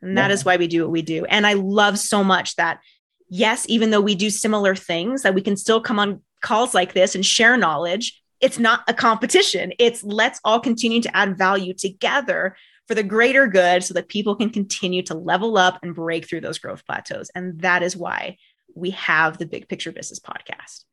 and 0.00 0.16
that 0.16 0.28
yeah. 0.28 0.34
is 0.34 0.44
why 0.44 0.56
we 0.56 0.66
do 0.66 0.82
what 0.82 0.90
we 0.90 1.02
do 1.02 1.24
and 1.26 1.46
i 1.46 1.52
love 1.54 1.98
so 1.98 2.22
much 2.22 2.56
that 2.56 2.80
yes 3.28 3.66
even 3.68 3.90
though 3.90 4.00
we 4.00 4.14
do 4.14 4.30
similar 4.30 4.74
things 4.74 5.22
that 5.22 5.34
we 5.34 5.42
can 5.42 5.56
still 5.56 5.80
come 5.80 5.98
on 5.98 6.22
calls 6.40 6.74
like 6.74 6.92
this 6.92 7.14
and 7.14 7.26
share 7.26 7.56
knowledge 7.56 8.22
it's 8.40 8.58
not 8.58 8.82
a 8.88 8.94
competition 8.94 9.72
it's 9.78 10.02
let's 10.04 10.40
all 10.44 10.60
continue 10.60 11.02
to 11.02 11.14
add 11.16 11.36
value 11.36 11.74
together 11.74 12.54
for 12.88 12.94
the 12.94 13.02
greater 13.02 13.46
good 13.46 13.84
so 13.84 13.94
that 13.94 14.08
people 14.08 14.34
can 14.34 14.48
continue 14.48 15.02
to 15.02 15.14
level 15.14 15.58
up 15.58 15.78
and 15.82 15.94
break 15.94 16.26
through 16.26 16.40
those 16.40 16.58
growth 16.58 16.84
plateaus. 16.86 17.30
And 17.34 17.60
that 17.60 17.82
is 17.82 17.96
why 17.96 18.38
we 18.74 18.90
have 18.90 19.36
the 19.36 19.46
Big 19.46 19.68
Picture 19.68 19.92
Business 19.92 20.18
podcast. 20.18 20.84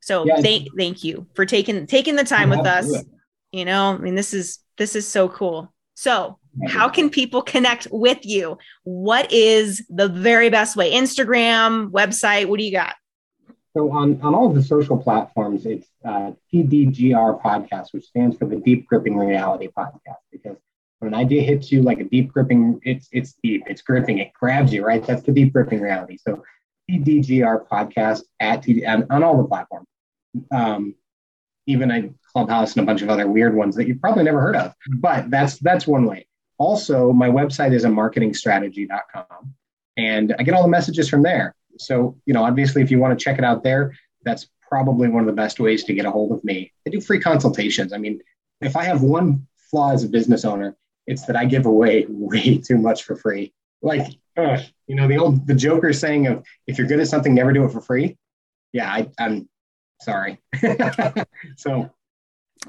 So 0.00 0.26
yeah. 0.26 0.40
thank 0.40 0.68
thank 0.76 1.04
you 1.04 1.26
for 1.34 1.46
taking 1.46 1.86
taking 1.86 2.16
the 2.16 2.24
time 2.24 2.50
with 2.50 2.66
us. 2.66 3.04
You 3.52 3.64
know, 3.64 3.94
I 3.94 3.98
mean 3.98 4.16
this 4.16 4.34
is 4.34 4.58
this 4.80 4.96
is 4.96 5.06
so 5.06 5.28
cool. 5.28 5.72
So, 5.94 6.38
how 6.66 6.88
can 6.88 7.10
people 7.10 7.42
connect 7.42 7.86
with 7.92 8.24
you? 8.24 8.56
What 8.84 9.30
is 9.30 9.86
the 9.90 10.08
very 10.08 10.48
best 10.48 10.74
way? 10.74 10.92
Instagram, 10.92 11.90
website, 11.90 12.46
what 12.46 12.58
do 12.58 12.64
you 12.64 12.72
got? 12.72 12.94
So 13.76 13.92
on, 13.92 14.18
on 14.22 14.34
all 14.34 14.48
of 14.48 14.54
the 14.54 14.62
social 14.62 14.96
platforms, 14.96 15.66
it's 15.66 15.86
uh, 16.04 16.32
TDGR 16.52 17.42
podcast, 17.42 17.92
which 17.92 18.06
stands 18.06 18.36
for 18.38 18.46
the 18.46 18.56
Deep 18.56 18.86
Gripping 18.88 19.16
Reality 19.16 19.68
Podcast, 19.68 20.22
because 20.32 20.56
when 20.98 21.12
an 21.12 21.20
idea 21.20 21.42
hits 21.42 21.70
you 21.70 21.82
like 21.82 22.00
a 22.00 22.04
deep 22.04 22.32
gripping, 22.32 22.80
it's 22.82 23.08
it's 23.12 23.34
deep, 23.42 23.64
it's 23.66 23.82
gripping, 23.82 24.18
it 24.18 24.32
grabs 24.32 24.72
you, 24.72 24.84
right? 24.84 25.06
That's 25.06 25.22
the 25.22 25.32
deep 25.32 25.52
gripping 25.52 25.80
reality. 25.80 26.16
So 26.16 26.42
TDGR 26.90 27.68
podcast 27.68 28.22
at 28.40 28.62
TD 28.62 28.88
on, 28.88 29.06
on 29.10 29.22
all 29.22 29.36
the 29.36 29.46
platforms. 29.46 29.86
Um, 30.50 30.94
even 31.66 31.90
a 31.90 32.10
Clubhouse 32.32 32.74
and 32.74 32.82
a 32.82 32.86
bunch 32.86 33.02
of 33.02 33.10
other 33.10 33.26
weird 33.26 33.54
ones 33.54 33.76
that 33.76 33.86
you've 33.86 34.00
probably 34.00 34.24
never 34.24 34.40
heard 34.40 34.56
of. 34.56 34.70
Mm-hmm. 34.70 35.00
But 35.00 35.30
that's 35.30 35.58
that's 35.58 35.86
one 35.86 36.06
way. 36.06 36.26
Also, 36.58 37.12
my 37.12 37.28
website 37.28 37.72
is 37.72 37.84
a 37.84 37.88
marketingstrategy.com 37.88 39.54
and 39.96 40.34
I 40.38 40.42
get 40.42 40.54
all 40.54 40.62
the 40.62 40.68
messages 40.68 41.08
from 41.08 41.22
there. 41.22 41.54
So, 41.78 42.16
you 42.26 42.34
know, 42.34 42.44
obviously 42.44 42.82
if 42.82 42.90
you 42.90 42.98
want 42.98 43.18
to 43.18 43.22
check 43.22 43.38
it 43.38 43.44
out 43.44 43.62
there, 43.62 43.94
that's 44.24 44.48
probably 44.68 45.08
one 45.08 45.20
of 45.20 45.26
the 45.26 45.32
best 45.32 45.58
ways 45.58 45.84
to 45.84 45.94
get 45.94 46.04
a 46.04 46.10
hold 46.10 46.32
of 46.32 46.44
me. 46.44 46.72
I 46.86 46.90
do 46.90 47.00
free 47.00 47.20
consultations. 47.20 47.92
I 47.92 47.98
mean, 47.98 48.20
if 48.60 48.76
I 48.76 48.84
have 48.84 49.02
one 49.02 49.46
flaw 49.70 49.92
as 49.92 50.04
a 50.04 50.08
business 50.08 50.44
owner, 50.44 50.76
it's 51.06 51.26
that 51.26 51.36
I 51.36 51.44
give 51.44 51.66
away 51.66 52.06
way 52.08 52.58
too 52.58 52.78
much 52.78 53.04
for 53.04 53.16
free. 53.16 53.52
Like, 53.82 54.06
ugh, 54.36 54.60
you 54.86 54.94
know, 54.94 55.08
the 55.08 55.18
old 55.18 55.46
the 55.46 55.54
Joker 55.54 55.92
saying 55.92 56.26
of 56.26 56.44
if 56.66 56.78
you're 56.78 56.86
good 56.86 57.00
at 57.00 57.08
something, 57.08 57.34
never 57.34 57.52
do 57.52 57.64
it 57.64 57.72
for 57.72 57.80
free. 57.80 58.18
Yeah, 58.72 58.90
I, 58.90 59.10
I'm 59.18 59.48
sorry. 60.00 60.38
so 61.56 61.90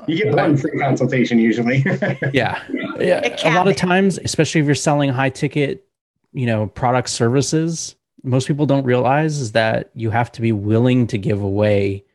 you 0.07 0.17
get 0.17 0.33
one 0.35 0.57
free 0.57 0.77
consultation 0.79 1.39
usually. 1.39 1.83
yeah. 2.33 2.61
Yeah. 2.99 3.35
A 3.43 3.53
lot 3.53 3.67
of 3.67 3.75
times, 3.75 4.19
especially 4.23 4.61
if 4.61 4.65
you're 4.65 4.75
selling 4.75 5.09
high 5.09 5.29
ticket, 5.29 5.85
you 6.31 6.45
know, 6.45 6.67
product 6.67 7.09
services, 7.09 7.95
most 8.23 8.47
people 8.47 8.65
don't 8.65 8.83
realize 8.83 9.39
is 9.39 9.51
that 9.53 9.89
you 9.95 10.09
have 10.11 10.31
to 10.33 10.41
be 10.41 10.51
willing 10.51 11.07
to 11.07 11.17
give 11.17 11.41
away 11.41 12.05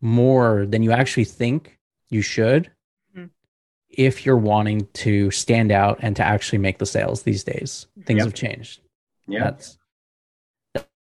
more 0.00 0.66
than 0.66 0.82
you 0.82 0.92
actually 0.92 1.24
think 1.24 1.78
you 2.08 2.22
should 2.22 2.70
if 3.98 4.24
you're 4.24 4.36
wanting 4.36 4.86
to 4.92 5.30
stand 5.30 5.72
out 5.72 5.98
and 6.02 6.14
to 6.16 6.22
actually 6.22 6.58
make 6.58 6.78
the 6.78 6.86
sales 6.86 7.22
these 7.22 7.42
days. 7.42 7.86
Things 8.04 8.18
yep. 8.18 8.26
have 8.26 8.34
changed. 8.34 8.80
Yeah. 9.26 9.44
That's 9.44 9.78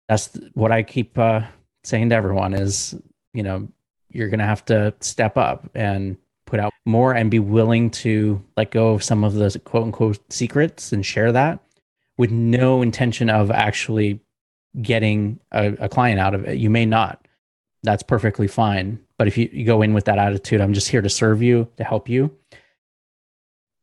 that's 0.07 0.38
what 0.53 0.71
I 0.73 0.84
keep 0.84 1.17
uh, 1.17 1.41
saying 1.84 2.09
to 2.09 2.15
everyone 2.15 2.53
is, 2.53 2.95
you 3.34 3.43
know, 3.43 3.67
you're 4.09 4.29
going 4.29 4.39
to 4.39 4.45
have 4.45 4.65
to 4.65 4.93
step 4.99 5.38
up 5.38 5.69
and 5.73 6.17
put 6.45 6.59
out 6.59 6.73
more 6.86 7.13
and 7.13 7.32
be 7.32 7.39
willing 7.39 7.89
to 7.89 8.43
let 8.57 8.71
go 8.71 8.89
of 8.89 9.03
some 9.03 9.23
of 9.23 9.34
the 9.36 9.59
quote 9.63 9.86
unquote 9.86 10.19
secrets 10.32 10.91
and 10.91 11.05
share 11.05 11.32
that 11.32 11.59
with 12.17 12.29
no 12.29 12.82
intention 12.82 13.29
of 13.29 13.49
actually 13.49 14.19
getting 14.82 15.39
a, 15.51 15.73
a 15.79 15.89
client 15.89 16.19
out 16.19 16.36
of 16.36 16.45
it. 16.45 16.57
You 16.57 16.69
may 16.69 16.86
not. 16.86 17.25
That's 17.84 18.03
perfectly 18.03 18.47
fine. 18.47 18.99
But 19.17 19.27
if 19.27 19.38
you, 19.38 19.49
you 19.51 19.65
go 19.65 19.82
in 19.82 19.93
with 19.93 20.05
that 20.05 20.19
attitude, 20.19 20.61
I'm 20.61 20.73
just 20.73 20.89
here 20.89 21.01
to 21.01 21.09
serve 21.09 21.41
you, 21.41 21.67
to 21.77 21.84
help 21.84 22.09
you, 22.09 22.36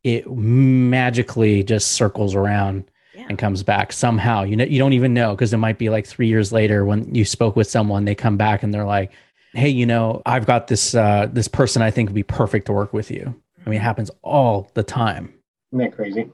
it 0.05 0.31
magically 0.31 1.63
just 1.65 1.93
circles 1.93 2.35
around 2.35 2.91
yeah. 3.15 3.27
and 3.29 3.39
comes 3.39 3.63
back 3.63 3.93
somehow. 3.93 4.45
You 4.45 4.57
know, 4.57 4.65
you 4.65 4.79
don't 4.79 4.93
even 4.93 5.15
know 5.15 5.35
because 5.35 5.53
it 5.53 5.59
might 5.59 5.79
be 5.79 5.89
like 5.89 6.07
three 6.07 6.29
years 6.29 6.53
later 6.53 6.85
when 6.85 7.15
you 7.15 7.25
spoke 7.25 7.57
with 7.57 7.69
someone, 7.69 8.05
they 8.05 8.15
come 8.15 8.37
back 8.37 8.63
and 8.63 8.73
they're 8.73 8.85
like, 8.85 9.11
"Hey, 9.59 9.69
you 9.69 9.87
know, 9.87 10.23
I've 10.25 10.47
got 10.47 10.69
this 10.69 10.95
uh, 10.95 11.29
this 11.33 11.49
person 11.49 11.83
I 11.83 11.91
think 11.91 12.09
would 12.09 12.15
be 12.15 12.23
perfect 12.23 12.67
to 12.67 12.73
work 12.73 12.93
with 12.93 13.11
you." 13.11 13.35
I 13.67 13.71
mean, 13.71 13.81
it 13.81 13.83
happens 13.83 14.11
all 14.23 14.71
the 14.75 14.83
time. 14.83 15.35
Isn't 15.73 15.79
that 15.85 15.95
crazy? 15.95 16.31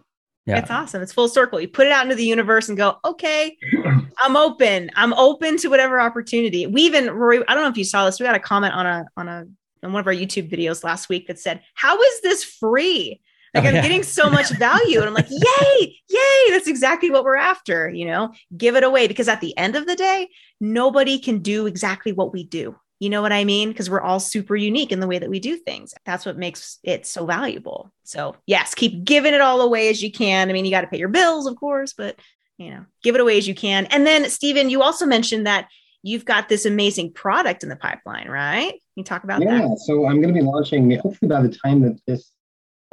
Yeah. 0.46 0.58
It's 0.58 0.70
awesome. 0.70 1.02
It's 1.02 1.12
full 1.12 1.28
circle. 1.28 1.58
You 1.58 1.68
put 1.68 1.86
it 1.86 1.92
out 1.92 2.02
into 2.02 2.14
the 2.14 2.24
universe 2.24 2.68
and 2.68 2.76
go, 2.76 2.98
okay, 3.04 3.56
I'm 4.18 4.36
open. 4.36 4.90
I'm 4.94 5.14
open 5.14 5.56
to 5.58 5.68
whatever 5.68 6.00
opportunity. 6.00 6.66
We 6.66 6.82
even, 6.82 7.10
Rory, 7.10 7.42
I 7.48 7.54
don't 7.54 7.62
know 7.62 7.70
if 7.70 7.78
you 7.78 7.84
saw 7.84 8.04
this. 8.04 8.20
We 8.20 8.26
got 8.26 8.34
a 8.34 8.40
comment 8.40 8.74
on 8.74 8.86
a, 8.86 9.06
on 9.16 9.28
a, 9.28 9.46
on 9.82 9.92
one 9.92 10.00
of 10.00 10.06
our 10.06 10.12
YouTube 10.12 10.50
videos 10.50 10.84
last 10.84 11.08
week 11.08 11.28
that 11.28 11.38
said, 11.38 11.62
how 11.74 11.98
is 11.98 12.20
this 12.20 12.44
free? 12.44 13.20
Like 13.54 13.64
oh, 13.64 13.68
I'm 13.68 13.74
yeah. 13.76 13.82
getting 13.82 14.02
so 14.02 14.28
much 14.28 14.50
value. 14.58 14.98
And 14.98 15.08
I'm 15.08 15.14
like, 15.14 15.30
yay, 15.30 15.96
yay. 16.10 16.50
That's 16.50 16.66
exactly 16.66 17.10
what 17.10 17.24
we're 17.24 17.36
after. 17.36 17.88
You 17.88 18.06
know, 18.06 18.32
give 18.56 18.76
it 18.76 18.84
away 18.84 19.08
because 19.08 19.28
at 19.28 19.40
the 19.40 19.56
end 19.56 19.76
of 19.76 19.86
the 19.86 19.96
day, 19.96 20.28
nobody 20.60 21.18
can 21.18 21.38
do 21.38 21.66
exactly 21.66 22.12
what 22.12 22.32
we 22.32 22.44
do. 22.44 22.76
You 23.01 23.11
know 23.11 23.22
what 23.22 23.32
I 23.32 23.45
mean? 23.45 23.68
Because 23.68 23.90
we're 23.90 24.01
all 24.01 24.20
super 24.20 24.57
unique 24.57 24.92
in 24.92 25.01
the 25.01 25.07
way 25.07 25.18
that 25.18 25.28
we 25.28 25.40
do 25.40 25.57
things. 25.57 25.95
That's 26.07 26.24
what 26.24 26.38
makes 26.38 26.78
it 26.82 27.07
so 27.07 27.26
valuable. 27.26 27.92
So, 28.05 28.36
yes, 28.47 28.74
keep 28.74 29.05
giving 29.05 29.34
it 29.34 29.40
all 29.40 29.61
away 29.61 29.88
as 29.88 30.03
you 30.03 30.12
can. 30.12 30.49
I 30.49 30.53
mean, 30.53 30.64
you 30.64 30.70
got 30.70 30.82
to 30.82 30.86
pay 30.86 30.99
your 30.99 31.09
bills, 31.09 31.47
of 31.47 31.57
course, 31.57 31.92
but 31.92 32.16
you 32.57 32.70
know, 32.70 32.84
give 33.03 33.14
it 33.16 33.20
away 33.20 33.36
as 33.36 33.49
you 33.49 33.55
can. 33.55 33.86
And 33.86 34.07
then, 34.07 34.30
Steven, 34.30 34.70
you 34.70 34.82
also 34.82 35.07
mentioned 35.07 35.47
that 35.47 35.68
you've 36.03 36.24
got 36.24 36.49
this 36.49 36.66
amazing 36.66 37.12
product 37.12 37.62
in 37.62 37.68
the 37.68 37.76
pipeline, 37.76 38.28
right? 38.28 38.70
Can 38.70 38.80
you 38.95 39.05
talk 39.05 39.24
about 39.24 39.42
yeah, 39.42 39.59
that? 39.59 39.68
Yeah. 39.68 39.74
So, 39.86 40.07
I'm 40.07 40.20
going 40.22 40.32
to 40.32 40.40
be 40.40 40.47
launching, 40.47 40.90
hopefully, 40.99 41.28
by 41.28 41.42
the 41.42 41.57
time 41.64 41.80
that 41.80 42.01
this 42.07 42.30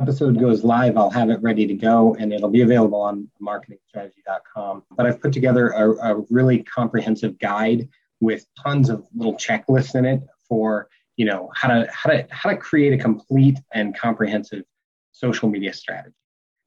episode 0.01 0.39
goes 0.39 0.63
live, 0.63 0.97
I'll 0.97 1.11
have 1.11 1.29
it 1.29 1.41
ready 1.41 1.67
to 1.67 1.75
go 1.75 2.15
and 2.15 2.33
it'll 2.33 2.49
be 2.49 2.61
available 2.61 2.99
on 2.99 3.29
marketingstrategy.com. 3.41 4.83
But 4.91 5.05
I've 5.05 5.21
put 5.21 5.31
together 5.31 5.69
a, 5.69 5.91
a 5.91 6.25
really 6.31 6.63
comprehensive 6.63 7.37
guide 7.37 7.87
with 8.21 8.45
tons 8.63 8.89
of 8.89 9.05
little 9.13 9.35
checklists 9.35 9.95
in 9.95 10.05
it 10.05 10.21
for 10.47 10.87
you 11.17 11.25
know 11.25 11.51
how 11.55 11.67
to 11.67 11.89
how 11.91 12.09
to 12.09 12.25
how 12.31 12.49
to 12.49 12.55
create 12.55 12.93
a 12.93 12.97
complete 12.97 13.59
and 13.73 13.97
comprehensive 13.97 14.63
social 15.11 15.49
media 15.49 15.73
strategy. 15.73 16.15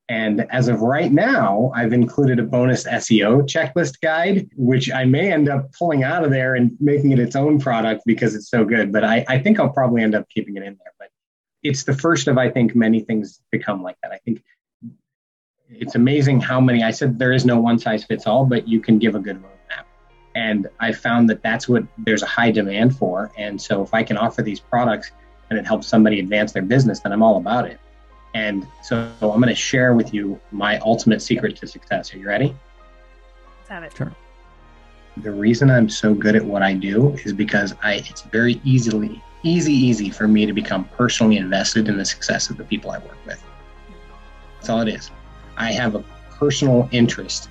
And 0.08 0.46
as 0.50 0.68
of 0.68 0.82
right 0.82 1.10
now, 1.10 1.72
I've 1.74 1.94
included 1.94 2.38
a 2.38 2.42
bonus 2.42 2.84
SEO 2.84 3.42
checklist 3.48 4.02
guide, 4.02 4.50
which 4.54 4.92
I 4.92 5.04
may 5.04 5.32
end 5.32 5.48
up 5.48 5.72
pulling 5.72 6.04
out 6.04 6.24
of 6.24 6.30
there 6.30 6.54
and 6.54 6.76
making 6.78 7.12
it 7.12 7.18
its 7.18 7.34
own 7.34 7.58
product 7.58 8.02
because 8.04 8.34
it's 8.34 8.50
so 8.50 8.66
good. 8.66 8.92
But 8.92 9.02
I, 9.02 9.24
I 9.28 9.38
think 9.38 9.58
I'll 9.58 9.70
probably 9.70 10.02
end 10.02 10.14
up 10.14 10.28
keeping 10.28 10.56
it 10.56 10.62
in 10.62 10.76
there. 10.76 10.92
But 10.98 11.08
it's 11.62 11.84
the 11.84 11.94
first 11.94 12.28
of, 12.28 12.36
I 12.36 12.50
think, 12.50 12.76
many 12.76 13.00
things 13.00 13.40
become 13.50 13.82
like 13.82 13.96
that. 14.02 14.12
I 14.12 14.18
think 14.18 14.44
it's 15.70 15.94
amazing 15.94 16.42
how 16.42 16.60
many, 16.60 16.82
I 16.82 16.90
said 16.90 17.18
there 17.18 17.32
is 17.32 17.46
no 17.46 17.58
one 17.58 17.78
size 17.78 18.04
fits 18.04 18.26
all, 18.26 18.44
but 18.44 18.68
you 18.68 18.80
can 18.80 18.98
give 18.98 19.14
a 19.14 19.20
good 19.20 19.42
roadmap. 19.42 19.84
And 20.34 20.68
I 20.80 20.92
found 20.92 21.30
that 21.30 21.42
that's 21.42 21.68
what 21.68 21.84
there's 21.98 22.22
a 22.22 22.26
high 22.26 22.50
demand 22.50 22.96
for. 22.96 23.30
And 23.38 23.60
so 23.60 23.82
if 23.82 23.94
I 23.94 24.02
can 24.02 24.16
offer 24.16 24.42
these 24.42 24.60
products 24.60 25.12
and 25.50 25.58
it 25.58 25.66
helps 25.66 25.86
somebody 25.86 26.18
advance 26.20 26.52
their 26.52 26.62
business, 26.62 27.00
then 27.00 27.12
I'm 27.12 27.22
all 27.22 27.36
about 27.36 27.66
it. 27.66 27.78
And 28.34 28.66
so 28.82 29.08
I'm 29.20 29.40
going 29.40 29.46
to 29.46 29.54
share 29.54 29.94
with 29.94 30.12
you 30.12 30.40
my 30.50 30.78
ultimate 30.78 31.22
secret 31.22 31.56
to 31.56 31.68
success. 31.68 32.12
Are 32.12 32.18
you 32.18 32.26
ready? 32.26 32.54
Let's 33.58 33.68
have 33.68 33.84
it. 33.84 33.96
Sure. 33.96 34.12
The 35.18 35.30
reason 35.30 35.70
I'm 35.70 35.88
so 35.88 36.12
good 36.12 36.34
at 36.34 36.44
what 36.44 36.62
I 36.62 36.74
do 36.74 37.10
is 37.24 37.32
because 37.32 37.72
I 37.84 38.04
it's 38.08 38.22
very 38.22 38.60
easily 38.64 39.22
easy 39.44 39.72
easy 39.72 40.10
for 40.10 40.26
me 40.26 40.44
to 40.46 40.52
become 40.52 40.84
personally 40.86 41.36
invested 41.36 41.88
in 41.88 41.96
the 41.96 42.04
success 42.04 42.50
of 42.50 42.56
the 42.56 42.64
people 42.64 42.90
I 42.90 42.98
work 42.98 43.16
with. 43.24 43.40
That's 44.56 44.68
all 44.68 44.80
it 44.80 44.88
is. 44.88 45.12
I 45.56 45.70
have 45.70 45.94
a 45.94 46.00
personal 46.30 46.88
interest 46.90 47.48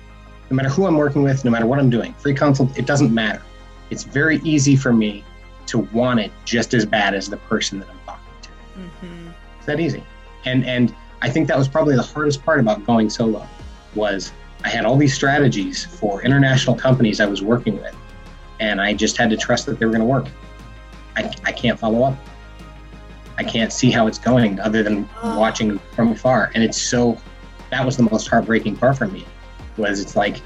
no 0.54 0.62
matter 0.62 0.72
who 0.72 0.86
I'm 0.86 0.96
working 0.96 1.24
with, 1.24 1.44
no 1.44 1.50
matter 1.50 1.66
what 1.66 1.80
I'm 1.80 1.90
doing, 1.90 2.14
free 2.14 2.32
consult, 2.32 2.78
it 2.78 2.86
doesn't 2.86 3.12
matter. 3.12 3.42
It's 3.90 4.04
very 4.04 4.38
easy 4.44 4.76
for 4.76 4.92
me 4.92 5.24
to 5.66 5.78
want 5.78 6.20
it 6.20 6.30
just 6.44 6.74
as 6.74 6.86
bad 6.86 7.12
as 7.12 7.28
the 7.28 7.38
person 7.38 7.80
that 7.80 7.88
I'm 7.90 7.98
talking 8.06 8.34
to. 8.42 8.48
Mm-hmm. 8.78 9.30
It's 9.56 9.66
that 9.66 9.80
easy. 9.80 10.04
And 10.44 10.64
and 10.64 10.94
I 11.22 11.28
think 11.28 11.48
that 11.48 11.58
was 11.58 11.66
probably 11.66 11.96
the 11.96 12.02
hardest 12.02 12.44
part 12.44 12.60
about 12.60 12.86
going 12.86 13.10
solo 13.10 13.44
was 13.96 14.32
I 14.62 14.68
had 14.68 14.84
all 14.84 14.96
these 14.96 15.12
strategies 15.12 15.84
for 15.84 16.22
international 16.22 16.76
companies 16.76 17.18
I 17.20 17.26
was 17.26 17.42
working 17.42 17.76
with, 17.80 17.96
and 18.60 18.80
I 18.80 18.94
just 18.94 19.16
had 19.16 19.30
to 19.30 19.36
trust 19.36 19.66
that 19.66 19.80
they 19.80 19.86
were 19.86 19.92
going 19.92 20.02
to 20.02 20.06
work. 20.06 20.26
I, 21.16 21.32
I 21.44 21.50
can't 21.50 21.78
follow 21.80 22.04
up. 22.04 22.16
I 23.38 23.42
can't 23.42 23.72
see 23.72 23.90
how 23.90 24.06
it's 24.06 24.18
going 24.18 24.60
other 24.60 24.84
than 24.84 25.08
oh. 25.20 25.36
watching 25.38 25.80
from 25.96 26.12
afar. 26.12 26.52
And 26.54 26.62
it's 26.62 26.80
so, 26.80 27.18
that 27.70 27.84
was 27.84 27.96
the 27.96 28.04
most 28.04 28.28
heartbreaking 28.28 28.76
part 28.76 28.98
for 28.98 29.08
me 29.08 29.26
was 29.76 30.00
it's 30.00 30.16
like 30.16 30.40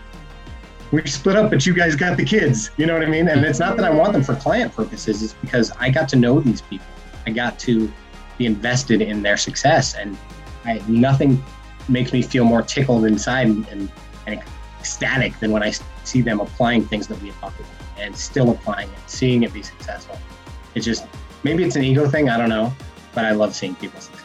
we 0.90 1.06
split 1.06 1.36
up, 1.36 1.50
but 1.50 1.66
you 1.66 1.74
guys 1.74 1.94
got 1.94 2.16
the 2.16 2.24
kids. 2.24 2.70
You 2.76 2.86
know 2.86 2.94
what 2.94 3.02
I 3.02 3.06
mean? 3.06 3.28
And 3.28 3.44
it's 3.44 3.58
not 3.58 3.76
that 3.76 3.84
I 3.84 3.90
want 3.90 4.14
them 4.14 4.22
for 4.22 4.34
client 4.34 4.74
purposes. 4.74 5.22
It's 5.22 5.34
because 5.34 5.70
I 5.78 5.90
got 5.90 6.08
to 6.10 6.16
know 6.16 6.40
these 6.40 6.62
people. 6.62 6.86
I 7.26 7.30
got 7.30 7.58
to 7.60 7.92
be 8.38 8.46
invested 8.46 9.02
in 9.02 9.22
their 9.22 9.36
success, 9.36 9.94
and 9.94 10.16
I, 10.64 10.82
nothing 10.88 11.42
makes 11.88 12.12
me 12.12 12.22
feel 12.22 12.44
more 12.44 12.62
tickled 12.62 13.04
inside 13.04 13.48
and, 13.48 13.68
and, 13.68 13.92
and 14.26 14.42
ecstatic 14.78 15.38
than 15.40 15.50
when 15.50 15.62
I 15.62 15.72
see 16.04 16.22
them 16.22 16.40
applying 16.40 16.84
things 16.86 17.06
that 17.08 17.20
we 17.20 17.28
have 17.28 17.40
talked 17.40 17.60
about 17.60 17.70
and 17.98 18.16
still 18.16 18.50
applying 18.50 18.88
it, 18.88 18.98
seeing 19.06 19.42
it 19.42 19.52
be 19.52 19.62
successful. 19.62 20.18
It's 20.74 20.84
just 20.84 21.06
maybe 21.42 21.64
it's 21.64 21.76
an 21.76 21.82
ego 21.82 22.08
thing. 22.08 22.30
I 22.30 22.38
don't 22.38 22.48
know, 22.48 22.72
but 23.14 23.24
I 23.24 23.32
love 23.32 23.54
seeing 23.54 23.74
people 23.74 24.00
succeed. 24.00 24.24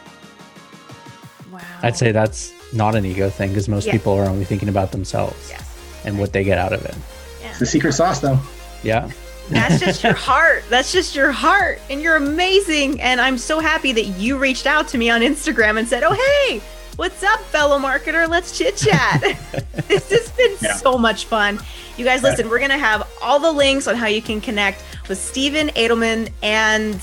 Wow. 1.50 1.60
I'd 1.82 1.96
say 1.96 2.12
that's 2.12 2.52
not 2.74 2.94
an 2.94 3.04
ego 3.04 3.30
thing 3.30 3.50
because 3.50 3.68
most 3.68 3.86
yeah. 3.86 3.92
people 3.92 4.12
are 4.14 4.26
only 4.26 4.44
thinking 4.44 4.68
about 4.68 4.92
themselves 4.92 5.48
yes. 5.50 6.02
and 6.04 6.18
what 6.18 6.32
they 6.32 6.44
get 6.44 6.58
out 6.58 6.72
of 6.72 6.84
it. 6.84 6.94
Yeah. 7.40 7.50
It's 7.50 7.58
the 7.58 7.66
secret 7.66 7.92
sauce, 7.92 8.20
though. 8.20 8.38
Yeah. 8.82 9.10
That's 9.50 9.80
just 9.80 10.02
your 10.02 10.14
heart. 10.14 10.64
That's 10.70 10.92
just 10.92 11.14
your 11.14 11.32
heart. 11.32 11.78
And 11.90 12.00
you're 12.00 12.16
amazing. 12.16 13.00
And 13.00 13.20
I'm 13.20 13.38
so 13.38 13.60
happy 13.60 13.92
that 13.92 14.04
you 14.04 14.38
reached 14.38 14.66
out 14.66 14.88
to 14.88 14.98
me 14.98 15.10
on 15.10 15.20
Instagram 15.20 15.78
and 15.78 15.86
said, 15.86 16.02
Oh, 16.02 16.12
hey, 16.12 16.62
what's 16.96 17.22
up, 17.22 17.40
fellow 17.40 17.78
marketer? 17.78 18.28
Let's 18.28 18.56
chit 18.56 18.76
chat. 18.76 19.20
this 19.88 20.10
has 20.10 20.30
been 20.32 20.56
yeah. 20.62 20.74
so 20.76 20.96
much 20.96 21.26
fun. 21.26 21.58
You 21.96 22.04
guys, 22.04 22.22
listen, 22.22 22.48
we're 22.48 22.58
going 22.58 22.70
to 22.70 22.78
have 22.78 23.08
all 23.22 23.38
the 23.38 23.52
links 23.52 23.86
on 23.86 23.94
how 23.94 24.06
you 24.06 24.22
can 24.22 24.40
connect 24.40 24.82
with 25.08 25.18
Steven 25.18 25.68
Adelmund. 25.68 26.30
And 26.42 27.00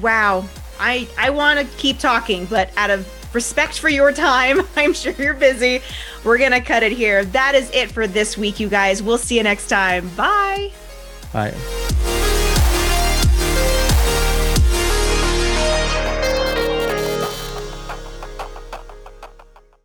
wow, 0.00 0.48
I, 0.78 1.08
I 1.18 1.30
want 1.30 1.60
to 1.60 1.66
keep 1.76 1.98
talking, 1.98 2.46
but 2.46 2.70
out 2.76 2.90
of 2.90 3.06
respect 3.34 3.78
for 3.78 3.88
your 3.88 4.12
time. 4.12 4.60
I'm 4.76 4.92
sure 4.92 5.12
you're 5.12 5.34
busy. 5.34 5.82
We're 6.24 6.38
going 6.38 6.52
to 6.52 6.60
cut 6.60 6.82
it 6.82 6.92
here. 6.92 7.24
That 7.24 7.54
is 7.54 7.70
it 7.72 7.90
for 7.90 8.06
this 8.06 8.38
week, 8.38 8.60
you 8.60 8.68
guys. 8.68 9.02
We'll 9.02 9.18
see 9.18 9.36
you 9.36 9.42
next 9.42 9.68
time. 9.68 10.08
Bye. 10.16 10.72
Bye. 11.32 11.54